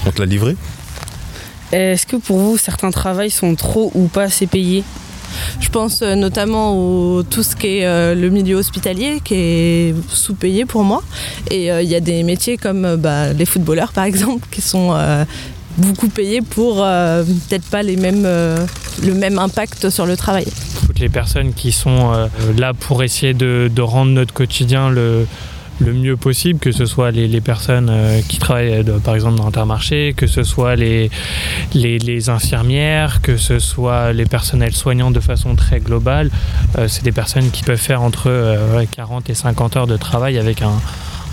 On 0.07 0.11
te 0.11 0.21
l'a 0.21 0.27
livré 0.27 0.55
Est-ce 1.73 2.07
que 2.07 2.17
pour 2.17 2.39
vous, 2.39 2.59
certains 2.59 2.91
travails 2.91 3.31
sont 3.31 3.55
trop 3.55 3.91
ou 3.95 4.07
pas 4.07 4.25
assez 4.25 4.47
payés? 4.47 4.85
Je 5.61 5.71
pense 5.71 6.03
euh, 6.03 6.15
notamment 6.15 6.77
au 6.77 7.23
tout 7.23 7.43
ce 7.43 7.57
qui 7.57 7.79
est 7.79 7.87
euh, 7.87 8.15
le 8.15 8.29
milieu 8.29 8.57
hospitalier 8.57 9.21
qui 9.25 9.35
est 9.35 9.95
sous-payé 10.09 10.67
pour 10.67 10.85
moi. 10.85 11.03
Et 11.51 11.73
euh, 11.73 11.83
il 11.83 11.89
y 11.89 11.95
a 11.95 12.01
des 12.01 12.23
métiers 12.23 12.59
comme 12.59 12.97
bah, 12.97 13.33
les 13.33 13.47
footballeurs 13.47 13.93
par 13.93 14.05
exemple 14.13 14.47
qui 14.51 14.61
sont 14.61 14.95
beaucoup 15.79 16.09
payés 16.09 16.43
pour 16.43 16.77
peut-être 16.77 17.65
pas 17.71 17.83
les 17.83 17.97
mêmes, 17.97 18.25
le 18.25 19.15
même 19.15 19.39
impact 19.39 19.89
sur 19.89 20.05
le 20.05 20.19
travail. 20.19 20.47
Toutes 20.87 20.99
les 20.99 21.09
personnes 21.09 21.55
qui 21.55 21.73
sont 21.73 22.29
là 22.59 22.75
pour 22.75 23.03
essayer 23.03 23.33
de, 23.33 23.71
de 23.75 23.83
rendre 23.83 24.13
notre 24.13 24.35
quotidien 24.35 24.91
le, 24.91 25.27
le 25.81 25.93
mieux 25.93 26.17
possible, 26.17 26.59
que 26.59 26.73
ce 26.73 26.87
soit 26.87 27.11
les, 27.11 27.41
personnes 27.41 27.89
euh, 27.91 28.21
qui 28.29 28.39
travaillent 28.39 28.85
euh, 28.89 28.99
par 28.99 29.15
exemple 29.15 29.39
dans 29.39 29.47
Intermarché, 29.47 30.15
que 30.17 30.27
ce 30.27 30.43
soit 30.43 30.77
les, 30.77 31.11
les, 31.75 32.31
infirmières, 32.31 33.21
que 33.23 33.37
ce 33.37 33.59
soit 33.59 34.13
les 34.13 34.27
personnels 34.27 34.73
soignants 34.73 35.11
de 35.11 35.21
façon 35.21 35.55
très 35.57 35.81
globale. 35.81 36.31
Euh, 36.79 36.89
c'est 36.89 37.05
des 37.05 37.13
personnes 37.13 37.51
qui 37.51 37.63
peuvent 37.63 37.77
faire 37.77 38.03
entre 38.03 38.31
40 38.91 39.31
et 39.31 39.35
50 39.35 39.77
heures 39.77 39.87
de 39.87 39.97
travail 39.97 40.39
avec 40.39 40.63
un, 40.63 40.79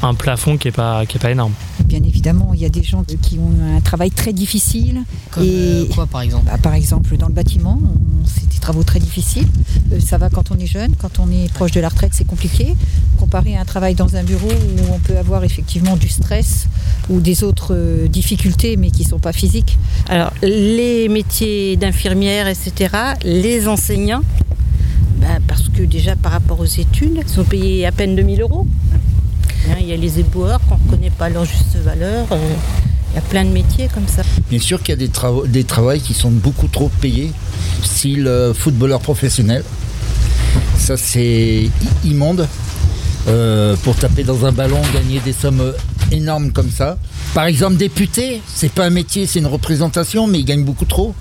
un 0.02 0.14
plafond 0.14 0.58
qui 0.58 0.68
n'est 0.68 0.72
pas, 0.72 1.06
qui 1.06 1.18
est 1.18 1.20
pas 1.20 1.32
énorme. 1.32 1.54
Bien 1.86 2.04
évidemment, 2.04 2.52
il 2.54 2.62
y 2.62 2.66
a 2.66 2.70
des 2.70 2.84
gens 2.84 3.04
qui 3.04 3.40
ont 3.40 3.78
un 3.78 3.82
travail 3.82 4.12
très 4.12 4.34
difficile. 4.34 5.04
Comme 5.32 5.44
et, 5.44 5.88
quoi 5.94 6.06
par 6.06 6.22
exemple 6.22 6.46
bah, 6.46 6.58
Par 6.62 6.74
exemple 6.74 7.16
dans 7.18 7.28
le 7.28 7.34
bâtiment, 7.34 7.80
c'est 8.26 8.48
des 8.48 8.60
travaux 8.60 8.84
très 8.84 9.00
difficiles. 9.00 9.48
Euh, 9.92 10.00
ça 10.00 10.18
va 10.18 10.30
quand 10.30 10.52
on 10.52 10.58
est 10.58 10.68
jeune, 10.68 10.94
quand 10.96 11.20
on 11.20 11.30
est 11.32 11.52
proche 11.54 11.72
de 11.72 11.80
la 11.80 11.90
retraite, 11.90 12.12
c'est 12.14 12.28
compliqué. 12.28 12.76
Comparé 13.18 13.56
à 13.58 13.62
un 13.62 13.66
travail 13.66 13.96
dans 13.96 14.16
un 14.16 14.24
bureau 14.24 14.52
où 14.52 14.94
on 14.94 15.00
peut 15.00 15.18
avoir 15.18 15.44
effectivement 15.44 15.98
du 15.98 16.10
stress 16.10 16.68
ou 17.10 17.20
des 17.20 17.44
autres 17.44 17.74
euh, 17.76 18.08
difficultés 18.08 18.78
mais 18.78 18.92
qui 18.92 19.04
ne 19.04 19.10
sont 19.10 19.20
pas 19.20 19.34
physiques. 19.34 19.78
Alors 20.08 20.32
les 20.42 21.10
métiers 21.10 21.76
d'infirmière, 21.76 22.48
etc., 22.48 22.96
les 23.24 23.68
enseignants, 23.68 24.22
bah, 25.18 25.28
parce 25.48 25.68
que 25.70 25.84
déjà 25.84 26.16
par 26.16 26.32
rapport 26.32 26.60
aux 26.60 26.66
études, 26.66 27.20
ils 27.22 27.30
sont 27.30 27.44
payés 27.44 27.86
à 27.86 27.92
peine 27.92 28.16
2000 28.16 28.42
euros. 28.42 28.68
Hein, 29.68 29.76
il 29.80 29.88
y 29.88 29.94
a 29.94 29.98
les 29.98 30.20
éboueurs 30.20 30.60
qu'on 30.68 30.78
ne 30.78 30.90
connaît 30.90 31.10
pas 31.10 31.30
leur 31.30 31.46
juste 31.46 31.76
valeur. 31.84 32.26
Euh, 32.32 32.38
il 33.12 33.16
y 33.16 33.18
a 33.18 33.22
plein 33.22 33.44
de 33.44 33.50
métiers 33.50 33.88
comme 33.94 34.08
ça. 34.08 34.22
Bien 34.50 34.60
sûr 34.60 34.80
qu'il 34.80 34.90
y 34.90 34.94
a 34.94 34.96
des, 34.96 35.10
travaux, 35.10 35.46
des 35.46 35.64
travails 35.64 36.00
qui 36.00 36.14
sont 36.14 36.32
beaucoup 36.32 36.68
trop 36.68 36.90
payés, 37.02 37.32
style 37.84 38.28
euh, 38.28 38.54
footballeur 38.54 39.00
professionnel. 39.02 39.64
Ça, 40.78 40.98
c'est 40.98 41.70
immonde. 42.06 42.48
Euh, 43.28 43.76
pour 43.84 43.96
taper 43.96 44.24
dans 44.24 44.46
un 44.46 44.52
ballon, 44.52 44.80
gagner 44.94 45.20
des 45.20 45.34
sommes 45.34 45.74
énormes 46.12 46.52
comme 46.52 46.72
ça. 46.72 46.98
Par 47.34 47.46
exemple, 47.46 47.76
député, 47.76 48.42
c'est 48.48 48.72
pas 48.72 48.86
un 48.86 48.90
métier, 48.90 49.28
c'est 49.28 49.40
une 49.40 49.46
représentation, 49.46 50.26
mais 50.26 50.40
ils 50.40 50.46
gagnent 50.46 50.64
beaucoup 50.64 50.86
trop. 50.86 51.14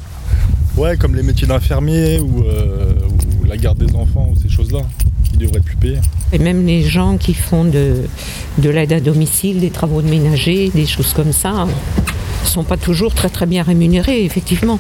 Ouais, 0.76 0.96
comme 0.96 1.16
les 1.16 1.24
métiers 1.24 1.46
d'infirmier 1.46 2.20
ou, 2.20 2.44
ou, 2.44 3.44
la 3.46 3.56
garde 3.56 3.84
des 3.84 3.94
enfants 3.96 4.30
ou 4.30 4.40
ces 4.40 4.48
choses-là 4.48 4.80
devraient 5.38 5.60
plus 5.60 5.76
payer. 5.76 5.98
Et 6.32 6.38
même 6.38 6.66
les 6.66 6.82
gens 6.82 7.16
qui 7.16 7.34
font 7.34 7.64
de, 7.64 8.04
de 8.58 8.70
l'aide 8.70 8.92
à 8.92 9.00
domicile, 9.00 9.60
des 9.60 9.70
travaux 9.70 10.02
de 10.02 10.08
ménager, 10.08 10.70
des 10.70 10.86
choses 10.86 11.12
comme 11.14 11.32
ça, 11.32 11.66
ne 11.66 12.46
sont 12.48 12.64
pas 12.64 12.76
toujours 12.76 13.14
très 13.14 13.28
très 13.28 13.46
bien 13.46 13.62
rémunérés, 13.62 14.24
effectivement. 14.24 14.78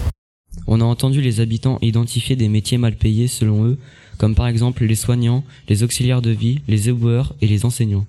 On 0.66 0.80
a 0.80 0.84
entendu 0.84 1.20
les 1.20 1.40
habitants 1.40 1.78
identifier 1.80 2.36
des 2.36 2.48
métiers 2.48 2.78
mal 2.78 2.94
payés 2.94 3.28
selon 3.28 3.64
eux, 3.64 3.78
comme 4.18 4.34
par 4.34 4.48
exemple 4.48 4.84
les 4.84 4.96
soignants, 4.96 5.44
les 5.68 5.82
auxiliaires 5.82 6.22
de 6.22 6.30
vie, 6.30 6.60
les 6.68 6.88
éboueurs 6.88 7.34
et 7.40 7.46
les 7.46 7.64
enseignants. 7.64 8.06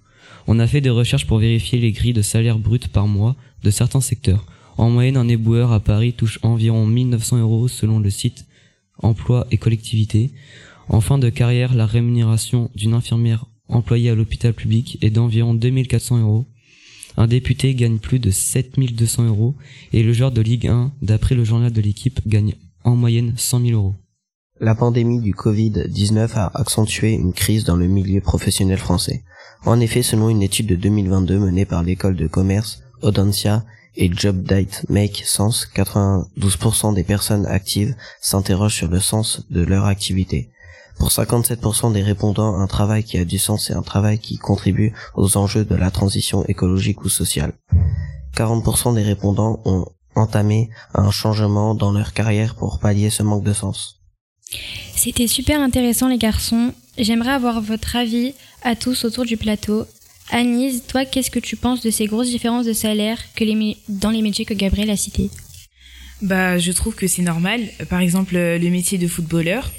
On 0.48 0.60
a 0.60 0.68
fait 0.68 0.82
des 0.82 0.90
recherches 0.90 1.28
pour 1.28 1.38
vérifier 1.38 1.80
les 1.80 1.92
grilles 1.92 2.14
de 2.14 2.22
salaire 2.22 2.58
brut 2.58 2.88
par 2.88 3.08
mois 3.08 3.36
de 3.64 3.70
certains 3.70 4.02
secteurs. 4.02 4.46
En 4.78 4.90
moyenne, 4.90 5.18
un 5.18 5.28
éboueur 5.28 5.72
à 5.72 5.80
Paris 5.80 6.14
touche 6.14 6.40
environ 6.42 6.86
1900 6.86 7.40
euros 7.40 7.68
selon 7.68 8.00
le 8.00 8.10
site 8.10 8.46
Emploi 9.02 9.48
et 9.52 9.58
collectivité. 9.58 10.32
En 10.90 11.02
fin 11.02 11.20
de 11.20 11.30
carrière, 11.30 11.76
la 11.76 11.86
rémunération 11.86 12.72
d'une 12.74 12.96
infirmière 12.96 13.46
employée 13.68 14.10
à 14.10 14.16
l'hôpital 14.16 14.54
public 14.54 14.98
est 15.02 15.12
d'environ 15.12 15.54
2400 15.54 16.20
euros. 16.22 16.46
Un 17.16 17.28
député 17.28 17.76
gagne 17.76 18.00
plus 18.00 18.18
de 18.18 18.32
7200 18.32 19.28
euros 19.28 19.56
et 19.94 20.02
le 20.02 20.14
joueur 20.14 20.32
de 20.32 20.42
Ligue 20.42 20.68
1, 20.68 20.92
d'après 21.04 21.36
le 21.36 21.44
journal 21.44 21.72
de 21.72 21.82
l'équipe, 21.82 22.20
gagne 22.28 22.56
en 22.84 22.96
moyenne 22.96 23.34
100 23.38 23.62
000 23.68 23.74
euros. 23.74 23.96
La 24.60 24.74
pandémie 24.74 25.22
du 25.22 25.34
Covid-19 25.34 26.34
a 26.34 26.52
accentué 26.56 27.14
une 27.14 27.34
crise 27.34 27.66
dans 27.66 27.78
le 27.78 27.88
milieu 27.88 28.20
professionnel 28.20 28.80
français. 28.80 29.24
En 29.66 29.80
effet, 29.80 30.02
selon 30.02 30.30
une 30.30 30.42
étude 30.42 30.68
de 30.68 30.76
2022 30.76 31.38
menée 31.38 31.66
par 31.66 31.84
l'école 31.84 32.16
de 32.16 32.28
commerce 32.28 32.82
Audencia 33.04 33.64
et 33.96 34.12
JobDate 34.12 34.86
Make 34.90 35.22
Sense, 35.24 35.70
92% 35.76 36.96
des 36.96 37.04
personnes 37.04 37.46
actives 37.46 37.96
s'interrogent 38.22 38.76
sur 38.76 38.90
le 38.90 39.00
sens 39.00 39.46
de 39.52 39.62
leur 39.62 39.86
activité. 39.86 40.50
Pour 41.00 41.10
57% 41.10 41.94
des 41.94 42.04
répondants, 42.04 42.60
un 42.60 42.68
travail 42.68 43.04
qui 43.04 43.18
a 43.18 43.26
du 43.26 43.40
sens 43.40 43.70
est 43.70 43.74
un 43.74 43.82
travail 43.82 44.20
qui 44.20 44.38
contribue 44.38 44.94
aux 45.16 45.38
enjeux 45.38 45.64
de 45.64 45.76
la 45.76 45.92
transition 45.92 46.46
écologique 46.46 47.04
ou 47.06 47.10
sociale. 47.10 47.54
40% 48.36 48.94
des 48.94 49.02
répondants 49.02 49.62
ont 49.66 49.86
entamé 50.16 50.70
un 50.94 51.10
changement 51.10 51.74
dans 51.74 51.94
leur 51.94 52.14
carrière 52.14 52.56
pour 52.56 52.80
pallier 52.80 53.10
ce 53.10 53.24
manque 53.24 53.44
de 53.46 53.54
sens. 53.54 54.02
C'était 54.96 55.28
super 55.28 55.62
intéressant 55.62 56.10
les 56.10 56.18
garçons. 56.18 56.74
J'aimerais 56.98 57.32
avoir 57.32 57.62
votre 57.62 57.96
avis 57.96 58.34
à 58.64 58.76
tous 58.76 59.06
autour 59.06 59.26
du 59.26 59.38
plateau. 59.38 59.86
Anise, 60.32 60.84
toi, 60.88 61.06
qu'est-ce 61.06 61.32
que 61.32 61.40
tu 61.40 61.56
penses 61.56 61.82
de 61.82 61.90
ces 61.90 62.08
grosses 62.08 62.30
différences 62.30 62.66
de 62.66 62.74
salaire 62.74 63.20
que 63.36 63.46
les 63.46 63.78
dans 63.88 64.10
les 64.10 64.22
métiers 64.22 64.46
que 64.46 64.54
Gabriel 64.54 64.90
a 64.90 64.98
cités? 64.98 65.32
Bah, 66.22 66.58
je 66.58 66.72
trouve 66.74 66.96
que 66.96 67.08
c'est 67.08 67.22
normal. 67.22 67.62
Par 67.90 68.02
exemple, 68.02 68.36
le 68.36 68.70
métier 68.70 68.98
de 68.98 69.08
footballeur. 69.08 69.72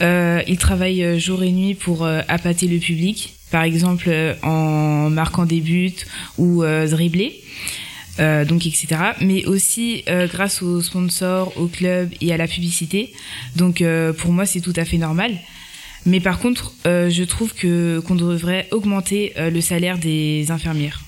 Euh, 0.00 0.42
il 0.48 0.58
travaille 0.58 1.04
euh, 1.04 1.18
jour 1.18 1.42
et 1.42 1.52
nuit 1.52 1.74
pour 1.74 2.04
euh, 2.04 2.20
appâter 2.28 2.66
le 2.66 2.78
public, 2.78 3.34
par 3.50 3.62
exemple 3.62 4.06
euh, 4.08 4.34
en 4.42 5.10
marquant 5.10 5.44
des 5.44 5.60
buts 5.60 5.94
ou 6.38 6.64
dribbler. 6.64 7.40
Euh, 8.20 8.44
donc 8.44 8.66
etc. 8.66 8.88
Mais 9.22 9.46
aussi 9.46 10.04
grâce 10.06 10.60
aux 10.62 10.82
sponsors, 10.82 11.52
au 11.56 11.66
club 11.66 12.10
et 12.20 12.32
à 12.32 12.36
la 12.36 12.46
publicité. 12.46 13.12
Donc 13.56 13.82
pour 14.18 14.32
moi 14.32 14.44
c'est 14.44 14.60
tout 14.60 14.74
à 14.76 14.84
fait 14.84 14.98
normal. 14.98 15.32
Mais 16.04 16.20
par 16.20 16.38
contre, 16.38 16.74
je 16.84 17.22
trouve 17.22 17.54
que 17.54 18.00
qu'on 18.00 18.16
devrait 18.16 18.68
augmenter 18.70 19.32
le 19.36 19.60
salaire 19.62 19.96
des 19.96 20.50
infirmières. 20.50 21.00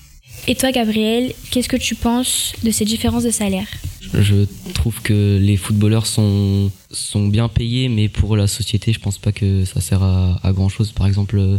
Et 0.47 0.55
toi, 0.55 0.71
Gabriel, 0.71 1.33
qu'est-ce 1.49 1.69
que 1.69 1.77
tu 1.77 1.95
penses 1.95 2.53
de 2.63 2.69
ces 2.71 2.85
différences 2.85 3.23
de 3.23 3.31
salaire 3.31 3.67
je 4.13 4.45
trouve 4.73 5.01
que 5.01 5.39
les 5.41 5.57
footballeurs 5.57 6.05
sont, 6.05 6.71
sont 6.91 7.27
bien 7.27 7.49
payés, 7.49 7.89
mais 7.89 8.07
pour 8.07 8.37
la 8.37 8.47
société, 8.47 8.93
je 8.93 8.99
pense 8.99 9.17
pas 9.17 9.31
que 9.31 9.65
ça 9.65 9.81
sert 9.81 10.03
à, 10.03 10.51
grand 10.53 10.69
chose. 10.69 10.91
Par 10.91 11.07
exemple, 11.07 11.37
euh, 11.37 11.57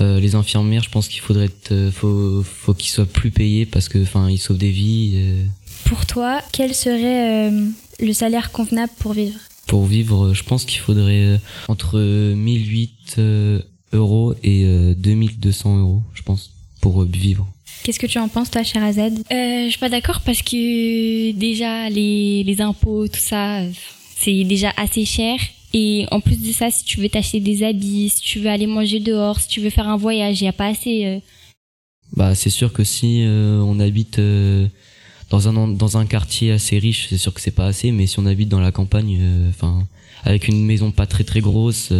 euh, 0.00 0.20
les 0.20 0.36
infirmières, 0.36 0.82
je 0.82 0.90
pense 0.90 1.08
qu'il 1.08 1.20
faudrait 1.20 1.46
être, 1.46 1.72
euh, 1.72 1.90
faut, 1.90 2.42
faut 2.42 2.72
qu'ils 2.72 2.90
soient 2.90 3.04
plus 3.04 3.30
payés 3.30 3.66
parce 3.66 3.88
que, 3.88 4.02
enfin, 4.02 4.30
ils 4.30 4.38
sauvent 4.38 4.58
des 4.58 4.70
vies. 4.70 5.22
Pour 5.84 6.06
toi, 6.06 6.40
quel 6.52 6.74
serait 6.74 7.50
le 7.50 8.12
salaire 8.12 8.52
convenable 8.52 8.92
pour 8.98 9.12
vivre? 9.12 9.38
Pour 9.66 9.84
vivre, 9.84 10.32
je 10.32 10.42
pense 10.44 10.64
qu'il 10.64 10.80
faudrait 10.80 11.40
entre 11.68 11.98
1008 11.98 13.20
euros 13.92 14.34
et 14.42 14.94
2200 14.96 15.78
euros, 15.78 16.02
je 16.14 16.22
pense, 16.22 16.52
pour 16.80 17.04
vivre. 17.04 17.46
Qu'est-ce 17.82 17.98
que 17.98 18.06
tu 18.06 18.18
en 18.18 18.28
penses, 18.28 18.50
toi, 18.50 18.62
Sherazade 18.62 19.18
euh, 19.32 19.64
Je 19.64 19.70
suis 19.70 19.78
pas 19.78 19.88
d'accord 19.88 20.20
parce 20.24 20.42
que 20.42 21.32
déjà, 21.32 21.88
les, 21.88 22.44
les 22.44 22.60
impôts, 22.60 23.08
tout 23.08 23.20
ça, 23.20 23.62
c'est 24.16 24.44
déjà 24.44 24.72
assez 24.76 25.04
cher. 25.04 25.38
Et 25.72 26.06
en 26.10 26.20
plus 26.20 26.40
de 26.40 26.52
ça, 26.52 26.70
si 26.70 26.84
tu 26.84 27.00
veux 27.00 27.08
t'acheter 27.08 27.40
des 27.40 27.62
habits, 27.62 28.10
si 28.10 28.20
tu 28.20 28.40
veux 28.40 28.50
aller 28.50 28.66
manger 28.66 29.00
dehors, 29.00 29.38
si 29.38 29.48
tu 29.48 29.60
veux 29.60 29.70
faire 29.70 29.88
un 29.88 29.96
voyage, 29.96 30.40
il 30.40 30.44
n'y 30.44 30.48
a 30.48 30.52
pas 30.52 30.66
assez. 30.66 31.04
Euh. 31.06 31.18
Bah, 32.16 32.34
c'est 32.34 32.50
sûr 32.50 32.72
que 32.72 32.82
si 32.82 33.22
euh, 33.22 33.60
on 33.60 33.78
habite 33.78 34.18
euh, 34.18 34.66
dans 35.30 35.48
un 35.48 35.68
dans 35.68 35.96
un 35.96 36.06
quartier 36.06 36.50
assez 36.50 36.78
riche, 36.78 37.06
c'est 37.08 37.18
sûr 37.18 37.32
que 37.32 37.40
c'est 37.40 37.52
pas 37.52 37.66
assez. 37.66 37.92
Mais 37.92 38.06
si 38.06 38.18
on 38.18 38.26
habite 38.26 38.48
dans 38.48 38.60
la 38.60 38.72
campagne, 38.72 39.20
enfin, 39.48 39.86
avec 40.24 40.48
une 40.48 40.64
maison 40.64 40.90
pas 40.90 41.06
très 41.06 41.24
très 41.24 41.40
grosse, 41.40 41.90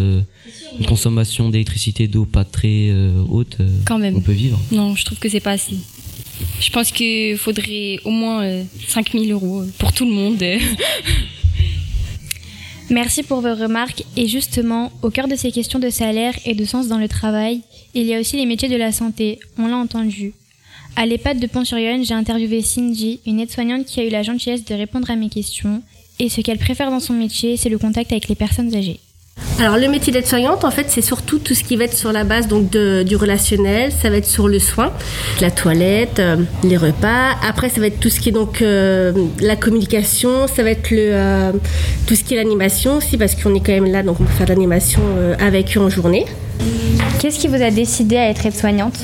une 0.78 0.87
consommation 0.87 1.48
d'électricité 1.50 2.09
d'eau 2.09 2.24
pas 2.24 2.44
très 2.44 2.88
euh, 2.90 3.22
haute, 3.28 3.56
euh, 3.61 3.68
Quand 3.85 3.98
même. 3.98 4.16
on 4.16 4.20
peut 4.20 4.33
vivre. 4.33 4.61
Non, 4.72 4.94
je 4.94 5.04
trouve 5.04 5.18
que 5.18 5.28
c'est 5.28 5.40
pas 5.40 5.52
assez. 5.52 5.76
Je 6.61 6.70
pense 6.70 6.90
qu'il 6.90 7.37
faudrait 7.37 7.98
au 8.04 8.11
moins 8.11 8.64
5000 8.88 9.30
euh, 9.30 9.35
euros 9.35 9.64
pour 9.78 9.92
tout 9.92 10.06
le 10.06 10.12
monde. 10.12 10.42
Merci 12.90 13.22
pour 13.22 13.40
vos 13.40 13.54
remarques. 13.54 14.02
Et 14.16 14.26
justement, 14.26 14.90
au 15.02 15.11
cœur 15.11 15.28
de 15.28 15.37
ces 15.37 15.52
questions 15.52 15.78
de 15.78 15.90
salaire 15.90 16.35
et 16.44 16.54
de 16.54 16.64
sens 16.64 16.88
dans 16.88 16.98
le 16.98 17.09
travail, 17.09 17.61
il 17.94 18.04
y 18.04 18.14
a 18.14 18.20
aussi 18.20 18.37
les 18.37 18.46
métiers 18.46 18.68
de 18.68 18.76
la 18.76 18.90
santé. 18.90 19.38
On 19.59 19.68
l'a 19.68 19.76
entendu. 19.76 20.33
À 20.96 21.06
l'EHPAD 21.06 21.38
de 21.38 21.46
Pont-sur-Yonne, 21.46 22.04
j'ai 22.04 22.14
interviewé 22.14 22.62
Cindy, 22.62 23.20
une 23.26 23.38
aide-soignante 23.38 23.87
qui 23.87 24.00
a 24.00 24.04
eu 24.04 24.09
la 24.09 24.24
gentillesse 24.24 24.64
de 24.64 24.74
répondre 24.74 25.09
à 25.09 25.14
mes 25.14 25.28
questions. 25.28 25.83
Et 26.20 26.28
ce 26.28 26.42
qu'elle 26.42 26.59
préfère 26.59 26.90
dans 26.90 27.00
son 27.00 27.14
métier, 27.14 27.56
c'est 27.56 27.70
le 27.70 27.78
contact 27.78 28.12
avec 28.12 28.28
les 28.28 28.35
personnes 28.35 28.74
âgées. 28.74 29.00
Alors 29.59 29.78
le 29.78 29.88
métier 29.88 30.12
d'aide-soignante, 30.12 30.64
en 30.66 30.70
fait, 30.70 30.87
c'est 30.90 31.00
surtout 31.00 31.38
tout 31.38 31.54
ce 31.54 31.64
qui 31.64 31.76
va 31.76 31.85
être 31.85 31.96
sur 31.96 32.12
la 32.12 32.24
base 32.24 32.46
donc 32.46 32.68
de, 32.68 33.02
du 33.02 33.16
relationnel. 33.16 33.90
Ça 33.90 34.11
va 34.11 34.16
être 34.16 34.26
sur 34.26 34.46
le 34.46 34.59
soin, 34.59 34.92
la 35.40 35.50
toilette, 35.50 36.18
euh, 36.18 36.37
les 36.62 36.76
repas. 36.76 37.30
Après, 37.42 37.70
ça 37.70 37.80
va 37.80 37.87
être 37.87 37.98
tout 38.00 38.11
ce 38.11 38.20
qui 38.20 38.28
est 38.28 38.33
donc 38.33 38.61
euh, 38.61 39.12
la 39.40 39.56
communication. 39.56 40.46
Ça 40.46 40.62
va 40.62 40.72
être 40.72 40.90
le 40.90 41.11
euh, 41.14 41.52
tout 42.06 42.14
ce 42.14 42.22
qui 42.22 42.35
est 42.35 42.37
l'animation 42.37 42.98
aussi, 42.98 43.16
parce 43.16 43.35
qu'on 43.35 43.54
est 43.54 43.61
quand 43.61 43.72
même 43.72 43.90
là, 43.90 44.02
donc 44.02 44.20
on 44.20 44.24
peut 44.24 44.33
faire 44.33 44.46
de 44.46 44.52
l'animation 44.52 45.00
avec 45.38 45.74
eux 45.78 45.80
en 45.80 45.88
journée. 45.88 46.26
Qu'est-ce 47.18 47.38
qui 47.38 47.48
vous 47.48 47.62
a 47.62 47.70
décidé 47.70 48.18
à 48.18 48.28
être 48.28 48.44
aide-soignante? 48.44 48.98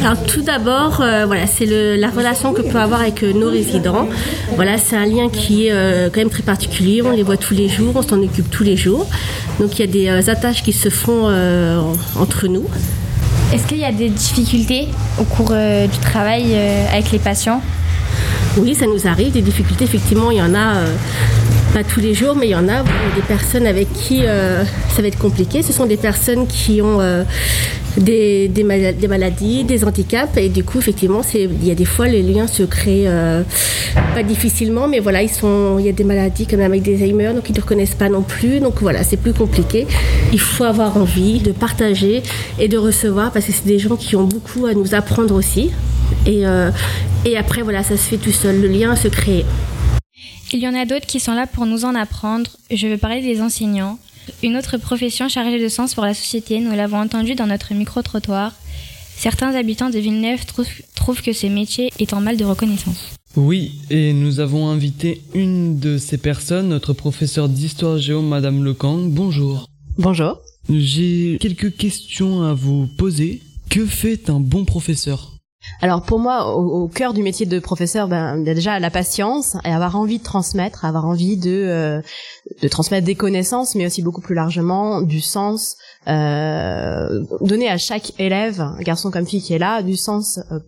Alors 0.00 0.22
tout 0.24 0.42
d'abord, 0.42 1.00
euh, 1.00 1.24
voilà, 1.26 1.46
c'est 1.46 1.66
la 1.66 2.10
relation 2.10 2.52
que 2.52 2.62
peut 2.62 2.78
avoir 2.78 3.00
avec 3.00 3.22
euh, 3.22 3.32
nos 3.32 3.50
résidents. 3.50 4.08
Voilà, 4.54 4.78
c'est 4.78 4.96
un 4.96 5.06
lien 5.06 5.28
qui 5.28 5.66
est 5.66 5.72
euh, 5.72 6.08
quand 6.12 6.20
même 6.20 6.30
très 6.30 6.42
particulier. 6.42 7.02
On 7.02 7.10
les 7.10 7.22
voit 7.22 7.36
tous 7.36 7.54
les 7.54 7.68
jours, 7.68 7.92
on 7.96 8.02
s'en 8.02 8.22
occupe 8.22 8.50
tous 8.50 8.62
les 8.62 8.76
jours. 8.76 9.08
Donc 9.58 9.78
il 9.78 9.80
y 9.80 9.82
a 10.08 10.18
des 10.18 10.30
attaches 10.30 10.62
qui 10.62 10.72
se 10.72 10.90
font 10.90 11.28
entre 12.18 12.46
nous. 12.46 12.64
Est-ce 13.52 13.66
qu'il 13.66 13.78
y 13.78 13.84
a 13.84 13.92
des 13.92 14.10
difficultés 14.10 14.88
au 15.18 15.24
cours 15.24 15.50
du 15.52 15.98
travail 15.98 16.56
avec 16.92 17.10
les 17.12 17.18
patients? 17.18 17.60
Oui, 18.58 18.74
ça 18.74 18.86
nous 18.86 19.06
arrive. 19.06 19.32
Des 19.32 19.42
difficultés, 19.42 19.84
effectivement, 19.84 20.30
il 20.30 20.38
y 20.38 20.42
en 20.42 20.54
a 20.54 20.74
pas 21.76 21.84
tous 21.84 22.00
les 22.00 22.14
jours, 22.14 22.34
mais 22.34 22.46
il 22.46 22.52
y 22.52 22.54
en 22.54 22.70
a 22.70 22.82
des 22.82 23.22
personnes 23.28 23.66
avec 23.66 23.92
qui 23.92 24.22
ça 24.22 25.02
va 25.02 25.08
être 25.08 25.18
compliqué. 25.18 25.62
Ce 25.62 25.74
sont 25.74 25.84
des 25.84 25.98
personnes 25.98 26.46
qui 26.46 26.80
ont 26.80 27.00
des, 27.98 28.48
des, 28.48 28.64
maladies, 28.64 29.64
des 29.64 29.84
handicaps. 29.84 30.36
Et 30.36 30.48
du 30.48 30.64
coup, 30.64 30.78
effectivement, 30.78 31.22
il 31.34 31.66
y 31.66 31.70
a 31.70 31.74
des 31.74 31.84
fois, 31.84 32.08
les 32.08 32.22
liens 32.22 32.46
se 32.46 32.62
créent 32.62 33.06
euh, 33.06 33.42
pas 34.14 34.22
difficilement, 34.22 34.88
mais 34.88 35.00
voilà, 35.00 35.22
il 35.22 35.30
y 35.80 35.88
a 35.88 35.92
des 35.92 36.04
maladies 36.04 36.46
comme 36.46 36.60
avec 36.60 36.82
des 36.82 37.02
Alzheimer, 37.02 37.32
donc 37.34 37.48
ils 37.48 37.56
ne 37.56 37.60
reconnaissent 37.60 37.94
pas 37.94 38.08
non 38.08 38.22
plus. 38.22 38.60
Donc 38.60 38.80
voilà, 38.80 39.02
c'est 39.02 39.16
plus 39.16 39.32
compliqué. 39.32 39.86
Il 40.32 40.40
faut 40.40 40.64
avoir 40.64 40.96
envie 40.96 41.40
de 41.40 41.52
partager 41.52 42.22
et 42.58 42.68
de 42.68 42.78
recevoir 42.78 43.32
parce 43.32 43.46
que 43.46 43.52
c'est 43.52 43.66
des 43.66 43.78
gens 43.78 43.96
qui 43.96 44.16
ont 44.16 44.24
beaucoup 44.24 44.66
à 44.66 44.74
nous 44.74 44.94
apprendre 44.94 45.34
aussi. 45.34 45.70
Euh, 46.26 46.70
et 47.24 47.36
après, 47.36 47.62
voilà, 47.62 47.82
ça 47.82 47.96
se 47.96 48.02
fait 48.02 48.18
tout 48.18 48.32
seul. 48.32 48.60
Le 48.60 48.68
lien 48.68 48.94
se 48.96 49.08
crée. 49.08 49.44
Il 50.56 50.62
y 50.62 50.68
en 50.68 50.74
a 50.74 50.86
d'autres 50.86 51.04
qui 51.04 51.20
sont 51.20 51.34
là 51.34 51.46
pour 51.46 51.66
nous 51.66 51.84
en 51.84 51.94
apprendre. 51.94 52.50
Je 52.70 52.86
veux 52.86 52.96
parler 52.96 53.20
des 53.20 53.42
enseignants. 53.42 53.98
Une 54.42 54.56
autre 54.56 54.78
profession 54.78 55.28
chargée 55.28 55.62
de 55.62 55.68
sens 55.68 55.94
pour 55.94 56.02
la 56.02 56.14
société, 56.14 56.60
nous 56.60 56.70
l'avons 56.70 56.96
entendu 56.96 57.34
dans 57.34 57.46
notre 57.46 57.74
micro-trottoir. 57.74 58.54
Certains 59.18 59.54
habitants 59.54 59.90
de 59.90 59.98
Villeneuve 59.98 60.46
trouvent, 60.46 61.20
que 61.20 61.34
ce 61.34 61.46
métier 61.46 61.92
est 61.98 62.14
en 62.14 62.22
mal 62.22 62.38
de 62.38 62.44
reconnaissance. 62.46 63.10
Oui, 63.36 63.72
et 63.90 64.14
nous 64.14 64.40
avons 64.40 64.68
invité 64.68 65.20
une 65.34 65.78
de 65.78 65.98
ces 65.98 66.16
personnes, 66.16 66.70
notre 66.70 66.94
professeur 66.94 67.50
d'histoire 67.50 67.98
géo, 67.98 68.22
Madame 68.22 68.64
Lecang. 68.64 69.10
Bonjour. 69.10 69.68
Bonjour. 69.98 70.40
J'ai 70.70 71.36
quelques 71.38 71.76
questions 71.76 72.44
à 72.44 72.54
vous 72.54 72.88
poser. 72.96 73.42
Que 73.68 73.84
fait 73.84 74.30
un 74.30 74.40
bon 74.40 74.64
professeur? 74.64 75.35
Alors 75.82 76.02
pour 76.02 76.18
moi, 76.18 76.56
au, 76.56 76.88
cœur 76.88 77.12
du 77.12 77.22
métier 77.22 77.44
de 77.44 77.58
professeur, 77.58 78.08
ben, 78.08 78.42
déjà 78.42 78.78
la 78.78 78.90
patience 78.90 79.56
et 79.64 79.70
avoir 79.70 79.96
envie 79.96 80.18
de 80.18 80.22
transmettre, 80.22 80.84
avoir 80.84 81.04
envie 81.04 81.36
de 81.36 81.50
euh, 81.50 82.00
de 82.62 82.68
transmettre 82.68 83.04
des 83.04 83.14
connaissances, 83.14 83.74
mais 83.74 83.86
aussi 83.86 84.02
beaucoup 84.02 84.20
plus 84.20 84.34
largement 84.34 85.02
du 85.02 85.20
sens, 85.20 85.76
euh, 86.08 87.24
donner 87.42 87.68
à 87.68 87.76
chaque 87.76 88.18
élève, 88.18 88.64
garçon 88.80 89.10
comme 89.10 89.26
fille 89.26 89.42
qui 89.42 89.52
est 89.52 89.58
là, 89.58 89.82
du 89.82 89.96
sens 89.96 90.40
euh, 90.50 90.58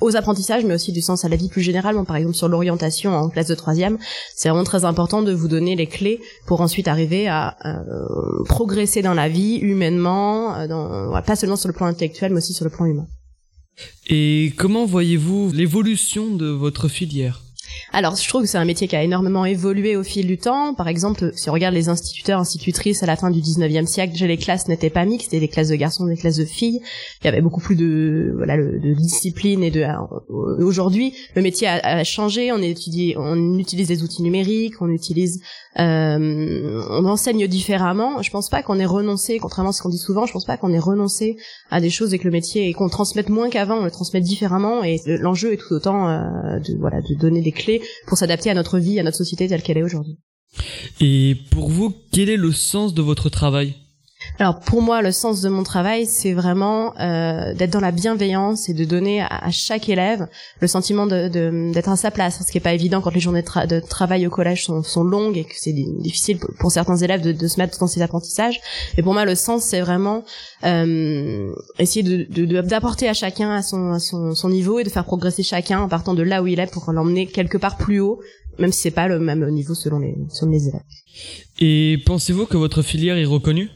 aux 0.00 0.16
apprentissages, 0.16 0.64
mais 0.64 0.74
aussi 0.74 0.92
du 0.92 1.02
sens 1.02 1.24
à 1.24 1.28
la 1.28 1.36
vie 1.36 1.48
plus 1.48 1.62
généralement. 1.62 2.04
Par 2.04 2.16
exemple 2.16 2.36
sur 2.36 2.48
l'orientation 2.48 3.14
en 3.14 3.28
classe 3.28 3.48
de 3.48 3.54
troisième, 3.54 3.98
c'est 4.34 4.48
vraiment 4.48 4.64
très 4.64 4.84
important 4.84 5.22
de 5.22 5.32
vous 5.32 5.48
donner 5.48 5.76
les 5.76 5.86
clés 5.86 6.20
pour 6.46 6.62
ensuite 6.62 6.88
arriver 6.88 7.28
à 7.28 7.56
progresser 8.46 9.02
dans 9.02 9.14
la 9.14 9.28
vie 9.28 9.56
humainement, 9.56 10.66
dans, 10.66 11.20
pas 11.22 11.36
seulement 11.36 11.56
sur 11.56 11.68
le 11.68 11.74
plan 11.74 11.86
intellectuel, 11.86 12.32
mais 12.32 12.38
aussi 12.38 12.54
sur 12.54 12.64
le 12.64 12.70
plan 12.70 12.86
humain. 12.86 13.06
Et 14.06 14.52
comment 14.56 14.86
voyez-vous 14.86 15.52
l'évolution 15.52 16.34
de 16.34 16.46
votre 16.46 16.88
filière? 16.88 17.43
Alors, 17.92 18.16
je 18.16 18.28
trouve 18.28 18.42
que 18.42 18.48
c'est 18.48 18.58
un 18.58 18.64
métier 18.64 18.88
qui 18.88 18.96
a 18.96 19.02
énormément 19.04 19.44
évolué 19.44 19.96
au 19.96 20.02
fil 20.02 20.26
du 20.26 20.36
temps. 20.36 20.74
Par 20.74 20.88
exemple, 20.88 21.30
si 21.36 21.48
on 21.48 21.52
regarde 21.52 21.74
les 21.74 21.88
instituteurs, 21.88 22.40
institutrices 22.40 23.04
à 23.04 23.06
la 23.06 23.14
fin 23.14 23.30
du 23.30 23.40
19e 23.40 23.86
siècle, 23.86 24.12
déjà 24.12 24.26
les 24.26 24.36
classes 24.36 24.66
n'étaient 24.66 24.90
pas 24.90 25.04
mixtes, 25.04 25.30
c'était 25.30 25.40
des 25.40 25.48
classes 25.48 25.68
de 25.68 25.76
garçons, 25.76 26.06
des 26.06 26.16
classes 26.16 26.36
de 26.36 26.44
filles. 26.44 26.80
Il 27.22 27.26
y 27.26 27.28
avait 27.28 27.40
beaucoup 27.40 27.60
plus 27.60 27.76
de 27.76 28.32
voilà 28.36 28.56
de 28.56 28.94
discipline 28.94 29.62
et 29.62 29.70
de 29.70 29.84
aujourd'hui, 30.60 31.14
le 31.36 31.42
métier 31.42 31.68
a, 31.68 32.02
changé, 32.04 32.50
on 32.52 32.58
utilise 32.58 33.88
des 33.88 34.02
outils 34.02 34.22
numériques, 34.22 34.80
on 34.80 34.88
utilise 34.88 35.40
euh, 35.78 36.82
on 36.90 37.04
enseigne 37.06 37.46
différemment. 37.46 38.22
Je 38.22 38.30
pense 38.30 38.48
pas 38.48 38.62
qu'on 38.62 38.78
ait 38.78 38.86
renoncé, 38.86 39.38
contrairement 39.38 39.70
à 39.70 39.72
ce 39.72 39.82
qu'on 39.82 39.88
dit 39.88 39.98
souvent, 39.98 40.26
je 40.26 40.32
pense 40.32 40.44
pas 40.44 40.56
qu'on 40.56 40.72
ait 40.72 40.78
renoncé 40.78 41.36
à 41.70 41.80
des 41.80 41.90
choses 41.90 42.14
et 42.14 42.18
que 42.18 42.24
le 42.24 42.30
métier 42.30 42.68
et 42.68 42.72
qu'on 42.72 42.88
transmette 42.88 43.28
moins 43.28 43.50
qu'avant, 43.50 43.78
on 43.78 43.84
le 43.84 43.90
transmette 43.90 44.24
différemment 44.24 44.84
et 44.84 45.00
l'enjeu 45.06 45.52
est 45.52 45.56
tout 45.56 45.72
autant 45.72 46.08
euh, 46.08 46.58
de 46.60 46.76
voilà 46.78 47.00
de 47.00 47.14
donner 47.14 47.40
des 47.40 47.52
clés 47.52 47.63
pour 48.06 48.18
s'adapter 48.18 48.50
à 48.50 48.54
notre 48.54 48.78
vie, 48.78 48.98
à 48.98 49.02
notre 49.02 49.16
société 49.16 49.48
telle 49.48 49.62
qu'elle 49.62 49.78
est 49.78 49.82
aujourd'hui. 49.82 50.18
Et 51.00 51.36
pour 51.50 51.68
vous, 51.68 51.94
quel 52.12 52.28
est 52.28 52.36
le 52.36 52.52
sens 52.52 52.94
de 52.94 53.02
votre 53.02 53.28
travail? 53.28 53.74
Alors 54.38 54.60
pour 54.60 54.82
moi, 54.82 55.02
le 55.02 55.12
sens 55.12 55.40
de 55.42 55.48
mon 55.48 55.62
travail, 55.62 56.06
c'est 56.06 56.32
vraiment 56.32 56.94
euh, 56.98 57.54
d'être 57.54 57.70
dans 57.70 57.80
la 57.80 57.92
bienveillance 57.92 58.68
et 58.68 58.74
de 58.74 58.84
donner 58.84 59.22
à, 59.22 59.50
chaque 59.50 59.88
élève 59.88 60.26
le 60.60 60.66
sentiment 60.66 61.06
d'être 61.06 61.32
de, 61.32 61.90
à 61.90 61.96
sa 61.96 62.10
place, 62.10 62.42
ce 62.44 62.50
qui 62.50 62.58
est 62.58 62.60
pas 62.60 62.72
évident 62.72 63.00
quand 63.00 63.14
les 63.14 63.20
journées 63.20 63.42
de, 63.42 63.80
travail 63.80 64.26
au 64.26 64.30
collège 64.30 64.64
sont, 64.64 65.04
longues 65.04 65.36
et 65.36 65.44
que 65.44 65.54
c'est 65.56 65.72
difficile 65.72 66.38
pour, 66.58 66.72
certains 66.72 66.96
élèves 66.96 67.20
de, 67.22 67.46
se 67.46 67.58
mettre 67.58 67.78
dans 67.78 67.86
ces 67.86 68.02
apprentissages. 68.02 68.60
Mais 68.96 69.02
pour 69.02 69.12
moi, 69.12 69.24
le 69.24 69.34
sens, 69.34 69.64
c'est 69.64 69.80
vraiment 69.80 70.24
euh, 70.64 71.52
essayer 71.78 72.26
d'apporter 72.26 73.08
à 73.08 73.14
chacun 73.14 73.50
à 73.52 73.62
son, 73.62 73.98
son, 73.98 74.48
niveau 74.48 74.78
et 74.78 74.84
de 74.84 74.88
faire 74.88 75.04
progresser 75.04 75.42
chacun 75.42 75.80
en 75.80 75.88
partant 75.88 76.14
de 76.14 76.22
là 76.22 76.42
où 76.42 76.46
il 76.46 76.58
est 76.58 76.70
pour 76.70 76.90
l'emmener 76.92 77.26
quelque 77.26 77.58
part 77.58 77.76
plus 77.76 78.00
haut, 78.00 78.20
même 78.58 78.72
si 78.72 78.80
c'est 78.80 78.90
pas 78.90 79.08
le 79.08 79.18
même 79.18 79.48
niveau 79.50 79.74
selon 79.74 79.98
les, 79.98 80.16
selon 80.30 80.50
les 80.50 80.68
élèves. 80.68 80.82
Et 81.60 81.98
pensez-vous 82.04 82.46
que 82.46 82.56
votre 82.56 82.82
filière 82.82 83.16
est 83.16 83.24
reconnue? 83.24 83.70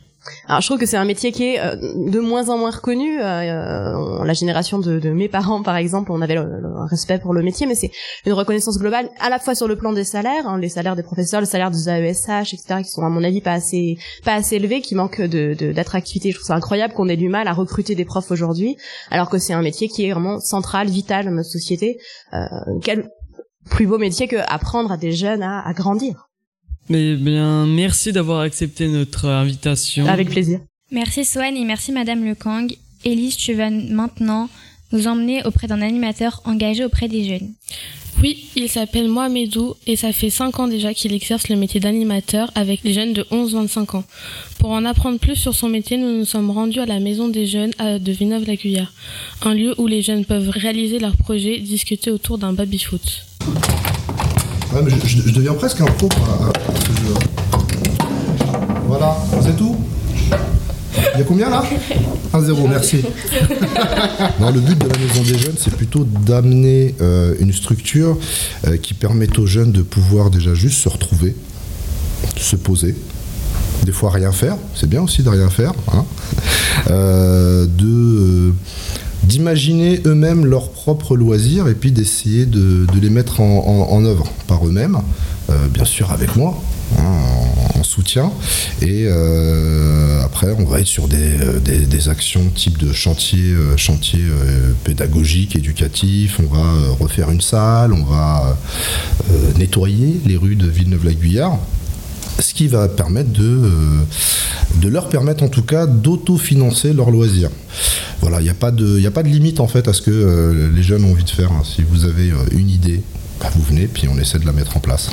Alors 0.47 0.61
je 0.61 0.67
trouve 0.67 0.79
que 0.79 0.87
c'est 0.87 0.97
un 0.97 1.05
métier 1.05 1.33
qui 1.33 1.45
est 1.45 1.61
euh, 1.61 1.77
de 1.77 2.21
moins 2.21 2.49
en 2.49 2.59
moins 2.59 2.71
reconnu. 2.71 3.21
Euh, 3.21 3.25
euh, 3.25 4.25
la 4.25 4.33
génération 4.33 4.79
de, 4.79 5.11
mes 5.11 5.29
parents, 5.29 5.63
par 5.63 5.77
exemple, 5.77 6.13
on 6.13 6.21
avait 6.21 6.37
un 6.37 6.87
respect 6.87 7.19
pour 7.19 7.35
le 7.35 7.43
métier, 7.43 7.67
mais 7.67 7.75
c'est 7.75 7.91
une 8.27 8.33
reconnaissance 8.33 8.79
globale 8.79 9.11
à 9.21 9.29
la 9.31 9.39
fois 9.39 9.55
sur 9.55 9.69
le 9.69 9.77
plan 9.77 9.93
des 9.93 10.05
salaires, 10.05 10.47
hein, 10.47 10.59
les 10.59 10.69
salaires 10.69 10.97
des 10.97 11.03
professeurs, 11.03 11.41
les 11.41 11.47
salaires 11.47 11.71
des 11.71 11.89
AESH, 11.89 12.55
etc., 12.55 12.83
qui 12.83 12.91
sont 12.91 13.03
à 13.03 13.09
mon 13.09 13.25
avis 13.25 13.41
pas 13.41 13.53
assez 13.53 13.97
pas 14.25 14.35
assez 14.35 14.57
élevés, 14.57 14.81
qui 14.81 14.95
manquent 14.95 15.23
de 15.23 15.55
d'attractivité. 15.73 16.31
Je 16.31 16.37
trouve 16.37 16.47
ça 16.47 16.55
incroyable 16.55 16.95
qu'on 16.95 17.09
ait 17.09 17.17
du 17.17 17.29
mal 17.29 17.49
à 17.49 17.53
recruter 17.53 17.95
des 17.95 18.05
profs 18.05 18.31
aujourd'hui, 18.31 18.77
alors 19.11 19.29
que 19.31 19.39
c'est 19.39 19.53
un 19.53 19.63
métier 19.63 19.89
qui 19.89 20.07
est 20.07 20.13
vraiment 20.13 20.41
central, 20.41 20.89
vital 20.89 21.25
dans 21.25 21.33
notre 21.33 21.51
société. 21.51 21.99
quel 22.83 23.11
plus 23.71 23.87
beau 23.87 23.99
métier 23.99 24.29
que 24.29 24.37
apprendre 24.49 24.93
à 24.93 24.97
des 24.97 25.13
jeunes 25.13 25.43
à 25.43 25.73
grandir. 25.75 26.28
Mais 26.89 27.15
bien, 27.17 27.67
merci 27.67 28.13
d'avoir 28.13 28.41
accepté 28.41 28.89
notre 28.89 29.27
invitation. 29.27 30.07
Avec 30.07 30.31
plaisir. 30.31 30.61
Merci 30.91 31.25
Swan 31.25 31.57
et 31.57 31.65
merci 31.65 31.93
Madame 31.93 32.25
Le 32.25 32.35
Kang. 32.35 32.75
Elise, 33.05 33.37
tu 33.37 33.53
vas 33.55 33.71
maintenant 33.71 34.49
nous 34.93 35.07
emmener 35.07 35.45
auprès 35.45 35.67
d'un 35.67 35.83
animateur 35.83 36.41
engagé 36.45 36.85
auprès 36.85 37.09
des 37.09 37.25
jeunes. 37.25 37.53
Oui, 38.21 38.47
il 38.57 38.69
s'appelle 38.69 39.07
Mohamedou 39.07 39.75
et 39.87 39.95
ça 39.95 40.13
fait 40.13 40.31
5 40.31 40.59
ans 40.59 40.67
déjà 40.67 40.93
qu'il 40.93 41.13
exerce 41.13 41.49
le 41.49 41.57
métier 41.57 41.79
d'animateur 41.79 42.51
avec 42.57 42.83
les 42.83 42.93
jeunes 42.93 43.13
de 43.13 43.23
11-25 43.31 43.99
ans. 43.99 44.05
Pour 44.59 44.71
en 44.71 44.85
apprendre 44.85 45.21
plus 45.21 45.37
sur 45.37 45.55
son 45.55 45.69
métier, 45.69 45.99
nous 45.99 46.19
nous 46.19 46.25
sommes 46.25 46.51
rendus 46.51 46.81
à 46.81 46.87
la 46.87 46.99
Maison 46.99 47.29
des 47.29 47.47
Jeunes 47.47 47.71
de 47.79 48.13
Villeneuve-la-Guyard, 48.13 48.93
un 49.43 49.55
lieu 49.55 49.75
où 49.79 49.87
les 49.87 50.03
jeunes 50.03 50.25
peuvent 50.25 50.49
réaliser 50.49 50.99
leurs 50.99 51.17
projets, 51.17 51.61
discuter 51.61 52.11
autour 52.11 52.39
d'un 52.39 52.55
baby-foot. 52.55 53.27
Ouais, 54.73 54.83
mais 54.85 54.91
je, 55.05 55.33
deviens 55.33 55.55
presque 55.55 55.81
un 55.81 55.87
pro 55.87 56.09
Voilà, 58.87 59.17
c'est 59.43 59.57
tout 59.57 59.77
il 61.15 61.19
y 61.19 61.23
a 61.23 61.25
combien 61.25 61.51
là? 61.51 61.65
1-0, 62.33 62.69
merci. 62.69 62.99
non, 64.41 64.51
le 64.51 64.61
but 64.61 64.79
de 64.79 64.89
la 64.89 64.99
Maison 64.99 65.23
des 65.23 65.39
Jeunes, 65.39 65.55
c'est 65.59 65.75
plutôt 65.75 66.05
d'amener 66.05 66.95
euh, 67.01 67.35
une 67.41 67.53
structure 67.53 68.17
euh, 68.67 68.77
qui 68.77 68.95
permette 68.95 69.39
aux 69.39 69.47
jeunes 69.47 69.73
de 69.73 69.83
pouvoir 69.83 70.31
déjà 70.31 70.55
juste 70.55 70.79
se 70.79 70.89
retrouver, 70.89 71.35
se 72.37 72.57
poser, 72.57 72.95
des 73.85 73.93
fois 73.93 74.11
rien 74.11 74.33
faire, 74.33 74.57
c'est 74.75 74.89
bien 74.89 75.03
aussi 75.03 75.23
de 75.23 75.29
rien 75.29 75.49
faire, 75.51 75.73
hein. 75.93 76.05
euh, 76.91 77.67
de 77.67 78.28
d'imaginer 79.39 80.01
eux-mêmes 80.05 80.47
leurs 80.47 80.71
propres 80.71 81.17
loisirs 81.17 81.69
et 81.69 81.75
puis 81.75 81.93
d'essayer 81.93 82.45
de, 82.45 82.85
les 83.01 83.09
mettre 83.09 83.41
en, 83.41 84.05
œuvre 84.05 84.27
par 84.49 84.67
eux-mêmes, 84.67 84.99
euh, 85.49 85.69
bien 85.69 85.85
sûr 85.85 86.11
avec 86.11 86.35
moi, 86.35 86.61
hein, 86.99 87.05
en, 87.79 87.85
soutien. 87.85 88.33
Et 88.83 89.05
euh, 89.07 90.25
après, 90.25 90.49
on 90.59 90.65
va 90.65 90.81
être 90.81 90.89
sur 90.89 91.07
des, 91.07 91.37
euh, 91.41 92.11
actions 92.11 92.43
type 92.53 92.79
de 92.79 92.93
chantier, 92.93 93.55
chantier 93.77 94.25
pédagogique, 94.83 95.55
éducatif. 95.55 96.41
On 96.41 96.53
va 96.53 96.95
refaire 96.99 97.31
une 97.31 97.41
salle, 97.41 97.93
on 97.93 98.05
va 98.05 98.59
nettoyer 99.57 100.21
les 100.27 100.37
rues 100.37 100.57
de 100.57 100.67
Villeneuve-la-Guyard 100.67 101.59
ce 102.39 102.55
qui 102.55 102.69
va 102.69 102.89
permettre 102.89 103.31
de, 103.31 103.43
euh, 103.45 103.71
de 104.77 104.89
leur 104.89 105.09
permettre 105.09 105.43
en 105.43 105.49
tout 105.49 105.63
cas 105.63 105.87
d'autofinancer 105.87 106.93
leurs 106.93 107.11
loisirs. 107.11 107.51
Voilà, 108.21 108.41
il 108.41 108.45
n'y 108.45 108.51
a, 108.51 108.55
pas 108.55 108.71
de- 108.71 108.97
il 108.99 109.03
y 109.03 109.07
a 109.07 109.11
pas 109.11 109.23
de 109.23 109.29
limite 109.29 109.61
en 109.61 109.69
fait 109.69 109.89
à 109.89 109.93
ce 109.93 110.03
que 110.03 110.11
euh, 110.11 110.71
les 110.75 110.83
jeunes 110.83 111.05
ont 111.05 111.13
envie 111.13 111.25
de 111.25 111.31
faire. 111.31 111.51
hein. 111.53 111.63
Si 111.65 111.83
vous 111.83 112.05
avez 112.05 112.31
euh, 112.31 112.37
une 112.53 112.69
idée, 112.71 113.03
bah, 113.41 113.49
vous 113.55 113.63
venez 113.63 113.87
puis 113.87 114.09
on 114.09 114.19
essaie 114.19 114.39
de 114.39 114.47
la 114.47 114.53
mettre 114.53 114.77
en 114.77 114.81
place. 114.81 115.11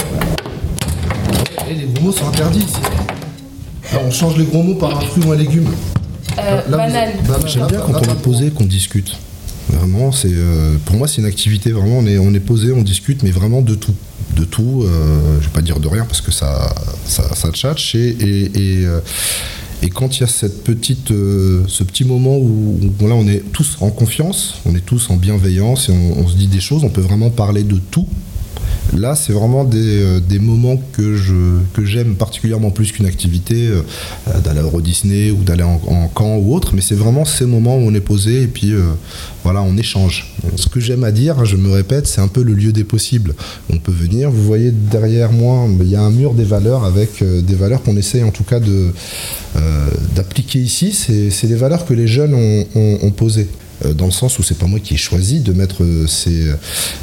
Et 1.69 1.73
les 1.73 1.85
gros 1.85 2.05
mots 2.05 2.11
sont 2.11 2.27
interdits 2.27 2.59
ici. 2.59 2.75
Alors, 3.91 4.05
on 4.05 4.11
change 4.11 4.37
les 4.37 4.45
gros 4.45 4.63
mots 4.63 4.75
par 4.75 4.97
un 4.97 5.01
fruit 5.01 5.23
ou 5.25 5.31
un 5.31 5.35
légume. 5.35 5.67
Euh, 6.37 6.55
Là, 6.55 6.61
vous- 6.65 6.71
banane. 6.71 7.09
J'aime 7.47 7.67
bien 7.67 7.79
quand 7.79 7.93
on 7.93 8.11
est 8.11 8.21
posé, 8.21 8.49
qu'on 8.51 8.65
discute. 8.65 9.15
Vraiment, 9.69 10.11
c'est 10.11 10.31
euh, 10.31 10.75
pour 10.85 10.95
moi 10.95 11.07
c'est 11.07 11.21
une 11.21 11.27
activité 11.27 11.71
vraiment. 11.71 11.97
On 11.99 12.05
est 12.05 12.17
on 12.17 12.33
est 12.33 12.39
posé, 12.39 12.71
on 12.71 12.81
discute, 12.83 13.23
mais 13.23 13.31
vraiment 13.31 13.61
de 13.61 13.75
tout, 13.75 13.95
de 14.35 14.43
tout. 14.45 14.83
euh, 14.83 15.39
je 15.41 15.45
vais 15.45 15.53
pas 15.53 15.61
dire 15.61 15.79
de 15.79 15.87
rien 15.87 16.05
parce 16.05 16.21
que 16.21 16.31
ça 16.31 16.73
ça, 17.05 17.33
ça 17.35 17.51
tchatche 17.51 17.95
et 17.95 18.09
et, 18.09 18.43
et, 18.45 18.85
euh, 18.85 18.99
quand 19.93 20.17
il 20.17 20.21
y 20.21 20.23
a 20.23 20.27
cette 20.27 20.63
petite, 20.63 21.11
euh, 21.11 21.63
ce 21.67 21.83
petit 21.83 22.05
moment 22.05 22.37
où, 22.37 22.79
où, 22.99 23.07
là 23.07 23.13
on 23.15 23.27
est 23.27 23.43
tous 23.51 23.77
en 23.81 23.91
confiance, 23.91 24.55
on 24.65 24.75
est 24.75 24.85
tous 24.85 25.09
en 25.11 25.15
bienveillance 25.15 25.89
et 25.89 25.91
on 25.91 26.27
se 26.27 26.35
dit 26.35 26.47
des 26.47 26.59
choses, 26.59 26.83
on 26.83 26.89
peut 26.89 27.01
vraiment 27.01 27.29
parler 27.29 27.63
de 27.63 27.77
tout. 27.91 28.07
Là, 28.93 29.15
c'est 29.15 29.33
vraiment 29.33 29.63
des, 29.63 30.01
euh, 30.01 30.19
des 30.19 30.39
moments 30.39 30.79
que 30.93 31.15
j'aime 31.83 32.15
particulièrement 32.15 32.69
plus 32.69 32.91
qu'une 32.91 33.05
activité, 33.05 33.67
euh, 33.67 33.81
euh, 34.29 34.39
d'aller 34.39 34.61
Euro 34.61 34.79
Disney 34.79 35.31
ou 35.31 35.43
d'aller 35.43 35.63
en, 35.63 35.79
camp 36.13 36.37
ou 36.37 36.53
autre, 36.55 36.71
mais 36.73 36.81
c'est 36.81 36.95
vraiment 36.95 37.25
ces 37.25 37.45
moments 37.45 37.75
où 37.75 37.81
on 37.81 37.93
est 37.93 37.99
posé 37.99 38.43
et 38.43 38.47
puis 38.47 38.73
voilà, 39.43 39.61
on 39.61 39.75
échange. 39.75 40.33
Ce 40.55 40.67
que 40.67 40.79
j'aime 40.79 41.03
à 41.03 41.11
dire, 41.11 41.45
je 41.45 41.57
me 41.57 41.71
répète, 41.71 42.07
c'est 42.07 42.21
un 42.21 42.27
peu 42.27 42.43
le 42.43 42.53
lieu 42.53 42.71
des 42.71 42.83
possibles. 42.83 43.33
On 43.71 43.77
peut 43.77 43.91
venir, 43.91 44.29
vous 44.29 44.43
voyez 44.43 44.71
derrière 44.71 45.31
moi, 45.31 45.67
il 45.81 45.89
y 45.89 45.95
a 45.95 46.01
un 46.01 46.11
mur 46.11 46.33
des 46.33 46.43
valeurs 46.43 46.85
avec 46.85 47.23
des 47.23 47.55
valeurs 47.55 47.81
qu'on 47.81 47.97
essaye 47.97 48.23
en 48.23 48.31
tout 48.31 48.43
cas 48.43 48.59
d'appliquer 50.15 50.59
ici. 50.59 50.93
C'est 50.93 51.47
les 51.47 51.55
valeurs 51.55 51.85
que 51.85 51.93
les 51.93 52.07
jeunes 52.07 52.33
ont 52.33 53.11
posées. 53.11 53.49
Euh, 53.83 53.93
Dans 53.93 54.05
le 54.05 54.11
sens 54.11 54.39
où 54.39 54.43
c'est 54.43 54.57
pas 54.57 54.67
moi 54.67 54.79
qui 54.79 54.93
ai 54.93 54.97
choisi 54.97 55.39
de 55.39 55.51
mettre 55.51 55.83
euh, 55.83 56.07
ces, 56.07 56.45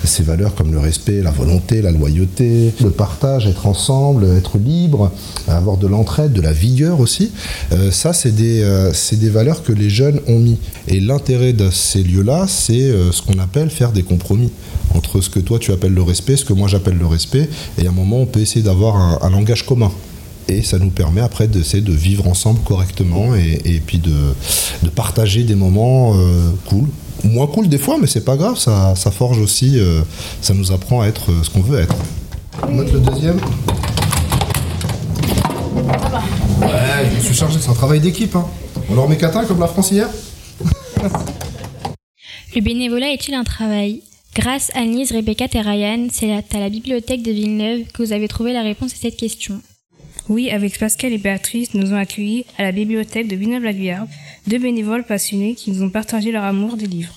ces 0.05 0.23
valeurs 0.23 0.55
comme 0.55 0.73
le 0.73 0.79
respect, 0.79 1.21
la 1.21 1.31
volonté, 1.31 1.83
la 1.83 1.91
loyauté, 1.91 2.73
le 2.83 2.91
partage, 2.91 3.47
être 3.47 3.67
ensemble, 3.67 4.25
être 4.37 4.59
libre, 4.59 5.11
avoir 5.49 5.77
de 5.77 5.87
l'entraide, 5.87 6.33
de 6.33 6.41
la 6.41 6.53
vigueur 6.53 7.01
aussi. 7.01 7.31
Euh, 7.73 7.91
ça, 7.91 8.13
c'est 8.13 8.35
des, 8.35 8.63
euh, 8.63 8.93
des 9.13 9.31
valeurs 9.31 9.63
que 9.63 9.73
les 9.73 9.91
jeunes 9.91 10.21
ont 10.29 10.39
mis. 10.39 10.59
Et 10.89 11.01
l'intérêt 11.01 11.53
de 11.53 11.71
ces 11.71 12.03
lieux-là, 12.03 12.47
c'est 12.49 12.81
euh, 12.81 13.13
ce 13.13 13.23
qu'on 13.23 13.39
appelle 13.39 13.71
faire 13.71 13.93
des 13.93 14.03
compromis 14.03 14.51
entre 14.95 15.21
ce 15.21 15.31
que 15.31 15.41
toi 15.41 15.59
tu 15.59 15.73
appelles 15.73 15.95
le 15.95 16.03
respect, 16.03 16.37
ce 16.37 16.45
que 16.45 16.53
moi 16.53 16.69
j'appelle 16.69 16.99
le 16.99 17.07
respect. 17.07 17.49
Et 17.79 17.87
à 17.87 17.91
un 17.91 17.93
moment, 17.93 18.21
on 18.21 18.27
peut 18.27 18.41
essayer 18.41 18.63
d'avoir 18.63 18.97
un 19.23 19.31
langage 19.31 19.65
commun. 19.65 19.91
Et 20.49 20.63
ça 20.63 20.79
nous 20.79 20.91
permet 20.91 21.21
après 21.21 21.47
d'essayer 21.49 21.83
de 21.83 21.93
vivre 21.93 22.27
ensemble 22.27 22.61
correctement 22.61 23.35
et, 23.35 23.61
et 23.65 23.81
puis 23.81 23.99
de, 23.99 24.35
de 24.83 24.89
partager 24.89 25.45
des 25.45 25.55
moments 25.55 26.15
euh, 26.17 26.51
cool. 26.67 26.89
Moins 27.25 27.47
cool 27.47 27.69
des 27.69 27.79
fois, 27.79 27.99
mais 28.01 28.07
c'est 28.07 28.25
pas 28.25 28.37
grave, 28.37 28.59
ça, 28.59 28.95
ça 28.97 29.11
forge 29.11 29.39
aussi, 29.39 29.79
euh, 29.79 30.03
ça 30.41 30.55
nous 30.55 30.73
apprend 30.73 31.03
à 31.03 31.07
être 31.07 31.31
euh, 31.31 31.43
ce 31.43 31.51
qu'on 31.51 31.61
veut 31.61 31.81
être. 31.81 31.95
On 32.69 32.73
note 32.73 32.93
le 32.93 33.01
deuxième. 33.01 33.37
Ouais, 36.61 37.09
je 37.11 37.17
me 37.17 37.21
suis 37.23 37.35
chargé, 37.35 37.59
c'est 37.61 37.71
un 37.71 37.75
travail 37.75 38.01
d'équipe. 38.01 38.35
Hein. 38.35 38.47
On 38.91 38.95
leur 38.95 39.09
met 39.09 39.17
catin 39.17 39.45
comme 39.45 39.61
la 39.61 39.69
France 39.69 39.91
hier 39.93 40.09
Le 42.55 42.61
bénévolat 42.61 43.13
est-il 43.13 43.35
un 43.35 43.45
travail? 43.45 44.03
Grâce 44.35 44.71
à 44.75 44.81
Annelise, 44.81 45.13
Rebecca 45.13 45.47
et 45.53 45.61
Ryan, 45.61 46.09
c'est 46.11 46.33
à 46.33 46.59
la 46.59 46.71
bibliothèque 46.71 47.23
de 47.23 47.31
Villeneuve 47.31 47.85
que 47.93 48.03
vous 48.03 48.13
avez 48.13 48.29
trouvé 48.29 48.53
la 48.53 48.63
réponse 48.63 48.93
à 48.93 48.97
cette 48.97 49.17
question. 49.17 49.61
Oui, 50.29 50.51
avec 50.51 50.79
Pascal 50.79 51.13
et 51.13 51.19
Béatrice, 51.19 51.75
nous 51.75 51.93
ont 51.93 51.97
accueillis 51.97 52.45
à 52.59 52.63
la 52.63 52.73
bibliothèque 52.73 53.29
de 53.29 53.37
Villeneuve-la-Guyarde, 53.37 54.09
deux 54.47 54.59
bénévoles 54.59 55.05
passionnés 55.05 55.55
qui 55.55 55.71
nous 55.73 55.83
ont 55.83 55.91
partagé 55.91 56.31
leur 56.33 56.45
amour 56.45 56.77
des 56.77 56.87
livres. 56.87 57.15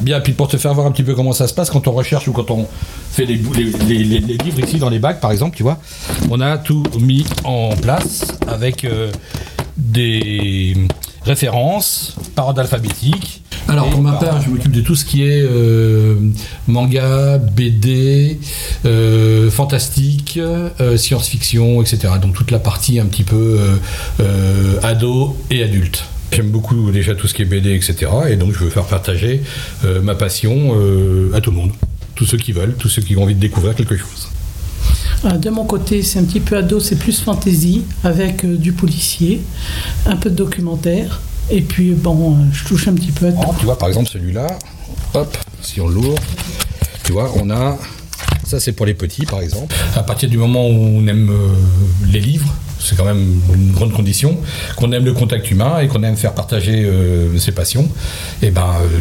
Bien, 0.00 0.20
puis 0.20 0.32
pour 0.32 0.48
te 0.48 0.56
faire 0.56 0.72
voir 0.74 0.86
un 0.86 0.92
petit 0.92 1.02
peu 1.02 1.14
comment 1.14 1.32
ça 1.32 1.46
se 1.46 1.52
passe 1.54 1.68
quand 1.70 1.86
on 1.86 1.92
recherche 1.92 2.26
ou 2.26 2.32
quand 2.32 2.50
on 2.50 2.66
fait 3.12 3.26
les, 3.26 3.36
les- 3.36 4.04
livres 4.04 4.60
ici 4.66 4.78
dans 4.78 4.88
les 4.88 4.98
bacs, 4.98 5.20
par 5.20 5.30
exemple, 5.30 5.56
tu 5.56 5.62
vois, 5.62 5.78
on 6.30 6.40
a 6.40 6.56
tout 6.58 6.82
mis 6.98 7.24
en 7.44 7.76
place 7.76 8.26
avec 8.48 8.84
euh, 8.84 9.12
des 9.76 10.74
références, 11.22 12.16
paroles 12.34 12.58
alphabétiques. 12.58 13.42
Alors 13.70 13.88
pour 13.88 14.02
ma 14.02 14.14
part, 14.14 14.42
je 14.42 14.50
m'occupe 14.50 14.72
de 14.72 14.80
tout 14.80 14.96
ce 14.96 15.04
qui 15.04 15.22
est 15.22 15.42
euh, 15.42 16.16
manga, 16.66 17.38
BD, 17.38 18.40
euh, 18.84 19.48
fantastique, 19.48 20.40
euh, 20.42 20.96
science-fiction, 20.96 21.80
etc. 21.80 22.14
Donc 22.20 22.34
toute 22.34 22.50
la 22.50 22.58
partie 22.58 22.98
un 22.98 23.06
petit 23.06 23.22
peu 23.22 23.36
euh, 23.36 23.76
euh, 24.20 24.80
ado 24.82 25.36
et 25.52 25.62
adulte. 25.62 26.04
J'aime 26.32 26.50
beaucoup 26.50 26.90
déjà 26.90 27.14
tout 27.14 27.28
ce 27.28 27.34
qui 27.34 27.42
est 27.42 27.44
BD, 27.44 27.74
etc. 27.74 28.10
Et 28.28 28.34
donc 28.34 28.52
je 28.52 28.58
veux 28.58 28.70
faire 28.70 28.86
partager 28.86 29.40
euh, 29.84 30.02
ma 30.02 30.16
passion 30.16 30.74
euh, 30.74 31.30
à 31.32 31.40
tout 31.40 31.50
le 31.52 31.56
monde. 31.56 31.70
Tous 32.16 32.26
ceux 32.26 32.38
qui 32.38 32.50
veulent, 32.50 32.74
tous 32.76 32.88
ceux 32.88 33.02
qui 33.02 33.16
ont 33.16 33.22
envie 33.22 33.36
de 33.36 33.40
découvrir 33.40 33.76
quelque 33.76 33.96
chose. 33.96 34.28
De 35.22 35.50
mon 35.50 35.64
côté, 35.64 36.02
c'est 36.02 36.18
un 36.18 36.24
petit 36.24 36.40
peu 36.40 36.56
ado, 36.56 36.80
c'est 36.80 36.96
plus 36.96 37.20
fantasy, 37.20 37.84
avec 38.02 38.44
euh, 38.44 38.56
du 38.56 38.72
policier, 38.72 39.42
un 40.06 40.16
peu 40.16 40.30
de 40.30 40.34
documentaire, 40.34 41.20
et 41.50 41.60
puis 41.62 41.92
bon, 41.92 42.34
euh, 42.34 42.36
je 42.52 42.64
touche 42.64 42.88
un 42.88 42.94
petit 42.94 43.12
peu 43.12 43.26
à 43.28 43.32
tout. 43.32 43.54
Tu 43.58 43.64
vois, 43.64 43.78
par 43.78 43.88
exemple, 43.88 44.08
celui-là, 44.08 44.46
hop, 45.14 45.36
si 45.62 45.80
on 45.80 45.88
l'ouvre, 45.88 46.18
tu 47.04 47.12
vois, 47.12 47.32
on 47.36 47.50
a. 47.50 47.78
Ça, 48.46 48.58
c'est 48.58 48.72
pour 48.72 48.86
les 48.86 48.94
petits, 48.94 49.26
par 49.26 49.40
exemple. 49.40 49.74
À 49.94 50.02
partir 50.02 50.28
du 50.28 50.36
moment 50.36 50.66
où 50.66 50.72
on 50.72 51.06
aime 51.06 51.30
euh, 51.30 51.48
les 52.10 52.20
livres, 52.20 52.52
c'est 52.80 52.96
quand 52.96 53.04
même 53.04 53.40
une 53.54 53.72
grande 53.72 53.92
condition, 53.92 54.38
qu'on 54.76 54.90
aime 54.92 55.04
le 55.04 55.12
contact 55.12 55.50
humain 55.50 55.78
et 55.80 55.88
qu'on 55.88 56.02
aime 56.02 56.16
faire 56.16 56.32
partager 56.34 56.84
euh, 56.84 57.36
ses 57.38 57.52
passions, 57.52 57.88
et 58.42 58.50
ben. 58.50 58.66
euh, 58.82 58.98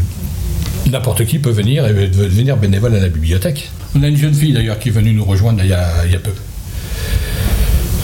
N'importe 0.90 1.26
qui 1.26 1.38
peut 1.40 1.52
venir 1.52 1.86
et 1.86 2.08
devenir 2.08 2.56
bénévole 2.58 2.96
à 2.96 3.00
la 3.00 3.10
bibliothèque. 3.10 3.70
On 3.96 4.02
a 4.02 4.08
une 4.08 4.16
jeune 4.16 4.34
fille 4.34 4.54
d'ailleurs 4.54 4.80
qui 4.80 4.90
est 4.90 4.92
venue 4.92 5.14
nous 5.14 5.26
rejoindre 5.26 5.62
il 5.62 5.70
y 5.70 5.74
a, 5.74 6.06
il 6.06 6.12
y 6.12 6.16
a 6.16 6.20
peu. 6.20 6.32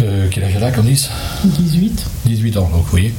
Euh, 0.03 0.27
quel 0.29 0.43
âge 0.43 0.53
elle 0.55 0.63
a, 0.63 0.71
Candice? 0.71 1.09
18. 1.45 2.05
18 2.25 2.57
ans, 2.57 2.69
donc 2.71 2.83
vous 2.83 2.91
voyez. 2.91 3.13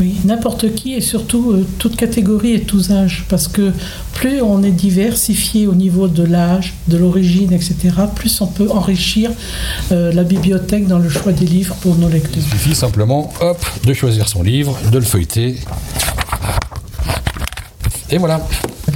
Oui, 0.00 0.16
n'importe 0.24 0.74
qui 0.74 0.92
et 0.94 1.00
surtout 1.00 1.52
euh, 1.52 1.64
toute 1.78 1.94
catégorie 1.94 2.52
et 2.52 2.62
tous 2.62 2.90
âges, 2.90 3.24
parce 3.28 3.46
que 3.46 3.70
plus 4.12 4.42
on 4.42 4.62
est 4.64 4.72
diversifié 4.72 5.68
au 5.68 5.74
niveau 5.74 6.08
de 6.08 6.24
l'âge, 6.24 6.74
de 6.88 6.96
l'origine, 6.96 7.52
etc., 7.52 7.76
plus 8.14 8.40
on 8.40 8.48
peut 8.48 8.68
enrichir 8.70 9.30
euh, 9.92 10.12
la 10.12 10.24
bibliothèque 10.24 10.88
dans 10.88 10.98
le 10.98 11.08
choix 11.08 11.30
des 11.32 11.46
livres 11.46 11.76
pour 11.76 11.94
nos 11.96 12.08
lecteurs. 12.08 12.42
Il 12.44 12.58
suffit 12.58 12.74
simplement, 12.74 13.32
hop, 13.40 13.64
de 13.86 13.94
choisir 13.94 14.28
son 14.28 14.42
livre, 14.42 14.76
de 14.90 14.98
le 14.98 15.04
feuilleter. 15.04 15.56
Et 18.10 18.18
voilà. 18.18 18.44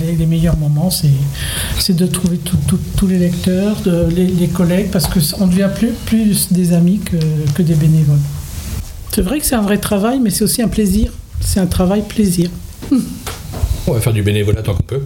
Les, 0.00 0.16
les 0.16 0.26
meilleurs 0.26 0.56
moments, 0.56 0.90
c'est 0.90 1.96
de 1.96 2.06
trouver 2.06 2.38
tous 2.96 3.06
les 3.06 3.18
lecteurs, 3.18 3.76
de- 3.84 4.06
les, 4.14 4.26
les 4.26 4.48
collègues, 4.48 4.90
parce 4.90 5.06
qu'on 5.06 5.46
devient 5.46 5.70
plus, 5.74 5.92
plus 6.06 6.52
des 6.52 6.72
amis 6.72 6.98
que, 6.98 7.16
que 7.54 7.62
des 7.62 7.74
bénévoles. 7.74 8.18
C'est 9.14 9.22
vrai 9.22 9.40
que 9.40 9.46
c'est 9.46 9.54
un 9.54 9.62
vrai 9.62 9.78
travail, 9.78 10.20
mais 10.20 10.30
c'est 10.30 10.44
aussi 10.44 10.62
un 10.62 10.68
plaisir. 10.68 11.12
C'est 11.40 11.60
un 11.60 11.66
travail 11.66 12.02
plaisir. 12.02 12.50
On 13.86 13.92
va 13.92 14.00
faire 14.00 14.12
du 14.12 14.22
bénévolat 14.22 14.62
tant 14.62 14.74
qu'on 14.74 14.82
peut. 14.82 15.02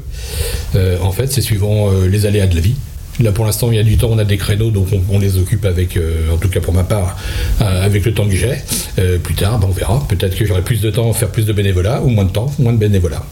Euh, 0.75 0.99
en 1.01 1.13
fait, 1.13 1.29
c'est 1.29 1.41
suivant 1.41 1.91
euh, 1.91 2.09
les 2.09 2.27
aléas 2.27 2.47
de 2.47 2.55
la 2.55 2.61
vie. 2.61 2.75
Là, 3.21 3.31
pour 3.31 3.45
l'instant, 3.45 3.71
il 3.71 3.77
y 3.77 3.79
a 3.79 3.83
du 3.83 3.99
temps, 3.99 4.09
on 4.11 4.19
a 4.19 4.25
des 4.25 4.39
créneaux, 4.39 4.71
donc 4.71 4.89
on, 4.93 5.03
on 5.15 5.19
les 5.19 5.37
occupe 5.37 5.65
avec, 5.67 5.97
euh, 5.97 6.33
en 6.33 6.39
tout 6.39 6.49
cas 6.49 6.61
pour 6.61 6.73
ma 6.73 6.83
part, 6.83 7.17
euh, 7.61 7.85
avec 7.85 8.05
le 8.07 8.15
temps 8.15 8.27
que 8.27 8.35
j'ai. 8.35 8.57
Euh, 8.99 9.19
plus 9.19 9.35
tard, 9.35 9.59
ben, 9.59 9.69
on 9.69 9.73
verra. 9.73 10.03
Peut-être 10.09 10.35
que 10.35 10.47
j'aurai 10.47 10.63
plus 10.63 10.81
de 10.81 10.91
temps 10.91 11.11
à 11.11 11.13
faire 11.13 11.29
plus 11.29 11.45
de 11.45 11.53
bénévolat, 11.53 12.03
ou 12.03 12.09
moins 12.09 12.25
de 12.25 12.31
temps, 12.31 12.51
moins 12.59 12.73
de 12.73 12.79
bénévolat. 12.79 13.23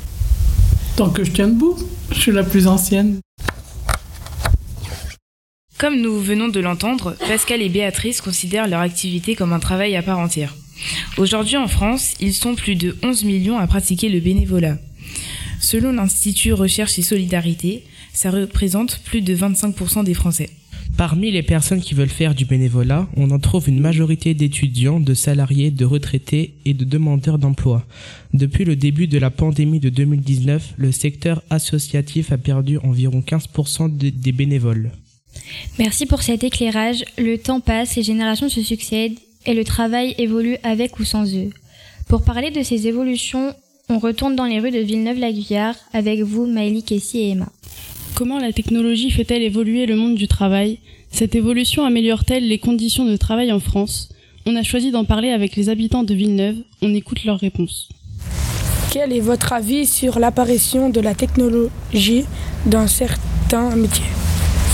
Tant 0.96 1.08
que 1.08 1.24
je 1.24 1.30
tiens 1.30 1.48
debout, 1.48 1.78
je 2.12 2.20
suis 2.20 2.32
la 2.32 2.42
plus 2.42 2.66
ancienne. 2.66 3.16
Comme 5.80 6.00
nous 6.02 6.18
venons 6.20 6.48
de 6.48 6.60
l'entendre, 6.60 7.16
Pascal 7.26 7.62
et 7.62 7.70
Béatrice 7.70 8.20
considèrent 8.20 8.68
leur 8.68 8.80
activité 8.80 9.34
comme 9.34 9.54
un 9.54 9.58
travail 9.60 9.96
à 9.96 10.02
part 10.02 10.18
entière. 10.18 10.54
Aujourd'hui 11.16 11.56
en 11.56 11.68
France, 11.68 12.14
ils 12.20 12.34
sont 12.34 12.54
plus 12.54 12.74
de 12.74 12.94
11 13.02 13.24
millions 13.24 13.58
à 13.58 13.66
pratiquer 13.66 14.10
le 14.10 14.20
bénévolat. 14.20 14.76
Selon 15.58 15.92
l'Institut 15.92 16.52
Recherche 16.52 16.98
et 16.98 17.02
Solidarité, 17.02 17.84
ça 18.12 18.30
représente 18.30 19.00
plus 19.04 19.22
de 19.22 19.34
25% 19.34 20.04
des 20.04 20.12
Français. 20.12 20.50
Parmi 20.98 21.30
les 21.30 21.42
personnes 21.42 21.80
qui 21.80 21.94
veulent 21.94 22.08
faire 22.10 22.34
du 22.34 22.44
bénévolat, 22.44 23.08
on 23.16 23.30
en 23.30 23.38
trouve 23.38 23.68
une 23.70 23.80
majorité 23.80 24.34
d'étudiants, 24.34 25.00
de 25.00 25.14
salariés, 25.14 25.70
de 25.70 25.86
retraités 25.86 26.54
et 26.66 26.74
de 26.74 26.84
demandeurs 26.84 27.38
d'emploi. 27.38 27.86
Depuis 28.34 28.64
le 28.66 28.76
début 28.76 29.06
de 29.06 29.16
la 29.16 29.30
pandémie 29.30 29.80
de 29.80 29.88
2019, 29.88 30.74
le 30.76 30.92
secteur 30.92 31.42
associatif 31.48 32.32
a 32.32 32.38
perdu 32.38 32.76
environ 32.78 33.22
15% 33.22 33.88
de- 33.88 34.10
des 34.10 34.32
bénévoles. 34.32 34.90
Merci 35.78 36.06
pour 36.06 36.22
cet 36.22 36.44
éclairage. 36.44 37.04
Le 37.18 37.38
temps 37.38 37.60
passe, 37.60 37.96
les 37.96 38.02
générations 38.02 38.48
se 38.48 38.62
succèdent 38.62 39.18
et 39.46 39.54
le 39.54 39.64
travail 39.64 40.14
évolue 40.18 40.56
avec 40.62 40.98
ou 40.98 41.04
sans 41.04 41.34
eux. 41.34 41.50
Pour 42.08 42.22
parler 42.22 42.50
de 42.50 42.62
ces 42.62 42.86
évolutions, 42.86 43.54
on 43.88 43.98
retourne 43.98 44.36
dans 44.36 44.44
les 44.44 44.60
rues 44.60 44.70
de 44.70 44.78
Villeneuve-la-Guyard 44.78 45.74
avec 45.92 46.20
vous, 46.20 46.46
Maëlie, 46.46 46.82
Kessie 46.82 47.18
et 47.18 47.30
Emma. 47.30 47.48
Comment 48.14 48.38
la 48.38 48.52
technologie 48.52 49.10
fait-elle 49.10 49.42
évoluer 49.42 49.86
le 49.86 49.96
monde 49.96 50.14
du 50.14 50.28
travail? 50.28 50.78
Cette 51.10 51.34
évolution 51.34 51.84
améliore-t-elle 51.84 52.46
les 52.46 52.58
conditions 52.58 53.04
de 53.04 53.16
travail 53.16 53.50
en 53.50 53.60
France? 53.60 54.10
On 54.46 54.56
a 54.56 54.62
choisi 54.62 54.90
d'en 54.90 55.04
parler 55.04 55.30
avec 55.30 55.56
les 55.56 55.68
habitants 55.68 56.04
de 56.04 56.14
Villeneuve. 56.14 56.56
On 56.82 56.94
écoute 56.94 57.24
leurs 57.24 57.40
réponses. 57.40 57.88
Quel 58.92 59.12
est 59.12 59.20
votre 59.20 59.52
avis 59.52 59.86
sur 59.86 60.18
l'apparition 60.18 60.90
de 60.90 61.00
la 61.00 61.14
technologie 61.14 62.24
dans 62.66 62.88
certains 62.88 63.76
métiers? 63.76 64.04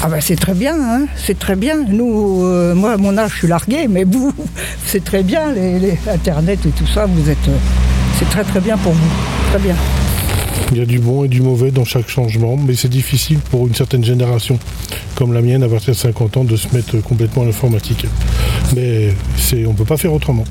Ah 0.03 0.09
ben 0.09 0.21
c'est 0.21 0.37
très 0.37 0.55
bien, 0.55 0.75
hein 0.79 1.07
c'est 1.17 1.39
très 1.39 1.57
bien. 1.57 1.85
Nous, 1.89 2.45
euh, 2.45 2.75
moi 2.75 2.93
à 2.93 2.97
mon 2.97 3.17
âge, 3.17 3.33
je 3.33 3.39
suis 3.39 3.49
largué, 3.49 3.89
mais 3.89 4.05
vous, 4.05 4.33
c'est 4.87 5.03
très 5.03 5.23
bien, 5.23 5.53
les, 5.53 5.99
Internet 6.09 6.61
et 6.67 6.71
tout 6.71 6.87
ça, 6.87 7.07
vous 7.07 7.31
êtes, 7.31 7.49
euh, 7.49 7.57
c'est 8.19 8.29
très 8.29 8.45
très 8.45 8.61
bien 8.61 8.77
pour 8.77 8.93
vous, 8.93 9.11
très 9.51 9.59
bien. 9.59 9.75
Il 10.73 10.79
y 10.79 10.81
a 10.81 10.87
du 10.87 10.99
bon 10.99 11.25
et 11.25 11.29
du 11.29 11.41
mauvais 11.41 11.71
dans 11.71 11.85
chaque 11.85 12.09
changement, 12.09 12.57
mais 12.57 12.75
c'est 12.75 12.89
difficile 12.89 13.39
pour 13.39 13.67
une 13.67 13.75
certaine 13.75 14.05
génération, 14.05 14.59
comme 15.15 15.33
la 15.33 15.41
mienne, 15.41 15.63
à 15.63 15.69
partir 15.69 15.95
de 15.95 15.99
50 15.99 16.37
ans, 16.37 16.45
de 16.45 16.57
se 16.57 16.75
mettre 16.75 16.99
complètement 17.03 17.43
à 17.43 17.47
l'informatique. 17.47 18.07
Mais 18.75 19.15
on 19.65 19.73
ne 19.73 19.77
peut 19.77 19.85
pas 19.85 19.97
faire 19.97 20.13
autrement. 20.13 20.45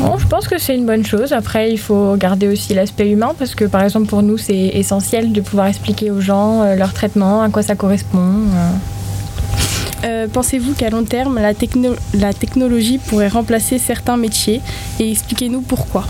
Bon, 0.00 0.18
je 0.18 0.26
pense 0.26 0.48
que 0.48 0.58
c'est 0.58 0.74
une 0.74 0.86
bonne 0.86 1.04
chose. 1.04 1.32
Après, 1.32 1.70
il 1.70 1.78
faut 1.78 2.16
garder 2.16 2.48
aussi 2.48 2.74
l'aspect 2.74 3.08
humain 3.08 3.32
parce 3.38 3.54
que, 3.54 3.64
par 3.64 3.82
exemple, 3.82 4.06
pour 4.06 4.22
nous, 4.22 4.38
c'est 4.38 4.70
essentiel 4.74 5.32
de 5.32 5.40
pouvoir 5.40 5.66
expliquer 5.66 6.10
aux 6.10 6.20
gens 6.20 6.62
euh, 6.62 6.74
leur 6.74 6.92
traitement, 6.92 7.42
à 7.42 7.48
quoi 7.48 7.62
ça 7.62 7.74
correspond. 7.74 8.18
Euh. 8.18 8.70
Euh, 10.04 10.26
pensez-vous 10.32 10.72
qu'à 10.74 10.90
long 10.90 11.04
terme, 11.04 11.38
la, 11.38 11.52
la 12.14 12.32
technologie 12.32 12.98
pourrait 12.98 13.28
remplacer 13.28 13.78
certains 13.78 14.16
métiers? 14.16 14.60
Et 14.98 15.10
expliquez-nous 15.10 15.60
pourquoi. 15.60 16.04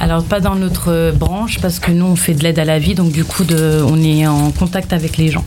Alors 0.00 0.24
pas 0.24 0.40
dans 0.40 0.54
notre 0.54 1.12
branche 1.14 1.60
parce 1.60 1.78
que 1.78 1.90
nous 1.90 2.06
on 2.06 2.16
fait 2.16 2.32
de 2.32 2.42
l'aide 2.42 2.58
à 2.58 2.64
la 2.64 2.78
vie 2.78 2.94
donc 2.94 3.12
du 3.12 3.22
coup 3.22 3.44
de, 3.44 3.84
on 3.86 4.02
est 4.02 4.26
en 4.26 4.50
contact 4.50 4.94
avec 4.94 5.18
les 5.18 5.28
gens. 5.28 5.44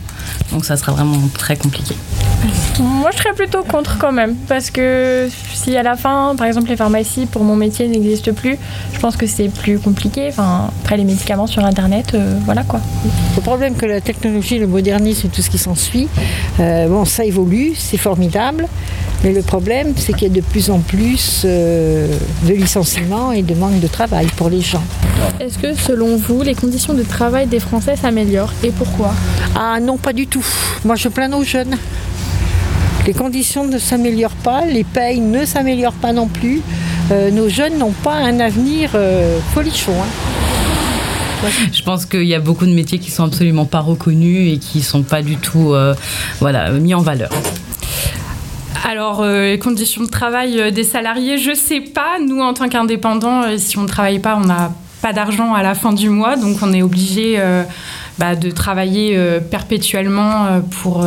Donc 0.52 0.64
ça 0.64 0.76
sera 0.76 0.92
vraiment 0.92 1.18
très 1.34 1.56
compliqué. 1.56 1.96
Moi, 2.80 3.10
je 3.12 3.18
serais 3.18 3.34
plutôt 3.34 3.62
contre 3.62 3.98
quand 3.98 4.12
même, 4.12 4.34
parce 4.48 4.70
que 4.70 5.28
si 5.52 5.76
à 5.76 5.82
la 5.82 5.96
fin, 5.96 6.34
par 6.36 6.46
exemple, 6.46 6.68
les 6.68 6.76
pharmacies 6.76 7.26
pour 7.26 7.44
mon 7.44 7.54
métier 7.54 7.86
n'existent 7.86 8.32
plus, 8.32 8.56
je 8.92 8.98
pense 8.98 9.16
que 9.16 9.26
c'est 9.26 9.48
plus 9.48 9.78
compliqué. 9.78 10.28
Enfin, 10.28 10.70
après 10.82 10.96
les 10.96 11.04
médicaments 11.04 11.46
sur 11.46 11.64
Internet, 11.64 12.12
euh, 12.14 12.36
voilà 12.44 12.62
quoi. 12.62 12.80
Le 13.36 13.42
problème 13.42 13.76
que 13.76 13.86
la 13.86 14.00
technologie, 14.00 14.58
le 14.58 14.66
modernisme 14.66 15.28
et 15.28 15.30
tout 15.30 15.42
ce 15.42 15.50
qui 15.50 15.58
s'ensuit, 15.58 16.08
euh, 16.60 16.88
bon, 16.88 17.04
ça 17.04 17.24
évolue, 17.24 17.74
c'est 17.76 17.96
formidable, 17.96 18.66
mais 19.22 19.32
le 19.32 19.42
problème, 19.42 19.94
c'est 19.96 20.12
qu'il 20.12 20.28
y 20.28 20.30
a 20.30 20.34
de 20.34 20.40
plus 20.40 20.70
en 20.70 20.80
plus 20.80 21.42
euh, 21.44 22.08
de 22.46 22.52
licenciements 22.52 23.32
et 23.32 23.42
de 23.42 23.54
manque 23.54 23.80
de 23.80 23.86
travail 23.86 24.26
pour 24.36 24.50
les 24.50 24.60
gens. 24.60 24.82
Est-ce 25.40 25.58
que, 25.58 25.74
selon 25.74 26.16
vous, 26.16 26.42
les 26.42 26.54
conditions 26.54 26.94
de 26.94 27.02
travail 27.02 27.46
des 27.46 27.60
Français 27.60 27.96
s'améliorent 27.96 28.52
et 28.62 28.70
pourquoi? 28.70 29.14
Ah 29.54 29.78
non, 29.80 29.96
pas 29.96 30.12
du 30.12 30.26
tout. 30.26 30.44
Moi, 30.84 30.96
je 30.96 31.08
plains 31.08 31.28
nos 31.28 31.44
jeunes. 31.44 31.76
Les 33.06 33.12
conditions 33.12 33.66
ne 33.66 33.78
s'améliorent 33.78 34.30
pas, 34.30 34.64
les 34.64 34.82
payes 34.82 35.20
ne 35.20 35.44
s'améliorent 35.44 35.92
pas 35.92 36.14
non 36.14 36.26
plus. 36.26 36.62
Euh, 37.10 37.30
nos 37.30 37.50
jeunes 37.50 37.76
n'ont 37.76 37.92
pas 37.92 38.14
un 38.14 38.40
avenir 38.40 38.92
euh, 38.94 39.38
folichon. 39.52 39.92
Hein. 39.92 41.48
Je 41.70 41.82
pense 41.82 42.06
qu'il 42.06 42.24
y 42.24 42.34
a 42.34 42.40
beaucoup 42.40 42.64
de 42.64 42.72
métiers 42.72 42.98
qui 42.98 43.10
sont 43.10 43.24
absolument 43.24 43.66
pas 43.66 43.80
reconnus 43.80 44.54
et 44.54 44.58
qui 44.58 44.80
sont 44.80 45.02
pas 45.02 45.20
du 45.20 45.36
tout 45.36 45.74
euh, 45.74 45.94
voilà, 46.40 46.70
mis 46.70 46.94
en 46.94 47.02
valeur. 47.02 47.28
Alors, 48.86 49.24
les 49.24 49.58
conditions 49.58 50.02
de 50.02 50.08
travail 50.08 50.72
des 50.72 50.84
salariés, 50.84 51.36
je 51.36 51.54
sais 51.54 51.80
pas. 51.80 52.18
Nous, 52.26 52.40
en 52.40 52.54
tant 52.54 52.68
qu'indépendants, 52.68 53.42
si 53.58 53.76
on 53.76 53.82
ne 53.82 53.88
travaille 53.88 54.18
pas, 54.18 54.36
on 54.36 54.46
n'a 54.46 54.72
pas 55.02 55.12
d'argent 55.12 55.52
à 55.52 55.62
la 55.62 55.74
fin 55.74 55.92
du 55.92 56.08
mois, 56.08 56.36
donc 56.36 56.58
on 56.62 56.72
est 56.72 56.82
obligé 56.82 57.38
bah, 58.18 58.36
de 58.36 58.50
travailler 58.50 59.18
perpétuellement 59.50 60.60
pour 60.82 61.02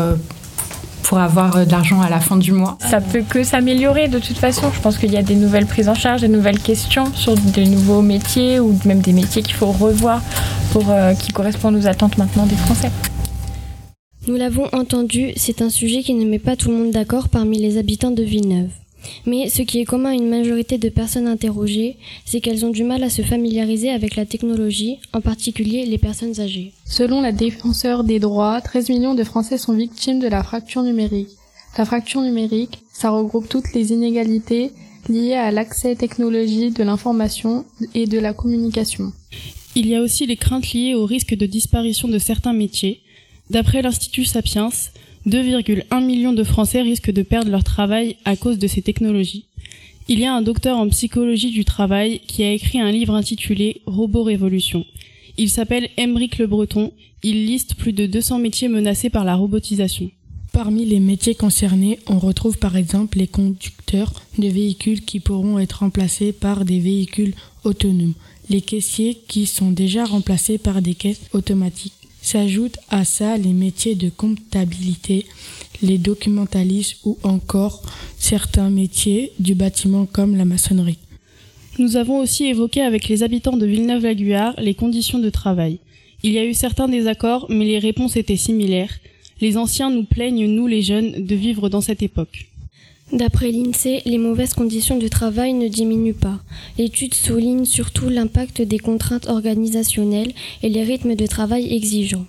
pour 1.08 1.20
avoir 1.20 1.56
euh, 1.56 1.66
de 1.66 1.72
l'argent 1.72 2.02
à 2.02 2.10
la 2.10 2.20
fin 2.20 2.36
du 2.36 2.52
mois. 2.52 2.78
Ça 2.80 3.00
peut 3.00 3.24
que 3.28 3.44
s'améliorer 3.44 4.10
de 4.10 4.20
toute 4.20 4.38
façon. 4.38 4.72
Je 4.74 4.82
pense 4.82 4.98
qu'il 4.98 5.12
y 5.12 5.18
a 5.18 5.24
des 5.24 5.36
nouvelles 5.36 5.66
prises 5.66 5.88
en 5.88 5.96
charge, 5.96 6.22
des 6.22 6.28
nouvelles 6.28 6.60
questions 6.60 7.14
sur 7.14 7.36
de 7.36 7.62
nouveaux 7.62 8.02
métiers 8.02 8.60
ou 8.60 8.78
même 8.86 9.00
des 9.00 9.14
métiers 9.14 9.42
qu'il 9.42 9.56
faut 9.56 9.72
revoir 9.72 10.22
pour 10.72 10.90
euh, 10.90 11.14
qui 11.14 11.32
correspondent 11.32 11.78
aux 11.78 11.88
attentes 11.88 12.18
maintenant 12.18 12.46
des 12.46 12.56
Français. 12.56 12.92
Nous 14.28 14.36
l'avons 14.36 14.68
entendu, 14.74 15.32
c'est 15.38 15.62
un 15.62 15.70
sujet 15.70 16.04
qui 16.04 16.14
ne 16.14 16.26
met 16.26 16.40
pas 16.40 16.58
tout 16.58 16.70
le 16.70 16.76
monde 16.76 16.92
d'accord 16.92 17.30
parmi 17.30 17.60
les 17.60 17.78
habitants 17.78 18.12
de 18.12 18.24
Villeneuve. 18.24 18.70
Mais 19.26 19.50
ce 19.50 19.62
qui 19.62 19.80
est 19.80 19.86
commun 19.86 20.12
à 20.12 20.14
une 20.14 20.30
majorité 20.30 20.78
de 20.78 20.90
personnes 20.90 21.28
interrogées, 21.28 21.98
c'est 22.26 22.42
qu'elles 22.42 22.66
ont 22.66 22.72
du 22.72 22.84
mal 22.84 23.04
à 23.04 23.10
se 23.10 23.22
familiariser 23.22 23.90
avec 23.90 24.16
la 24.16 24.26
technologie, 24.26 25.00
en 25.14 25.22
particulier 25.22 25.86
les 25.86 25.98
personnes 25.98 26.40
âgées. 26.40 26.74
Selon 26.86 27.22
la 27.22 27.32
défenseur 27.32 28.04
des 28.04 28.20
droits, 28.20 28.62
13 28.62 28.90
millions 28.90 29.16
de 29.16 29.24
Français 29.24 29.58
sont 29.58 29.74
victimes 29.74 30.20
de 30.20 30.28
la 30.28 30.44
fracture 30.44 30.84
numérique. 30.84 31.30
La 31.78 31.86
fracture 31.86 32.22
numérique, 32.22 32.80
ça 32.92 33.12
regroupe 33.12 33.48
toutes 33.48 33.74
les 33.74 33.92
inégalités 33.92 34.72
liées 35.10 35.34
à 35.34 35.52
l'accès 35.52 35.96
technologique 35.96 36.76
de 36.76 36.84
l'information 36.84 37.66
et 37.94 38.08
de 38.08 38.20
la 38.20 38.34
communication. 38.34 39.14
Il 39.76 39.88
y 39.88 39.96
a 39.96 40.02
aussi 40.02 40.26
les 40.26 40.38
craintes 40.38 40.74
liées 40.74 40.96
au 40.96 41.06
risque 41.06 41.36
de 41.36 41.46
disparition 41.46 42.08
de 42.08 42.18
certains 42.18 42.54
métiers. 42.54 43.02
D'après 43.50 43.82
l'Institut 43.82 44.26
Sapiens, 44.26 44.70
2,1 45.28 46.06
millions 46.06 46.32
de 46.32 46.46
Français 46.46 46.82
risquent 46.82 47.12
de 47.12 47.22
perdre 47.22 47.52
leur 47.52 47.66
travail 47.66 48.16
à 48.24 48.38
cause 48.38 48.60
de 48.60 48.68
ces 48.68 48.82
technologies. 48.82 49.44
Il 50.08 50.22
y 50.22 50.26
a 50.26 50.34
un 50.34 50.42
docteur 50.42 50.78
en 50.78 50.88
psychologie 50.88 51.52
du 51.52 51.66
travail 51.66 52.22
qui 52.28 52.44
a 52.44 52.54
écrit 52.54 52.80
un 52.80 52.94
livre 52.94 53.14
intitulé 53.14 53.82
Robot 53.86 54.24
Révolution. 54.24 54.86
Il 55.38 55.50
s'appelle 55.50 55.90
Emeric 55.98 56.38
Le 56.38 56.48
Breton. 56.48 56.94
Il 57.24 57.46
liste 57.46 57.76
plus 57.76 57.92
de 57.92 58.06
200 58.06 58.40
métiers 58.40 58.70
menacés 58.70 59.10
par 59.10 59.26
la 59.26 59.36
robotisation. 59.36 60.10
Parmi 60.54 60.86
les 60.86 61.02
métiers 61.02 61.36
concernés, 61.36 62.00
on 62.08 62.20
retrouve 62.20 62.58
par 62.58 62.78
exemple 62.78 63.18
les 63.18 63.28
conducteurs 63.28 64.14
de 64.38 64.48
véhicules 64.48 65.02
qui 65.02 65.20
pourront 65.20 65.60
être 65.60 65.80
remplacés 65.80 66.32
par 66.32 66.64
des 66.64 66.80
véhicules 66.80 67.36
autonomes, 67.66 68.14
les 68.50 68.62
caissiers 68.62 69.18
qui 69.28 69.46
sont 69.46 69.72
déjà 69.72 70.06
remplacés 70.06 70.58
par 70.58 70.82
des 70.82 70.96
caisses 70.96 71.28
automatiques, 71.34 71.97
S'ajoutent 72.30 72.80
à 72.90 73.06
ça 73.06 73.38
les 73.38 73.54
métiers 73.54 73.96
de 73.96 74.10
comptabilité, 74.10 75.26
les 75.82 75.98
documentalistes 75.98 76.98
ou 77.06 77.18
encore 77.24 77.82
certains 78.20 78.70
métiers 78.70 79.32
du 79.40 79.56
bâtiment 79.56 80.06
comme 80.06 80.36
la 80.36 80.44
maçonnerie. 80.44 80.98
Nous 81.80 81.96
avons 81.96 82.20
aussi 82.20 82.48
évoqué 82.48 82.82
avec 82.82 83.08
les 83.08 83.24
habitants 83.24 83.56
de 83.56 83.66
Villeneuve-la-Guyard 83.66 84.56
les 84.58 84.74
conditions 84.74 85.20
de 85.20 85.30
travail. 85.30 85.80
Il 86.22 86.34
y 86.34 86.38
a 86.38 86.44
eu 86.44 86.54
certains 86.54 86.90
désaccords, 86.90 87.46
mais 87.48 87.64
les 87.64 87.80
réponses 87.80 88.18
étaient 88.18 88.36
similaires. 88.36 89.00
Les 89.40 89.56
anciens 89.56 89.90
nous 89.90 90.04
plaignent, 90.04 90.54
nous 90.54 90.68
les 90.68 90.82
jeunes, 90.82 91.26
de 91.26 91.36
vivre 91.36 91.70
dans 91.70 91.80
cette 91.80 92.04
époque. 92.04 92.47
D'après 93.14 93.52
l'INSEE, 93.52 94.02
les 94.06 94.18
mauvaises 94.18 94.54
conditions 94.54 94.98
de 94.98 95.08
travail 95.08 95.54
ne 95.54 95.70
diminuent 95.70 96.14
pas. 96.14 96.40
L'étude 96.78 97.14
souligne 97.14 97.64
surtout 97.64 98.10
l'impact 98.10 98.62
des 98.62 98.80
contraintes 98.80 99.30
organisationnelles 99.30 100.34
et 100.62 100.70
les 100.70 100.84
rythmes 100.84 101.16
de 101.16 101.26
travail 101.26 101.74
exigeants. 101.74 102.26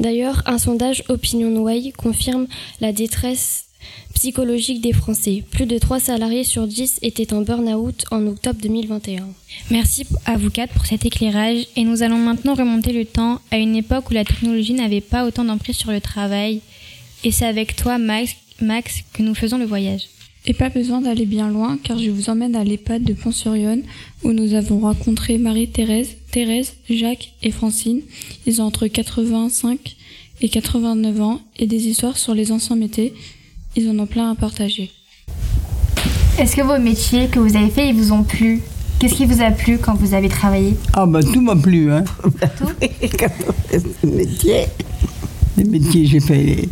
D'ailleurs, 0.00 0.42
un 0.46 0.58
sondage 0.58 1.02
OpinionWay 1.08 1.92
confirme 1.96 2.46
la 2.80 2.92
détresse 2.92 3.64
psychologique 4.12 4.82
des 4.82 4.92
Français. 4.92 5.44
Plus 5.50 5.64
de 5.64 5.78
3 5.78 6.00
salariés 6.00 6.44
sur 6.44 6.66
10 6.66 6.98
étaient 7.02 7.32
en 7.32 7.40
burn-out 7.40 8.04
en 8.10 8.26
octobre 8.26 8.58
2021. 8.60 9.28
Merci 9.70 10.04
à 10.26 10.36
vous 10.36 10.50
quatre 10.50 10.74
pour 10.74 10.84
cet 10.84 11.06
éclairage 11.06 11.66
et 11.76 11.84
nous 11.84 12.02
allons 12.02 12.18
maintenant 12.18 12.54
remonter 12.54 12.92
le 12.92 13.04
temps 13.04 13.40
à 13.50 13.56
une 13.56 13.76
époque 13.76 14.10
où 14.10 14.14
la 14.14 14.24
technologie 14.24 14.74
n'avait 14.74 15.00
pas 15.00 15.24
autant 15.24 15.44
d'emprise 15.44 15.76
sur 15.76 15.92
le 15.92 16.00
travail. 16.00 16.60
Et 17.24 17.30
c'est 17.30 17.46
avec 17.46 17.76
toi, 17.76 17.96
Max, 17.98 18.34
que 19.12 19.22
nous 19.22 19.34
faisons 19.34 19.56
le 19.56 19.64
voyage. 19.64 20.08
Et 20.50 20.54
pas 20.54 20.70
besoin 20.70 21.02
d'aller 21.02 21.26
bien 21.26 21.50
loin 21.50 21.76
car 21.84 21.98
je 21.98 22.08
vous 22.08 22.30
emmène 22.30 22.56
à 22.56 22.64
l'EHPAD 22.64 23.04
de 23.04 23.12
Pont-sur-Yonne 23.12 23.82
où 24.24 24.32
nous 24.32 24.54
avons 24.54 24.80
rencontré 24.80 25.36
Marie-Thérèse, 25.36 26.16
Thérèse, 26.30 26.72
Jacques 26.88 27.34
et 27.42 27.50
Francine. 27.50 28.00
Ils 28.46 28.62
ont 28.62 28.64
entre 28.64 28.86
85 28.86 29.94
et 30.40 30.48
89 30.48 31.20
ans 31.20 31.40
et 31.58 31.66
des 31.66 31.88
histoires 31.88 32.16
sur 32.16 32.32
les 32.32 32.50
anciens 32.50 32.76
métiers. 32.76 33.12
Ils 33.76 33.90
en 33.90 33.98
ont 33.98 34.06
plein 34.06 34.30
à 34.30 34.34
partager. 34.34 34.90
Est-ce 36.38 36.56
que 36.56 36.62
vos 36.62 36.78
métiers 36.78 37.26
que 37.26 37.40
vous 37.40 37.54
avez 37.54 37.68
faits, 37.68 37.90
ils 37.90 37.94
vous 37.94 38.12
ont 38.12 38.22
plu? 38.22 38.62
Qu'est-ce 38.98 39.16
qui 39.16 39.26
vous 39.26 39.42
a 39.42 39.50
plu 39.50 39.76
quand 39.76 39.96
vous 39.96 40.14
avez 40.14 40.30
travaillé? 40.30 40.74
Ah 40.94 41.04
bah 41.04 41.20
tout 41.22 41.42
m'a 41.42 41.56
plu, 41.56 41.92
hein. 41.92 42.04
Tout? 42.56 42.68
Les 44.02 44.10
métiers, 44.10 44.64
les 45.58 45.64
métiers, 45.64 46.06
j'ai 46.06 46.20
fait 46.20 46.42
les 46.42 46.68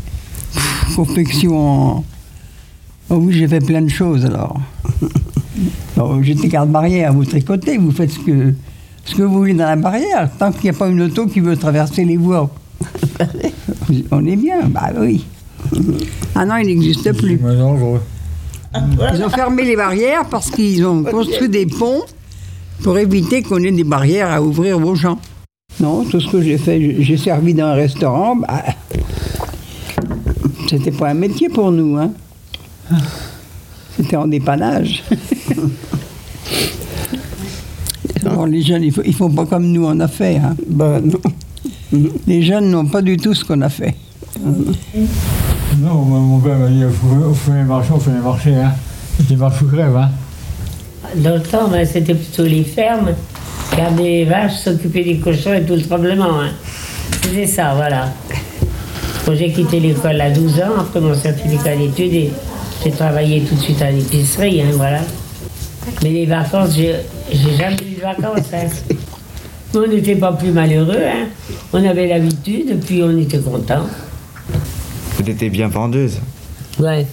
confections 0.95 2.05
Oh 3.09 3.17
oui, 3.17 3.35
j'ai 3.35 3.47
fait 3.47 3.61
plein 3.61 3.83
de 3.83 3.89
choses 3.89 4.25
alors. 4.25 4.61
J'étais 6.23 6.49
garde-barrière, 6.49 7.13
vous 7.13 7.25
tricotez, 7.25 7.79
vous 7.79 7.91
faites 7.91 8.11
ce 8.11 8.19
que, 8.19 8.53
ce 9.05 9.15
que 9.15 9.23
vous 9.23 9.35
voulez 9.35 9.55
dans 9.55 9.65
la 9.65 9.77
barrière, 9.77 10.29
tant 10.39 10.53
qu'il 10.53 10.65
n'y 10.65 10.71
a 10.71 10.79
pas 10.79 10.89
une 10.89 11.03
auto 11.03 11.27
qui 11.27 11.41
veut 11.41 11.57
traverser 11.57 12.05
les 12.05 12.17
voies. 12.17 12.51
On 14.11 14.27
est 14.27 14.37
bien, 14.37 14.69
bah 14.69 14.91
oui. 14.99 15.25
Ah 16.35 16.45
non, 16.45 16.57
il 16.57 16.67
n'existe 16.67 17.13
plus. 17.13 17.41
Ils 17.41 19.23
ont 19.25 19.31
fermé 19.31 19.65
les 19.65 19.77
barrières 19.77 20.27
parce 20.29 20.51
qu'ils 20.51 20.85
ont 20.85 21.03
construit 21.05 21.49
des 21.49 21.67
ponts 21.67 22.03
pour 22.83 22.99
éviter 22.99 23.43
qu'on 23.43 23.63
ait 23.63 23.73
des 23.73 23.85
barrières 23.85 24.31
à 24.31 24.43
ouvrir 24.43 24.85
aux 24.85 24.95
gens. 24.95 25.19
Non, 25.81 26.05
tout 26.05 26.21
ce 26.21 26.31
que 26.31 26.43
j'ai 26.43 26.59
fait, 26.59 27.03
j'ai 27.03 27.17
servi 27.17 27.55
dans 27.55 27.67
un 27.67 27.75
restaurant. 27.75 28.37
Bah, 28.37 28.65
c'était 30.69 30.91
pas 30.91 31.11
un 31.11 31.15
métier 31.15 31.49
pour 31.49 31.71
nous. 31.71 31.97
Hein. 31.97 32.13
C'était 33.97 34.17
en 34.17 34.27
dépannage. 34.27 35.03
les 38.49 38.63
jeunes, 38.63 38.83
ils 38.83 38.93
ne 39.07 39.13
font 39.13 39.31
pas 39.31 39.47
comme 39.47 39.67
nous 39.67 39.87
on 39.87 39.99
a 40.01 40.09
fait. 40.09 40.37
Hein. 40.37 40.55
Bah, 40.69 41.01
non. 41.03 41.21
Les 42.27 42.43
jeunes 42.43 42.71
n'ont 42.71 42.87
pas 42.87 43.03
du 43.03 43.17
tout 43.17 43.35
ce 43.35 43.45
qu'on 43.45 43.61
a 43.63 43.69
fait. 43.69 43.95
Non, 45.79 45.95
mon 45.95 46.39
père 46.41 46.59
m'a 46.59 46.69
dit 46.69 46.85
on 46.85 47.35
fait 47.35 47.53
les 47.53 47.63
marchés, 47.65 47.93
on 47.95 48.01
fait 48.01 48.11
les 48.11 48.21
marchés. 48.21 48.55
Hein. 48.55 48.73
C'était 49.19 49.37
marche 49.37 49.63
ou 49.63 49.67
crève. 49.67 49.97
Hein. 49.97 50.11
Dans 51.17 51.35
le 51.35 51.43
temps, 51.43 51.69
ben, 51.69 51.87
c'était 51.87 52.15
plutôt 52.15 52.45
les 52.45 52.65
fermes, 52.65 53.11
garder 53.77 54.03
les 54.03 54.25
vaches, 54.25 54.57
s'occuper 54.57 55.05
des 55.05 55.19
cochons 55.19 55.55
et 55.55 55.63
tout 55.63 55.75
le 55.75 55.83
tremblement. 55.83 56.41
Hein. 56.41 56.51
C'était 57.23 57.47
ça, 57.47 57.75
voilà. 57.75 58.13
Quand 59.25 59.35
j'ai 59.35 59.53
quitté 59.53 59.81
l'école 59.81 60.21
à 60.21 60.31
12 60.31 60.61
ans, 60.61 60.81
après 60.81 61.01
mon 61.01 61.15
certificat 61.15 61.77
d'études, 61.77 62.31
j'ai 62.87 62.93
travaillé 62.93 63.43
tout 63.43 63.57
de 63.57 63.61
suite 63.61 63.83
à 63.83 63.91
l'épicerie, 63.91 64.63
hein, 64.63 64.71
voilà. 64.75 65.01
Mais 66.05 66.11
les 66.11 66.27
vacances, 66.27 66.77
j'ai 66.77 66.95
jamais 67.59 67.75
eu 67.83 67.97
de 67.97 68.01
vacances. 68.01 68.47
Hein. 68.53 68.69
on 69.75 69.89
n'était 69.89 70.15
pas 70.15 70.33
plus 70.33 70.53
malheureux. 70.53 71.03
Hein. 71.05 71.27
On 71.73 71.85
avait 71.85 72.07
l'habitude, 72.07 72.79
puis 72.87 73.03
on 73.03 73.19
était 73.19 73.41
content. 73.41 73.87
Vous 75.19 75.29
étiez 75.29 75.51
bien 75.51 75.67
vendeuse 75.67 76.21
Ouais. 76.79 77.05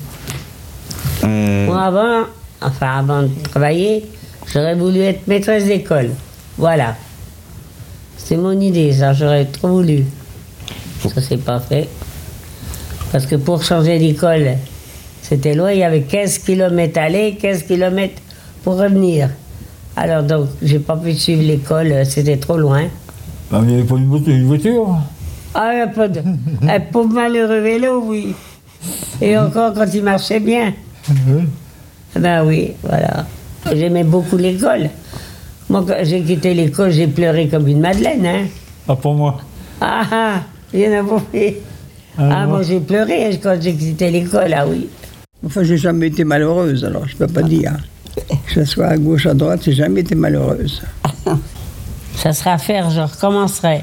Euh, 1.24 1.66
Moi, 1.66 1.82
avant, 1.82 2.26
enfin, 2.62 3.00
avant 3.00 3.24
de 3.24 3.30
travailler, 3.50 4.06
j'aurais 4.54 4.76
voulu 4.76 5.00
être 5.00 5.26
maîtresse 5.26 5.66
d'école. 5.66 6.12
Voilà. 6.56 6.96
C'est 8.16 8.38
mon 8.38 8.60
idée, 8.62 8.94
ça, 8.94 9.14
j'aurais 9.14 9.46
trop 9.46 9.70
voulu. 9.70 10.06
Ça 11.02 11.20
s'est 11.20 11.38
pas 11.38 11.60
fait. 11.60 11.90
Parce 13.12 13.26
que 13.26 13.38
pour 13.38 13.64
changer 13.64 13.98
d'école, 13.98 14.58
c'était 15.34 15.56
loin, 15.56 15.72
il 15.72 15.80
y 15.80 15.84
avait 15.84 16.02
15 16.02 16.38
km 16.40 17.00
aller, 17.00 17.36
15 17.42 17.64
km 17.64 18.14
pour 18.64 18.78
revenir. 18.78 19.30
Alors 19.96 20.22
donc, 20.22 20.50
j'ai 20.62 20.78
pas 20.78 20.96
pu 20.96 21.14
suivre 21.16 21.42
l'école, 21.42 22.06
c'était 22.06 22.38
trop 22.38 22.56
loin. 22.56 22.84
Bah, 23.50 23.62
il 23.64 23.68
n'y 23.70 23.74
avait 23.80 23.84
pas 23.84 23.96
une 23.96 24.46
voiture, 24.46 24.96
Ah, 25.56 25.72
il 25.72 25.76
n'y 25.78 25.82
a 25.82 25.88
pas 25.88 26.08
de... 26.08 26.22
Un 26.70 26.80
pauvre 26.82 27.12
malheureux 27.16 27.62
vélo, 27.62 28.04
oui. 28.06 28.36
Et 29.22 29.36
encore 29.36 29.74
quand 29.74 29.88
il 29.92 30.04
marchait 30.04 30.40
bien. 30.40 30.72
Ben 32.16 32.46
oui, 32.46 32.74
voilà. 32.84 33.26
J'aimais 33.74 34.04
beaucoup 34.04 34.38
l'école. 34.38 34.92
Moi, 35.68 35.84
quand 35.88 35.96
j'ai 36.04 36.22
quitté 36.22 36.54
l'école, 36.54 36.92
j'ai 36.92 37.08
pleuré 37.08 37.48
comme 37.48 37.68
une 37.68 37.80
madeleine, 37.80 38.24
hein. 38.26 38.46
Ah, 38.88 38.96
pour 38.96 39.16
moi 39.16 39.38
Ah, 39.82 40.04
ah, 40.12 40.42
il 40.72 40.82
y 40.82 40.88
en 40.88 41.00
a 41.00 41.02
beaucoup. 41.02 41.26
Ah, 42.20 42.30
ah 42.32 42.46
moi, 42.46 42.62
j'ai 42.62 42.80
pleuré 42.80 43.40
quand 43.42 43.56
j'ai 43.60 43.74
quitté 43.74 44.12
l'école, 44.12 44.54
ah 44.56 44.68
oui. 44.68 44.88
Enfin, 45.46 45.64
j'ai 45.64 45.78
jamais 45.78 46.08
été 46.08 46.24
malheureuse, 46.24 46.86
alors 46.86 47.08
je 47.08 47.16
peux 47.16 47.28
pas 47.28 47.44
dire. 47.44 47.76
Que 48.46 48.54
ce 48.54 48.66
soit 48.66 48.88
à 48.88 48.98
gauche, 48.98 49.26
à 49.26 49.34
droite, 49.34 49.62
j'ai 49.64 49.74
jamais 49.74 50.02
été 50.02 50.16
malheureuse. 50.16 50.82
Ça 52.16 52.32
sera 52.32 52.54
à 52.54 52.58
faire, 52.58 52.90
je 52.90 53.02
recommencerai. 53.02 53.82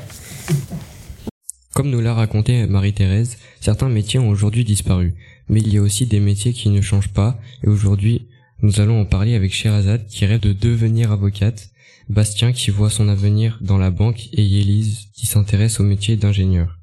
Comme 1.75 1.91
nous 1.91 2.01
l'a 2.01 2.15
raconté 2.15 2.67
Marie-Thérèse, 2.67 3.37
certains 3.61 3.89
métiers 3.89 4.19
ont 4.19 4.29
aujourd'hui 4.29 4.65
disparu, 4.65 5.15
mais 5.49 5.61
il 5.61 5.73
y 5.73 5.79
a 5.79 5.83
aussi 5.83 6.07
des 6.07 6.21
métiers 6.21 6.53
qui 6.53 6.69
ne 6.71 6.81
changent 6.81 7.13
pas, 7.13 7.39
et 7.65 7.69
aujourd'hui, 7.69 8.29
nous 8.63 8.81
allons 8.81 9.01
en 9.01 9.05
parler 9.05 9.35
avec 9.35 9.53
Sherazade 9.53 10.07
qui 10.07 10.27
rêve 10.27 10.41
de 10.41 10.53
devenir 10.53 11.13
avocate, 11.13 11.71
Bastien 12.09 12.53
qui 12.53 12.71
voit 12.71 12.91
son 12.91 13.09
avenir 13.09 13.59
dans 13.61 13.79
la 13.79 13.91
banque 13.91 14.29
et 14.33 14.43
Yélise 14.43 15.07
qui 15.15 15.27
s'intéresse 15.27 15.79
au 15.79 15.85
métier 15.85 16.17
d'ingénieur. 16.17 16.79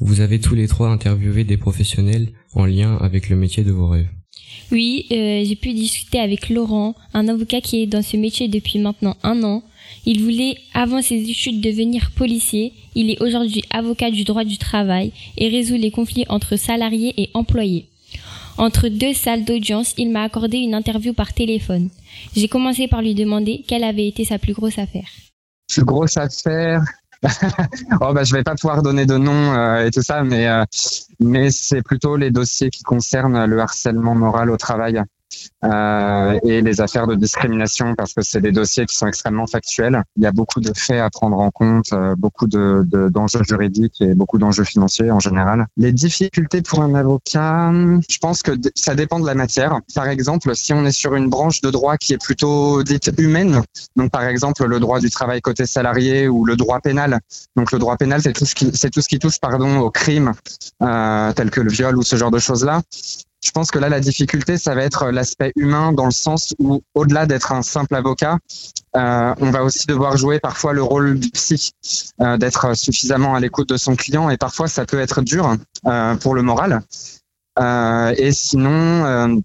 Vous 0.00 0.20
avez 0.20 0.40
tous 0.40 0.54
les 0.54 0.68
trois 0.68 0.88
interviewé 0.88 1.44
des 1.44 1.58
professionnels 1.58 2.30
en 2.54 2.64
lien 2.64 2.96
avec 2.96 3.28
le 3.28 3.36
métier 3.36 3.62
de 3.62 3.72
vos 3.72 3.88
rêves. 3.88 4.08
Oui, 4.72 5.06
euh, 5.10 5.42
j'ai 5.44 5.56
pu 5.56 5.72
discuter 5.72 6.20
avec 6.20 6.48
Laurent, 6.48 6.94
un 7.14 7.28
avocat 7.28 7.60
qui 7.60 7.82
est 7.82 7.86
dans 7.86 8.02
ce 8.02 8.16
métier 8.16 8.48
depuis 8.48 8.78
maintenant 8.78 9.16
un 9.22 9.42
an. 9.42 9.62
Il 10.06 10.22
voulait, 10.22 10.56
avant 10.72 11.02
ses 11.02 11.28
études, 11.28 11.60
devenir 11.60 12.10
policier. 12.12 12.72
Il 12.94 13.10
est 13.10 13.20
aujourd'hui 13.20 13.62
avocat 13.70 14.10
du 14.10 14.24
droit 14.24 14.44
du 14.44 14.58
travail 14.58 15.12
et 15.36 15.48
résout 15.48 15.76
les 15.76 15.90
conflits 15.90 16.24
entre 16.28 16.56
salariés 16.56 17.14
et 17.16 17.30
employés. 17.34 17.86
Entre 18.56 18.88
deux 18.88 19.14
salles 19.14 19.44
d'audience, 19.44 19.94
il 19.98 20.10
m'a 20.10 20.22
accordé 20.22 20.58
une 20.58 20.74
interview 20.74 21.12
par 21.12 21.32
téléphone. 21.32 21.88
J'ai 22.36 22.48
commencé 22.48 22.88
par 22.88 23.02
lui 23.02 23.14
demander 23.14 23.64
quelle 23.66 23.84
avait 23.84 24.06
été 24.06 24.24
sa 24.24 24.38
plus 24.38 24.52
grosse 24.52 24.78
affaire. 24.78 25.08
Plus 25.68 25.84
grosse 25.84 26.16
affaire 26.16 26.82
oh 28.00 28.14
bah 28.14 28.24
je 28.24 28.34
vais 28.34 28.42
pas 28.42 28.54
pouvoir 28.54 28.82
donner 28.82 29.04
de 29.04 29.16
nom 29.16 29.52
euh, 29.54 29.86
et 29.86 29.90
tout 29.90 30.02
ça, 30.02 30.22
mais 30.22 30.48
euh, 30.48 30.64
mais 31.18 31.50
c'est 31.50 31.82
plutôt 31.82 32.16
les 32.16 32.30
dossiers 32.30 32.70
qui 32.70 32.82
concernent 32.82 33.44
le 33.44 33.60
harcèlement 33.60 34.14
moral 34.14 34.50
au 34.50 34.56
travail. 34.56 35.02
Euh, 35.64 36.38
et 36.42 36.62
les 36.62 36.80
affaires 36.80 37.06
de 37.06 37.14
discrimination 37.14 37.94
parce 37.94 38.14
que 38.14 38.22
c'est 38.22 38.40
des 38.40 38.52
dossiers 38.52 38.86
qui 38.86 38.96
sont 38.96 39.06
extrêmement 39.06 39.46
factuels. 39.46 40.02
Il 40.16 40.22
y 40.22 40.26
a 40.26 40.32
beaucoup 40.32 40.60
de 40.60 40.72
faits 40.74 41.00
à 41.00 41.10
prendre 41.10 41.38
en 41.38 41.50
compte, 41.50 41.92
euh, 41.92 42.14
beaucoup 42.16 42.46
de, 42.46 42.86
d'enjeux 43.08 43.42
juridiques 43.46 44.00
et 44.00 44.14
beaucoup 44.14 44.38
d'enjeux 44.38 44.64
financiers 44.64 45.10
en 45.10 45.20
général. 45.20 45.66
Les 45.76 45.92
difficultés 45.92 46.62
pour 46.62 46.82
un 46.82 46.94
avocat, 46.94 47.72
je 48.08 48.18
pense 48.18 48.42
que 48.42 48.52
ça 48.74 48.94
dépend 48.94 49.20
de 49.20 49.26
la 49.26 49.34
matière. 49.34 49.80
Par 49.94 50.08
exemple, 50.08 50.54
si 50.54 50.72
on 50.72 50.84
est 50.86 50.92
sur 50.92 51.14
une 51.14 51.28
branche 51.28 51.60
de 51.60 51.70
droit 51.70 51.96
qui 51.96 52.14
est 52.14 52.22
plutôt 52.22 52.82
dite 52.82 53.10
humaine, 53.18 53.62
donc 53.96 54.10
par 54.10 54.24
exemple 54.24 54.64
le 54.64 54.80
droit 54.80 55.00
du 55.00 55.10
travail 55.10 55.42
côté 55.42 55.66
salarié 55.66 56.28
ou 56.28 56.44
le 56.44 56.56
droit 56.56 56.80
pénal. 56.80 57.20
Donc 57.56 57.72
le 57.72 57.78
droit 57.78 57.96
pénal, 57.96 58.22
c'est 58.22 58.32
tout 58.32 58.46
ce 58.46 59.08
qui, 59.08 59.18
touche 59.18 59.38
pardon 59.40 59.80
au 59.80 59.90
crime 59.90 60.32
euh, 60.82 61.32
tel 61.32 61.50
que 61.50 61.60
le 61.60 61.70
viol 61.70 61.96
ou 61.98 62.02
ce 62.02 62.16
genre 62.16 62.30
de 62.30 62.38
choses 62.38 62.64
là. 62.64 62.80
Je 63.42 63.50
pense 63.52 63.70
que 63.70 63.78
là, 63.78 63.88
la 63.88 64.00
difficulté, 64.00 64.58
ça 64.58 64.74
va 64.74 64.82
être 64.82 65.10
l'aspect 65.10 65.52
humain 65.56 65.92
dans 65.92 66.04
le 66.04 66.10
sens 66.10 66.54
où, 66.58 66.82
au-delà 66.94 67.26
d'être 67.26 67.52
un 67.52 67.62
simple 67.62 67.94
avocat, 67.94 68.38
euh, 68.96 69.34
on 69.40 69.50
va 69.50 69.64
aussi 69.64 69.86
devoir 69.86 70.16
jouer 70.16 70.40
parfois 70.40 70.72
le 70.72 70.82
rôle 70.82 71.18
du 71.18 71.30
psy, 71.30 71.72
euh, 72.20 72.36
d'être 72.36 72.76
suffisamment 72.76 73.34
à 73.34 73.40
l'écoute 73.40 73.68
de 73.68 73.76
son 73.76 73.96
client, 73.96 74.28
et 74.28 74.36
parfois 74.36 74.68
ça 74.68 74.84
peut 74.84 75.00
être 75.00 75.22
dur 75.22 75.56
euh, 75.86 76.14
pour 76.16 76.34
le 76.34 76.42
moral. 76.42 76.82
Euh, 77.58 78.14
et 78.16 78.32
sinon, 78.32 79.04
euh, 79.04 79.36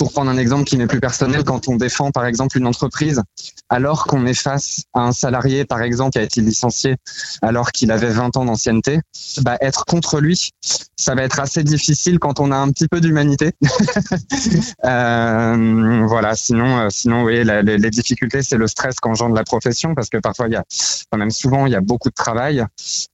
pour 0.00 0.12
prendre 0.12 0.30
un 0.30 0.38
exemple 0.38 0.64
qui 0.64 0.78
n'est 0.78 0.86
plus 0.86 0.98
personnel, 0.98 1.44
quand 1.44 1.68
on 1.68 1.76
défend 1.76 2.10
par 2.10 2.24
exemple 2.24 2.56
une 2.56 2.66
entreprise, 2.66 3.22
alors 3.68 4.06
qu'on 4.06 4.24
est 4.24 4.32
face 4.32 4.84
à 4.94 5.00
un 5.00 5.12
salarié 5.12 5.66
par 5.66 5.82
exemple 5.82 6.12
qui 6.12 6.18
a 6.18 6.22
été 6.22 6.40
licencié 6.40 6.96
alors 7.42 7.70
qu'il 7.70 7.92
avait 7.92 8.08
20 8.08 8.34
ans 8.38 8.46
d'ancienneté, 8.46 9.00
bah, 9.42 9.58
être 9.60 9.84
contre 9.84 10.20
lui, 10.20 10.52
ça 10.96 11.14
va 11.14 11.22
être 11.22 11.38
assez 11.38 11.62
difficile 11.64 12.18
quand 12.18 12.40
on 12.40 12.50
a 12.50 12.56
un 12.56 12.70
petit 12.70 12.88
peu 12.88 13.02
d'humanité. 13.02 13.52
euh, 14.86 16.06
voilà, 16.06 16.34
sinon, 16.34 16.78
euh, 16.78 16.88
sinon 16.88 17.24
oui, 17.24 17.44
les, 17.44 17.90
difficultés, 17.90 18.42
c'est 18.42 18.56
le 18.56 18.68
stress 18.68 19.00
qu'engendre 19.00 19.34
la 19.34 19.44
profession 19.44 19.94
parce 19.94 20.08
que 20.08 20.16
parfois 20.16 20.46
il 20.48 20.54
y 20.54 20.56
a, 20.56 20.64
quand 21.12 21.18
même 21.18 21.30
souvent 21.30 21.66
il 21.66 21.72
y 21.72 21.76
a 21.76 21.82
beaucoup 21.82 22.08
de 22.08 22.14
travail. 22.14 22.64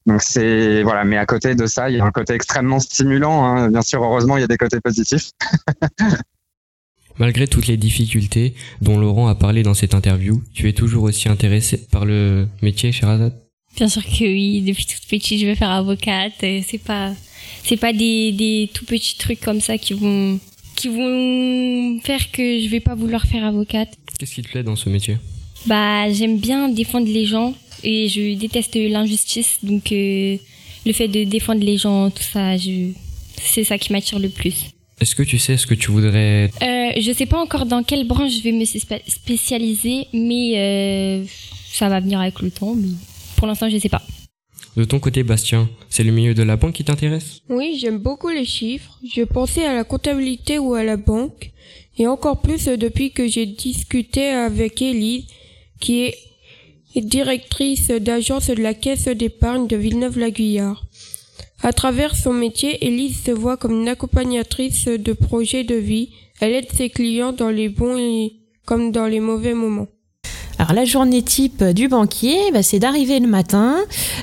Donc 0.07 0.22
c'est 0.22 0.84
voilà, 0.84 1.03
mais 1.03 1.18
à 1.18 1.26
côté 1.26 1.57
de 1.57 1.66
ça, 1.66 1.91
il 1.91 1.97
y 1.97 2.01
a 2.01 2.05
un 2.05 2.12
côté 2.12 2.34
extrêmement 2.34 2.78
stimulant. 2.78 3.45
Hein. 3.45 3.70
Bien 3.70 3.82
sûr, 3.82 4.05
heureusement, 4.05 4.37
il 4.37 4.43
y 4.43 4.45
a 4.45 4.47
des 4.47 4.57
côtés 4.57 4.80
positifs. 4.80 5.32
Malgré 7.18 7.46
toutes 7.46 7.66
les 7.66 7.76
difficultés 7.76 8.54
dont 8.82 8.98
Laurent 8.98 9.28
a 9.28 9.34
parlé 9.34 9.62
dans 9.62 9.74
cette 9.74 9.94
interview, 9.94 10.42
tu 10.52 10.68
es 10.68 10.72
toujours 10.72 11.04
aussi 11.04 11.28
intéressé 11.28 11.86
par 11.90 12.04
le 12.04 12.46
métier, 12.60 12.92
Sherazade? 12.92 13.34
Bien 13.74 13.88
sûr 13.88 14.04
que 14.04 14.24
oui. 14.24 14.60
Depuis 14.62 14.86
toute 14.86 15.06
petite, 15.08 15.40
je 15.40 15.46
veux 15.46 15.54
faire 15.54 15.70
avocate. 15.70 16.32
C'est 16.40 16.82
pas, 16.82 17.14
c'est 17.64 17.76
pas 17.76 17.92
des, 17.92 18.32
des 18.32 18.70
tout 18.72 18.84
petits 18.84 19.16
trucs 19.16 19.40
comme 19.40 19.60
ça 19.60 19.78
qui 19.78 19.94
vont, 19.94 20.38
qui 20.74 20.88
vont 20.88 22.00
faire 22.00 22.30
que 22.32 22.60
je 22.60 22.68
vais 22.68 22.80
pas 22.80 22.94
vouloir 22.94 23.26
faire 23.26 23.44
avocate. 23.44 23.96
Qu'est-ce 24.18 24.34
qui 24.34 24.42
te 24.42 24.48
plaît 24.48 24.62
dans 24.62 24.76
ce 24.76 24.88
métier? 24.88 25.16
Bah, 25.66 26.10
j'aime 26.12 26.38
bien 26.38 26.68
défendre 26.68 27.06
les 27.06 27.26
gens 27.26 27.54
et 27.82 28.08
je 28.08 28.34
déteste 28.38 28.76
l'injustice. 28.76 29.58
Donc, 29.62 29.90
euh, 29.92 30.36
le 30.84 30.92
fait 30.92 31.08
de 31.08 31.24
défendre 31.24 31.64
les 31.64 31.78
gens, 31.78 32.10
tout 32.10 32.22
ça, 32.22 32.56
je, 32.56 32.92
c'est 33.42 33.64
ça 33.64 33.78
qui 33.78 33.92
m'attire 33.92 34.18
le 34.18 34.28
plus. 34.28 34.66
Est-ce 34.99 35.14
que 35.14 35.22
tu 35.22 35.38
sais 35.38 35.59
ce 35.59 35.66
que 35.66 35.74
tu 35.74 35.90
voudrais 35.90 36.51
euh, 36.62 36.92
Je 36.99 37.12
sais 37.12 37.26
pas 37.26 37.38
encore 37.38 37.66
dans 37.66 37.82
quelle 37.82 38.07
branche 38.07 38.32
je 38.38 38.42
vais 38.42 38.53
me 38.53 38.64
spécialiser, 38.64 40.07
mais 40.14 40.53
euh, 40.57 41.24
ça 41.70 41.90
va 41.90 42.01
venir 42.01 42.18
avec 42.18 42.40
le 42.40 42.51
temps. 42.51 42.74
Mais 42.74 42.88
pour 43.36 43.47
l'instant, 43.47 43.68
je 43.68 43.76
sais 43.76 43.90
pas. 43.90 44.03
De 44.74 44.84
ton 44.84 44.99
côté, 44.99 45.22
Bastien, 45.22 45.68
c'est 45.90 46.03
le 46.03 46.12
milieu 46.12 46.32
de 46.32 46.42
la 46.42 46.57
banque 46.57 46.74
qui 46.74 46.84
t'intéresse? 46.84 47.40
Oui, 47.51 47.78
j'aime 47.78 47.99
beaucoup 47.99 48.30
les 48.30 48.47
chiffres. 48.47 48.99
Je 49.07 49.22
pensais 49.22 49.66
à 49.66 49.74
la 49.74 49.84
comptabilité 49.84 50.59
ou 50.59 50.72
à 50.72 50.82
la 50.82 50.97
banque, 50.97 51.51
et 51.99 52.07
encore 52.07 52.40
plus 52.40 52.64
depuis 52.64 53.11
que 53.11 53.28
j'ai 53.28 53.44
discuté 53.44 54.28
avec 54.28 54.80
Élise, 54.80 55.24
qui 55.78 56.05
est 56.05 56.14
directrice 57.03 57.88
d'agence 57.88 58.49
de 58.49 58.62
la 58.62 58.72
caisse 58.72 59.09
d'épargne 59.09 59.66
de 59.66 59.76
Villeneuve-la-Guyard. 59.76 60.86
À 61.62 61.72
travers 61.72 62.14
son 62.14 62.32
métier, 62.32 62.86
Elise 62.86 63.24
se 63.24 63.30
voit 63.30 63.57
comme 63.57 63.80
une 63.80 63.88
accompagnatrice 63.88 64.86
de 64.86 65.12
projets 65.12 65.64
de 65.64 65.74
vie. 65.74 66.11
Elle 66.40 66.52
aide 66.52 66.70
ses 66.72 66.90
clients 66.90 67.32
dans 67.32 67.50
les 67.50 67.68
bons 67.68 67.96
comme 68.66 68.92
dans 68.92 69.07
les 69.07 69.20
mauvais 69.20 69.54
moments. 69.54 69.88
Alors 70.59 70.72
la 70.72 70.86
journée 70.86 71.20
type 71.20 71.62
du 71.62 71.86
banquier, 71.86 72.38
bah, 72.50 72.62
c'est 72.62 72.78
d'arriver 72.78 73.20
le 73.20 73.26
matin, 73.26 73.76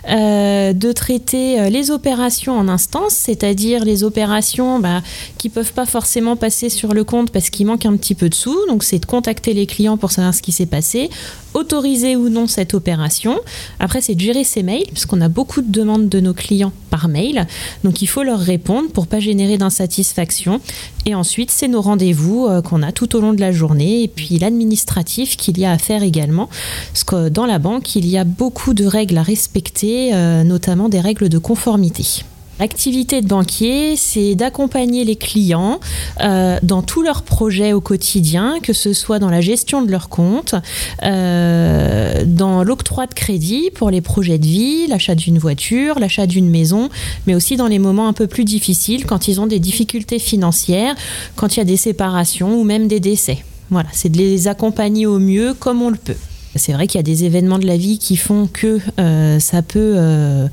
euh, 0.10 0.74
de 0.74 0.92
traiter 0.92 1.60
euh, 1.60 1.70
les 1.70 1.92
opérations 1.92 2.58
en 2.58 2.68
instance, 2.68 3.14
c'est-à-dire 3.14 3.86
les 3.86 4.04
opérations 4.04 4.80
bah, 4.80 5.04
qui 5.38 5.50
peuvent 5.50 5.74
pas 5.74 5.86
forcément 5.86 6.36
passer 6.36 6.70
sur 6.70 6.96
le 6.96 7.04
compte 7.04 7.30
parce 7.30 7.52
qu'il 7.52 7.68
manque 7.68 7.86
un 7.86 7.96
petit 7.98 8.16
peu 8.16 8.30
de 8.30 8.34
sous. 8.34 8.58
Donc 8.68 8.84
c'est 8.84 8.98
de 8.98 9.06
contacter 9.06 9.54
les 9.54 9.68
clients 9.68 9.98
pour 9.98 10.12
savoir 10.12 10.34
ce 10.34 10.42
qui 10.42 10.52
s'est 10.52 10.66
passé, 10.66 11.12
autoriser 11.54 12.16
ou 12.16 12.30
non 12.30 12.48
cette 12.48 12.74
opération. 12.74 13.40
Après 13.80 14.02
c'est 14.02 14.16
de 14.16 14.22
gérer 14.22 14.44
ses 14.44 14.64
mails 14.64 14.88
parce 14.90 15.06
qu'on 15.06 15.22
a 15.22 15.30
beaucoup 15.30 15.62
de 15.62 15.72
demandes 15.72 16.10
de 16.10 16.20
nos 16.20 16.34
clients 16.34 16.74
par 16.90 17.10
mail, 17.10 17.48
donc 17.84 18.02
il 18.02 18.08
faut 18.08 18.24
leur 18.24 18.40
répondre 18.40 18.90
pour 18.90 19.06
pas 19.06 19.20
générer 19.20 19.60
d'insatisfaction. 19.60 20.62
Et 21.06 21.14
ensuite 21.14 21.52
c'est 21.52 21.68
nos 21.68 21.82
rendez-vous 21.82 22.48
euh, 22.48 22.64
qu'on 22.64 22.82
a 22.82 22.92
tout 22.92 23.16
au 23.16 23.22
long 23.22 23.34
de 23.34 23.42
la 23.42 23.52
journée 23.52 24.02
et 24.02 24.08
puis 24.08 24.40
l'administratif 24.40 25.38
qu'il 25.38 25.60
y 25.60 25.66
a 25.66 25.72
à 25.72 25.78
faire 25.78 26.02
également 26.02 26.23
parce 26.28 27.04
que 27.04 27.30
dans 27.30 27.46
la 27.46 27.60
banque, 27.60 27.96
il 27.96 28.08
y 28.08 28.18
a 28.18 28.24
beaucoup 28.24 28.74
de 28.74 28.86
règles 28.86 29.18
à 29.18 29.24
respecter, 29.24 30.14
euh, 30.14 30.44
notamment 30.44 30.90
des 30.90 31.00
règles 31.00 31.30
de 31.30 31.38
conformité. 31.38 32.24
L'activité 32.60 33.22
de 33.22 33.28
banquier, 33.28 33.96
c'est 33.96 34.36
d'accompagner 34.36 35.06
les 35.06 35.16
clients 35.16 35.80
euh, 36.22 36.60
dans 36.62 36.84
tous 36.84 37.02
leurs 37.02 37.24
projets 37.24 37.74
au 37.74 37.82
quotidien, 37.82 38.60
que 38.62 38.74
ce 38.74 38.94
soit 38.94 39.18
dans 39.18 39.32
la 39.32 39.42
gestion 39.42 39.82
de 39.82 39.90
leurs 39.90 40.08
comptes, 40.08 40.54
euh, 41.02 42.24
dans 42.28 42.64
l'octroi 42.64 43.08
de 43.08 43.14
crédit 43.16 43.72
pour 43.74 43.90
les 43.90 44.02
projets 44.02 44.38
de 44.38 44.46
vie, 44.46 44.86
l'achat 44.88 45.16
d'une 45.16 45.40
voiture, 45.40 45.98
l'achat 45.98 46.28
d'une 46.28 46.50
maison, 46.50 46.90
mais 47.26 47.34
aussi 47.34 47.58
dans 47.58 47.68
les 47.68 47.80
moments 47.80 48.08
un 48.08 48.14
peu 48.14 48.28
plus 48.28 48.46
difficiles, 48.46 49.08
quand 49.08 49.28
ils 49.28 49.42
ont 49.42 49.48
des 49.48 49.60
difficultés 49.60 50.20
financières, 50.20 50.96
quand 51.36 51.56
il 51.56 51.60
y 51.60 51.62
a 51.62 51.66
des 51.66 51.78
séparations 51.78 52.60
ou 52.60 52.64
même 52.64 52.88
des 52.88 53.00
décès. 53.00 53.44
Voilà, 53.74 53.90
c'est 53.92 54.10
de 54.10 54.18
les 54.18 54.48
accompagner 54.48 55.06
au 55.06 55.20
mieux 55.20 55.54
comme 55.54 55.82
on 55.82 55.90
le 55.90 55.98
peut. 55.98 56.16
C'est 56.56 56.74
vrai 56.74 56.86
qu'il 56.86 57.00
y 57.00 57.00
a 57.00 57.04
des 57.04 57.24
événements 57.24 57.58
de 57.58 57.66
la 57.66 57.78
vie 57.78 57.98
qui 57.98 58.16
font 58.16 58.48
que 58.48 58.80
euh, 59.00 59.40
ça 59.40 59.64
peut 59.64 59.96
euh, 59.98 60.48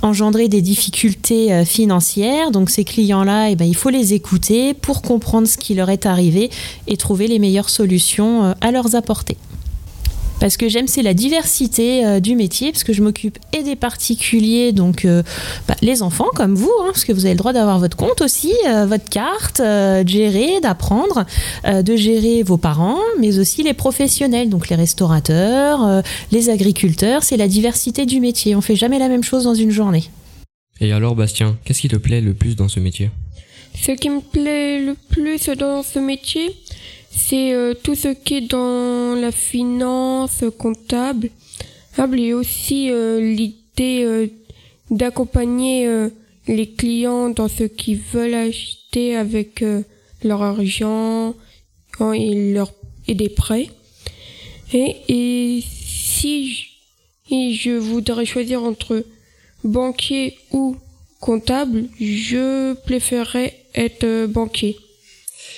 engendrer 0.00 0.48
des 0.48 0.62
difficultés 0.62 1.52
euh, 1.52 1.64
financières. 1.66 2.50
Donc 2.50 2.70
ces 2.70 2.84
clients-là, 2.84 3.50
eh 3.50 3.56
ben, 3.56 3.66
il 3.66 3.76
faut 3.76 3.90
les 3.90 4.14
écouter 4.14 4.72
pour 4.72 5.02
comprendre 5.02 5.46
ce 5.46 5.58
qui 5.58 5.74
leur 5.74 5.90
est 5.90 6.06
arrivé 6.06 6.50
et 6.86 6.96
trouver 6.96 7.26
les 7.26 7.38
meilleures 7.38 7.68
solutions 7.68 8.54
à 8.60 8.70
leur 8.70 8.94
apporter 8.94 9.36
parce 10.42 10.56
que 10.56 10.68
j'aime 10.68 10.88
c'est 10.88 11.02
la 11.02 11.14
diversité 11.14 12.04
euh, 12.04 12.18
du 12.18 12.34
métier, 12.34 12.72
parce 12.72 12.82
que 12.82 12.92
je 12.92 13.00
m'occupe 13.00 13.38
et 13.52 13.62
des 13.62 13.76
particuliers, 13.76 14.72
donc 14.72 15.04
euh, 15.04 15.22
bah, 15.68 15.76
les 15.82 16.02
enfants 16.02 16.30
comme 16.34 16.56
vous, 16.56 16.72
hein, 16.80 16.86
parce 16.86 17.04
que 17.04 17.12
vous 17.12 17.26
avez 17.26 17.34
le 17.34 17.38
droit 17.38 17.52
d'avoir 17.52 17.78
votre 17.78 17.96
compte 17.96 18.20
aussi, 18.22 18.52
euh, 18.66 18.84
votre 18.84 19.08
carte, 19.08 19.60
de 19.60 20.08
gérer, 20.08 20.60
d'apprendre, 20.60 21.26
de 21.64 21.94
gérer 21.94 22.42
vos 22.42 22.56
parents, 22.56 22.98
mais 23.20 23.38
aussi 23.38 23.62
les 23.62 23.72
professionnels, 23.72 24.48
donc 24.48 24.68
les 24.68 24.74
restaurateurs, 24.74 26.02
les 26.32 26.50
agriculteurs, 26.50 27.22
c'est 27.22 27.36
la 27.36 27.46
diversité 27.46 28.04
du 28.04 28.18
métier. 28.18 28.56
On 28.56 28.60
fait 28.60 28.74
jamais 28.74 28.98
la 28.98 29.08
même 29.08 29.22
chose 29.22 29.44
dans 29.44 29.54
une 29.54 29.70
journée. 29.70 30.10
Et 30.80 30.92
alors 30.92 31.14
Bastien, 31.14 31.56
qu'est-ce 31.64 31.82
qui 31.82 31.88
te 31.88 31.94
plaît 31.94 32.20
le 32.20 32.34
plus 32.34 32.56
dans 32.56 32.68
ce 32.68 32.80
métier? 32.80 33.10
Ce 33.80 33.92
qui 33.92 34.10
me 34.10 34.20
plaît 34.20 34.80
le 34.80 34.96
plus 35.08 35.48
dans 35.56 35.84
ce 35.84 36.00
métier, 36.00 36.50
c'est 37.14 37.52
euh, 37.52 37.74
tout 37.74 37.94
ce 37.94 38.08
qui 38.08 38.34
est 38.34 38.40
dans 38.40 39.14
la 39.14 39.30
finance 39.30 40.44
comptable 40.58 41.30
et 42.16 42.32
aussi 42.32 42.90
euh, 42.90 43.20
l'idée 43.20 44.02
euh, 44.04 44.26
d'accompagner 44.90 45.88
les 46.48 46.70
clients 46.70 47.28
dans 47.28 47.48
ce 47.48 47.64
qu'ils 47.64 47.98
veulent 47.98 48.34
acheter 48.34 49.16
avec 49.16 49.64
leur 50.22 50.42
argent 50.42 51.34
hein, 52.00 52.12
et, 52.12 52.52
leur, 52.52 52.72
et 53.08 53.14
des 53.14 53.28
prêts. 53.28 53.68
Et, 54.74 55.62
si 55.64 56.68
je 57.30 57.70
voudrais 57.70 58.26
choisir 58.26 58.62
entre 58.62 59.04
banquier 59.64 60.36
ou 60.50 60.76
comptable, 61.20 61.84
je 61.98 62.74
préférerais 62.74 63.54
être 63.74 64.26
banquier. 64.26 64.76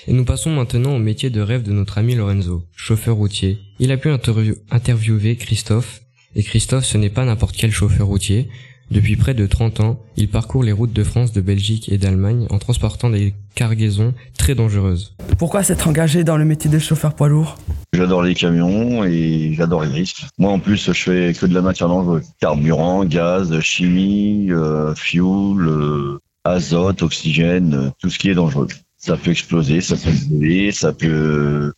Et 0.07 0.13
nous 0.13 0.25
passons 0.25 0.51
maintenant 0.51 0.97
au 0.97 0.99
métier 0.99 1.31
de 1.31 1.41
rêve 1.41 1.63
de 1.63 1.73
notre 1.73 1.97
ami 1.97 2.15
Lorenzo, 2.15 2.63
chauffeur 2.77 3.17
routier. 3.17 3.59
Il 3.79 3.91
a 3.91 3.97
pu 3.97 4.11
interviewer 4.11 5.37
Christophe, 5.37 6.03
et 6.35 6.43
Christophe 6.43 6.85
ce 6.85 6.99
n'est 6.99 7.09
pas 7.09 7.25
n'importe 7.25 7.57
quel 7.57 7.71
chauffeur 7.71 8.07
routier. 8.07 8.49
Depuis 8.91 9.17
près 9.17 9.33
de 9.33 9.47
30 9.47 9.81
ans, 9.81 10.03
il 10.19 10.29
parcourt 10.29 10.63
les 10.63 10.73
routes 10.73 10.93
de 10.93 11.05
France, 11.05 11.33
de 11.33 11.41
Belgique 11.41 11.89
et 11.91 11.97
d'Allemagne 11.97 12.47
en 12.51 12.59
transportant 12.59 13.09
des 13.09 13.33
cargaisons 13.55 14.13
très 14.37 14.55
dangereuses. 14.55 15.17
Pourquoi 15.39 15.63
s'être 15.63 15.89
engagé 15.89 16.23
dans 16.23 16.37
le 16.37 16.45
métier 16.45 16.71
de 16.71 16.79
chauffeur 16.79 17.15
poids 17.15 17.29
lourd? 17.29 17.57
J'adore 17.95 18.23
les 18.23 18.35
camions 18.35 19.05
et 19.05 19.55
j'adore 19.57 19.85
les 19.85 19.91
risques. 19.91 20.27
Moi 20.37 20.53
en 20.53 20.59
plus 20.59 20.85
je 20.85 20.93
fais 20.93 21.33
que 21.33 21.47
de 21.47 21.55
la 21.55 21.63
matière 21.63 21.89
dangereuse. 21.89 22.25
Carburant, 22.41 23.07
gaz, 23.07 23.59
chimie, 23.61 24.51
euh, 24.51 24.95
fuel, 24.95 25.67
euh, 25.67 26.19
azote, 26.45 27.03
oxygène, 27.03 27.75
euh, 27.75 27.91
tout 28.01 28.11
ce 28.11 28.19
qui 28.19 28.29
est 28.29 28.35
dangereux 28.35 28.69
ça 29.05 29.19
peut 29.19 29.33
exploser, 29.33 29.83
ça 29.83 29.97
peut 29.97 30.11
brûler, 30.31 30.73
ça 30.73 30.93
peut 30.95 31.73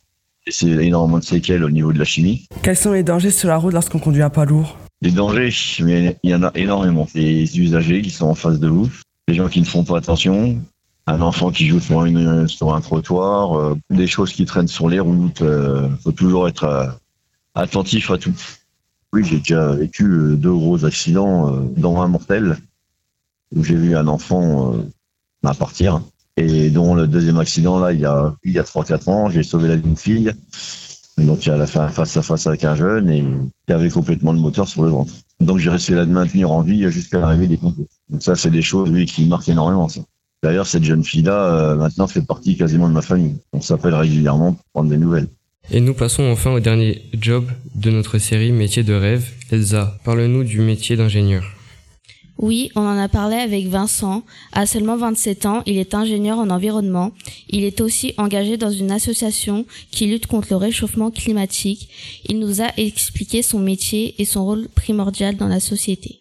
c'est 0.48 0.68
énormément 0.68 1.18
de 1.18 1.24
séquelles 1.24 1.64
au 1.64 1.70
niveau 1.70 1.92
de 1.92 1.98
la 1.98 2.04
chimie. 2.04 2.46
Quels 2.62 2.76
sont 2.76 2.92
les 2.92 3.02
dangers 3.02 3.32
sur 3.32 3.48
la 3.48 3.56
route 3.56 3.74
lorsqu'on 3.74 3.98
conduit 3.98 4.22
un 4.22 4.30
poids 4.30 4.44
lourd? 4.44 4.76
Les 5.02 5.10
dangers, 5.10 5.52
mais 5.80 6.16
il 6.22 6.30
y 6.30 6.34
en 6.36 6.44
a 6.44 6.52
énormément. 6.54 7.08
Les 7.16 7.58
usagers 7.58 8.00
qui 8.00 8.10
sont 8.10 8.26
en 8.26 8.36
face 8.36 8.60
de 8.60 8.68
vous, 8.68 8.88
les 9.26 9.34
gens 9.34 9.48
qui 9.48 9.58
ne 9.58 9.66
font 9.66 9.82
pas 9.82 9.98
attention, 9.98 10.56
un 11.08 11.20
enfant 11.20 11.50
qui 11.50 11.66
joue 11.66 11.80
sur, 11.80 12.04
une, 12.04 12.46
sur 12.46 12.72
un 12.72 12.80
trottoir, 12.80 13.58
euh, 13.58 13.76
des 13.90 14.06
choses 14.06 14.32
qui 14.32 14.44
traînent 14.44 14.68
sur 14.68 14.88
les 14.88 15.00
routes. 15.00 15.40
Il 15.40 15.46
euh, 15.46 15.88
faut 16.04 16.12
toujours 16.12 16.46
être 16.46 16.64
euh, 16.64 16.86
attentif 17.56 18.12
à 18.12 18.18
tout. 18.18 18.34
Oui, 19.12 19.24
j'ai 19.24 19.38
déjà 19.38 19.72
vécu 19.72 20.04
deux 20.36 20.52
gros 20.52 20.84
accidents 20.84 21.50
dans 21.76 22.02
un 22.02 22.08
mortel 22.08 22.56
où 23.54 23.64
j'ai 23.64 23.76
vu 23.76 23.96
un 23.96 24.06
enfant 24.06 24.74
partir. 25.54 26.00
Et 26.36 26.70
dont 26.70 26.94
le 26.94 27.06
deuxième 27.06 27.38
accident, 27.38 27.78
là, 27.78 27.92
il 27.92 28.00
y 28.00 28.04
a, 28.04 28.34
il 28.44 28.52
y 28.52 28.58
a 28.58 28.62
3-4 28.62 29.10
ans, 29.10 29.30
j'ai 29.30 29.42
sauvé 29.42 29.68
la 29.68 29.76
vie 29.76 29.82
d'une 29.82 29.96
fille. 29.96 30.32
donc, 31.16 31.46
elle 31.46 31.60
a 31.60 31.66
fait 31.66 31.78
un 31.78 31.88
face 31.88 32.16
à 32.16 32.22
face 32.22 32.46
avec 32.46 32.62
un 32.64 32.74
jeune 32.74 33.08
et 33.08 33.24
qui 33.66 33.72
avait 33.72 33.88
complètement 33.88 34.32
le 34.32 34.38
moteur 34.38 34.68
sur 34.68 34.82
le 34.82 34.90
ventre. 34.90 35.14
Donc, 35.40 35.58
j'ai 35.58 35.70
réussi 35.70 35.92
à 35.94 35.96
la 35.96 36.06
maintenir 36.06 36.50
en 36.50 36.60
vie 36.60 36.90
jusqu'à 36.90 37.20
l'arrivée 37.20 37.46
des 37.46 37.56
pompiers. 37.56 37.86
Donc, 38.10 38.22
ça, 38.22 38.36
c'est 38.36 38.50
des 38.50 38.62
choses, 38.62 38.90
oui, 38.90 39.06
qui 39.06 39.24
marquent 39.24 39.48
énormément, 39.48 39.88
ça. 39.88 40.00
D'ailleurs, 40.42 40.66
cette 40.66 40.84
jeune 40.84 41.02
fille-là, 41.02 41.32
euh, 41.32 41.76
maintenant, 41.76 42.06
fait 42.06 42.20
partie 42.20 42.56
quasiment 42.56 42.88
de 42.88 42.94
ma 42.94 43.02
famille. 43.02 43.36
On 43.52 43.60
s'appelle 43.62 43.94
régulièrement 43.94 44.52
pour 44.52 44.64
prendre 44.74 44.90
des 44.90 44.98
nouvelles. 44.98 45.28
Et 45.70 45.80
nous 45.80 45.94
passons 45.94 46.22
enfin 46.24 46.52
au 46.52 46.60
dernier 46.60 47.02
job 47.18 47.46
de 47.74 47.90
notre 47.90 48.18
série 48.18 48.52
Métier 48.52 48.84
de 48.84 48.94
rêve. 48.94 49.26
Elsa, 49.50 49.98
parle-nous 50.04 50.44
du 50.44 50.60
métier 50.60 50.96
d'ingénieur. 50.96 51.55
Oui, 52.38 52.70
on 52.76 52.80
en 52.80 52.98
a 52.98 53.08
parlé 53.08 53.36
avec 53.36 53.66
Vincent. 53.66 54.22
À 54.52 54.66
seulement 54.66 54.96
27 54.96 55.46
ans, 55.46 55.62
il 55.64 55.78
est 55.78 55.94
ingénieur 55.94 56.38
en 56.38 56.50
environnement. 56.50 57.12
Il 57.48 57.64
est 57.64 57.80
aussi 57.80 58.12
engagé 58.18 58.56
dans 58.56 58.70
une 58.70 58.90
association 58.90 59.64
qui 59.90 60.06
lutte 60.06 60.26
contre 60.26 60.48
le 60.50 60.56
réchauffement 60.56 61.10
climatique. 61.10 61.88
Il 62.28 62.38
nous 62.38 62.60
a 62.60 62.68
expliqué 62.76 63.42
son 63.42 63.58
métier 63.58 64.14
et 64.18 64.24
son 64.24 64.44
rôle 64.44 64.68
primordial 64.68 65.36
dans 65.36 65.48
la 65.48 65.60
société. 65.60 66.20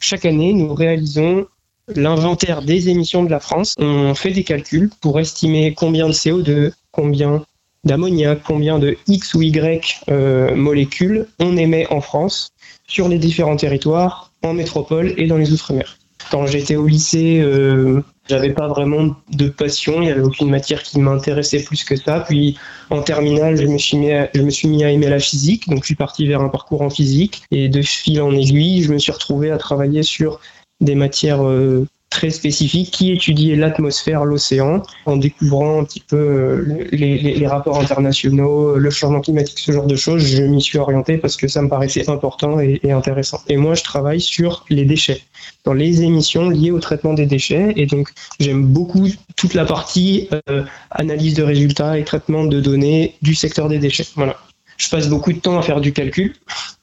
Chaque 0.00 0.26
année, 0.26 0.52
nous 0.52 0.74
réalisons 0.74 1.46
l'inventaire 1.88 2.62
des 2.62 2.88
émissions 2.88 3.24
de 3.24 3.30
la 3.30 3.40
France. 3.40 3.74
On 3.78 4.14
fait 4.14 4.32
des 4.32 4.44
calculs 4.44 4.90
pour 5.00 5.18
estimer 5.18 5.74
combien 5.74 6.08
de 6.08 6.12
CO2, 6.12 6.72
combien 6.92 7.44
d'ammoniac, 7.84 8.42
combien 8.46 8.78
de 8.78 8.96
X 9.06 9.34
ou 9.34 9.42
Y 9.42 10.00
euh, 10.08 10.54
molécules 10.54 11.26
on 11.38 11.56
émet 11.56 11.86
en 11.90 12.00
France 12.00 12.50
sur 12.86 13.08
les 13.08 13.18
différents 13.18 13.56
territoires 13.56 14.32
en 14.44 14.54
métropole 14.54 15.14
et 15.16 15.26
dans 15.26 15.36
les 15.36 15.52
Outre-mer. 15.52 15.98
Quand 16.30 16.46
j'étais 16.46 16.76
au 16.76 16.86
lycée, 16.86 17.40
euh, 17.40 18.02
j'avais 18.28 18.52
pas 18.52 18.66
vraiment 18.68 19.14
de 19.30 19.48
passion, 19.48 19.96
il 19.96 20.06
n'y 20.06 20.10
avait 20.10 20.22
aucune 20.22 20.48
matière 20.48 20.82
qui 20.82 20.98
m'intéressait 20.98 21.62
plus 21.62 21.84
que 21.84 21.96
ça. 21.96 22.20
Puis 22.20 22.56
en 22.90 23.02
terminale, 23.02 23.56
je 23.56 23.66
me, 23.66 23.78
suis 23.78 23.98
mis 23.98 24.84
à, 24.84 24.90
aimer 24.90 25.08
la 25.08 25.18
physique, 25.18 25.68
donc 25.68 25.80
je 25.80 25.86
suis 25.86 25.94
parti 25.94 26.26
vers 26.26 26.40
un 26.40 26.48
parcours 26.48 26.82
en 26.82 26.90
physique. 26.90 27.42
Et 27.50 27.68
de 27.68 27.82
fil 27.82 28.22
en 28.22 28.32
aiguille, 28.32 28.82
je 28.82 28.92
me 28.92 28.98
suis 28.98 29.12
retrouvé 29.12 29.50
à 29.50 29.58
travailler 29.58 30.02
sur 30.02 30.40
des 30.80 30.94
matières 30.94 31.44
euh, 31.44 31.86
très 32.14 32.30
spécifique 32.30 32.92
qui 32.92 33.10
étudiait 33.10 33.56
l'atmosphère, 33.56 34.24
l'océan, 34.24 34.82
en 35.04 35.16
découvrant 35.16 35.80
un 35.80 35.84
petit 35.84 35.98
peu 36.00 36.16
euh, 36.16 36.86
les, 36.92 37.46
rapports 37.46 37.80
internationaux, 37.80 38.76
le 38.76 38.90
changement 38.90 39.20
climatique, 39.20 39.58
ce 39.58 39.72
genre 39.72 39.86
de 39.86 39.96
choses. 39.96 40.24
Je 40.24 40.44
m'y 40.44 40.62
suis 40.62 40.78
orienté 40.78 41.18
parce 41.18 41.36
que 41.36 41.48
ça 41.48 41.60
me 41.60 41.68
paraissait 41.68 42.08
important 42.08 42.60
et, 42.60 42.80
intéressant. 42.92 43.40
Et 43.48 43.56
moi, 43.56 43.74
je 43.74 43.82
travaille 43.82 44.20
sur 44.20 44.64
les 44.70 44.84
déchets, 44.84 45.22
dans 45.64 45.74
les 45.74 46.02
émissions 46.02 46.48
liées 46.48 46.70
au 46.70 46.78
traitement 46.78 47.14
des 47.14 47.26
déchets. 47.26 47.72
Et 47.76 47.86
donc, 47.86 48.10
j'aime 48.38 48.64
beaucoup 48.64 49.08
toute 49.34 49.54
la 49.54 49.64
partie 49.64 50.28
euh, 50.48 50.62
analyse 50.92 51.34
de 51.34 51.42
résultats 51.42 51.98
et 51.98 52.04
traitement 52.04 52.44
de 52.44 52.60
données 52.60 53.16
du 53.22 53.34
secteur 53.34 53.68
des 53.68 53.78
déchets. 53.78 54.06
Voilà. 54.14 54.36
Je 54.76 54.88
passe 54.88 55.08
beaucoup 55.08 55.32
de 55.32 55.38
temps 55.38 55.58
à 55.58 55.62
faire 55.62 55.80
du 55.80 55.92
calcul 55.92 56.34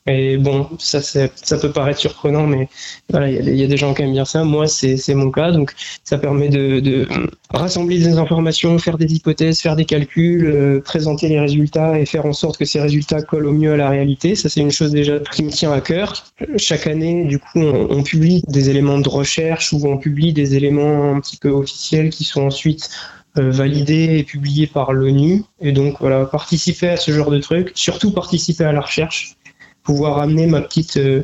Et 0.08 0.38
bon, 0.38 0.70
ça, 0.80 1.02
ça 1.02 1.58
peut 1.58 1.72
paraître 1.72 2.00
surprenant, 2.00 2.48
mais 2.48 2.70
voilà, 3.10 3.30
il 3.30 3.56
y, 3.56 3.64
a 3.64 3.68
des 3.68 3.78
gens 3.78 3.94
qui 3.94 4.02
aiment 4.02 4.14
bien 4.14 4.26
ça. 4.26 4.44
Moi, 4.44 4.68
c'est 4.68 5.14
mon 5.14 5.30
cas. 5.30 5.52
Donc, 5.52 5.74
ça 6.04 6.18
permet 6.18 6.50
de, 6.50 7.08
rassembler 7.50 8.00
des 8.00 8.18
informations, 8.18 8.78
faire 8.80 8.98
des 8.98 9.14
hypothèses, 9.14 9.60
faire 9.60 9.76
des 9.76 9.86
calculs, 9.86 10.46
euh, 10.46 10.82
présenter 10.82 11.28
les 11.28 11.39
résultats 11.39 12.00
et 12.00 12.06
faire 12.06 12.26
en 12.26 12.34
sorte 12.34 12.58
que 12.58 12.66
ces 12.66 12.80
résultats 12.80 13.22
collent 13.22 13.48
au 13.48 13.52
mieux 13.52 13.74
à 13.74 13.78
la 13.78 13.89
réalité. 13.89 14.36
Ça, 14.36 14.50
c'est 14.50 14.62
une 14.62 14.72
chose 14.72 14.92
déjà 14.92 15.20
qui 15.20 15.44
me 15.44 15.52
tient 15.52 15.72
à 15.72 15.82
cœur. 15.82 16.26
Chaque 16.58 16.88
année, 16.88 17.26
du 17.26 17.39
coup, 17.39 17.60
on, 17.60 18.04
publie 18.04 18.44
des 18.48 18.70
éléments 18.70 18.98
de 18.98 19.10
recherche 19.10 19.74
ou 19.74 19.86
on 19.86 19.98
publie 19.98 20.34
des 20.34 20.56
éléments 20.56 21.14
un 21.14 21.20
petit 21.20 21.38
peu 21.38 21.50
officiels 21.50 22.10
qui 22.10 22.24
sont 22.24 22.42
ensuite 22.42 22.89
euh, 23.38 23.52
validés 23.52 24.18
et 24.18 24.24
publiés 24.24 24.68
par 24.68 24.94
l'ONU. 24.94 25.44
Et 25.60 25.72
donc, 25.72 25.98
voilà, 26.00 26.26
participer 26.26 26.90
à 26.90 26.98
ce 26.98 27.12
genre 27.12 27.32
de 27.32 27.40
trucs, 27.40 27.72
surtout 27.76 28.12
participer 28.12 28.64
à 28.64 28.72
la 28.72 28.82
recherche 28.82 29.38
pouvoir 29.84 30.20
amener 30.20 30.48
ma 30.48 30.62
petite, 30.62 30.98
euh, 30.98 31.24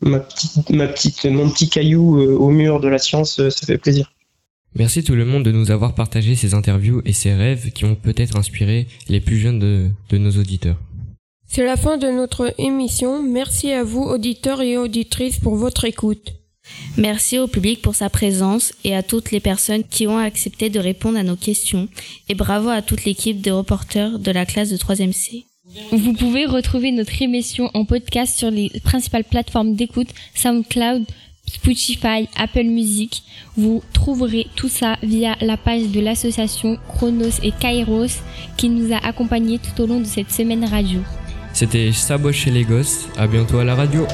ma 0.00 0.20
petite, 0.20 0.70
ma 0.70 0.88
petite, 0.88 1.24
mon 1.26 1.50
petit 1.50 1.68
caillou 1.68 2.20
euh, 2.20 2.36
au 2.36 2.50
mur 2.50 2.80
de 2.80 2.88
la 2.88 2.98
science, 2.98 3.38
euh, 3.38 3.50
ça 3.50 3.66
fait 3.66 3.78
plaisir. 3.78 4.12
Merci 4.74 5.04
tout 5.04 5.14
le 5.14 5.26
monde 5.26 5.44
de 5.44 5.52
nous 5.52 5.70
avoir 5.70 5.94
partagé 5.94 6.34
ces 6.34 6.54
interviews 6.54 7.02
et 7.04 7.12
ces 7.12 7.34
rêves 7.34 7.72
qui 7.72 7.84
ont 7.84 7.94
peut-être 7.94 8.36
inspiré 8.36 8.86
les 9.08 9.20
plus 9.20 9.36
jeunes 9.36 9.58
de, 9.58 9.90
de 10.08 10.18
nos 10.18 10.30
auditeurs. 10.30 10.78
C'est 11.46 11.64
la 11.64 11.76
fin 11.76 11.98
de 11.98 12.08
notre 12.08 12.54
émission. 12.56 13.22
Merci 13.22 13.70
à 13.72 13.84
vous, 13.84 14.00
auditeurs 14.00 14.62
et 14.62 14.78
auditrices, 14.78 15.38
pour 15.38 15.56
votre 15.56 15.84
écoute. 15.84 16.32
Merci 16.96 17.38
au 17.38 17.46
public 17.46 17.82
pour 17.82 17.94
sa 17.94 18.10
présence 18.10 18.72
et 18.84 18.94
à 18.94 19.02
toutes 19.02 19.30
les 19.30 19.40
personnes 19.40 19.84
qui 19.84 20.06
ont 20.06 20.18
accepté 20.18 20.70
de 20.70 20.78
répondre 20.78 21.18
à 21.18 21.22
nos 21.22 21.36
questions. 21.36 21.88
Et 22.28 22.34
bravo 22.34 22.68
à 22.68 22.82
toute 22.82 23.04
l'équipe 23.04 23.40
de 23.40 23.50
reporters 23.50 24.18
de 24.18 24.30
la 24.30 24.46
classe 24.46 24.70
de 24.70 24.76
3e 24.76 25.12
C. 25.12 25.46
Vous 25.90 26.12
pouvez 26.12 26.44
retrouver 26.44 26.92
notre 26.92 27.22
émission 27.22 27.70
en 27.74 27.84
podcast 27.84 28.36
sur 28.36 28.50
les 28.50 28.70
principales 28.84 29.24
plateformes 29.24 29.74
d'écoute 29.74 30.08
SoundCloud, 30.34 31.04
Spotify, 31.46 32.28
Apple 32.36 32.64
Music. 32.64 33.22
Vous 33.56 33.82
trouverez 33.92 34.46
tout 34.54 34.68
ça 34.68 34.96
via 35.02 35.36
la 35.40 35.56
page 35.56 35.88
de 35.88 36.00
l'association 36.00 36.78
Chronos 36.88 37.40
et 37.42 37.52
Kairos 37.52 38.20
qui 38.56 38.68
nous 38.68 38.92
a 38.92 38.98
accompagnés 38.98 39.58
tout 39.58 39.82
au 39.82 39.86
long 39.86 40.00
de 40.00 40.06
cette 40.06 40.30
semaine 40.30 40.64
radio. 40.64 41.00
C'était 41.52 41.92
Sabo 41.92 42.32
chez 42.32 42.50
les 42.50 42.64
gosses. 42.64 43.08
À 43.16 43.26
bientôt 43.26 43.58
à 43.58 43.64
la 43.64 43.74
radio. 43.74 44.06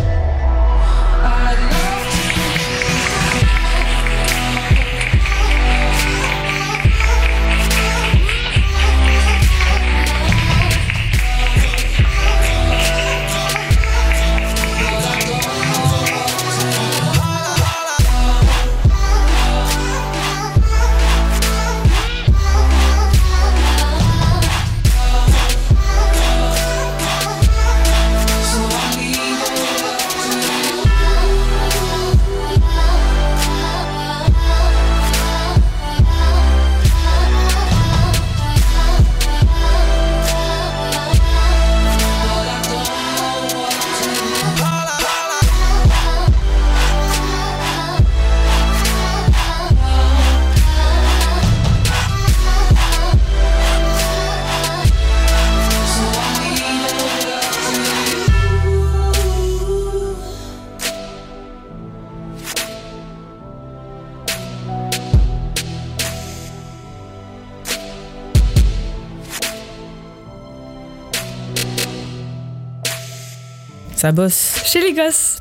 Ça 73.98 74.12
bosse. 74.12 74.62
Chez 74.64 74.80
les 74.80 74.92
gosses. 74.92 75.38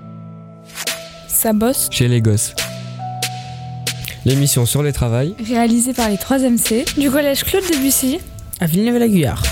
Ça 1.28 1.54
bosse. 1.54 1.90
Chez 1.92 2.08
les 2.08 2.22
gosses. 2.22 2.56
L'émission 4.26 4.66
sur 4.66 4.82
les 4.82 4.92
travails. 4.92 5.36
Réalisée 5.48 5.94
par 5.94 6.10
les 6.10 6.18
3 6.18 6.40
MC 6.40 6.84
du 6.98 7.12
collège 7.12 7.44
Claude 7.44 7.62
Debussy 7.72 8.18
à 8.60 8.66
Villeneuve-la-Guyard. 8.66 9.44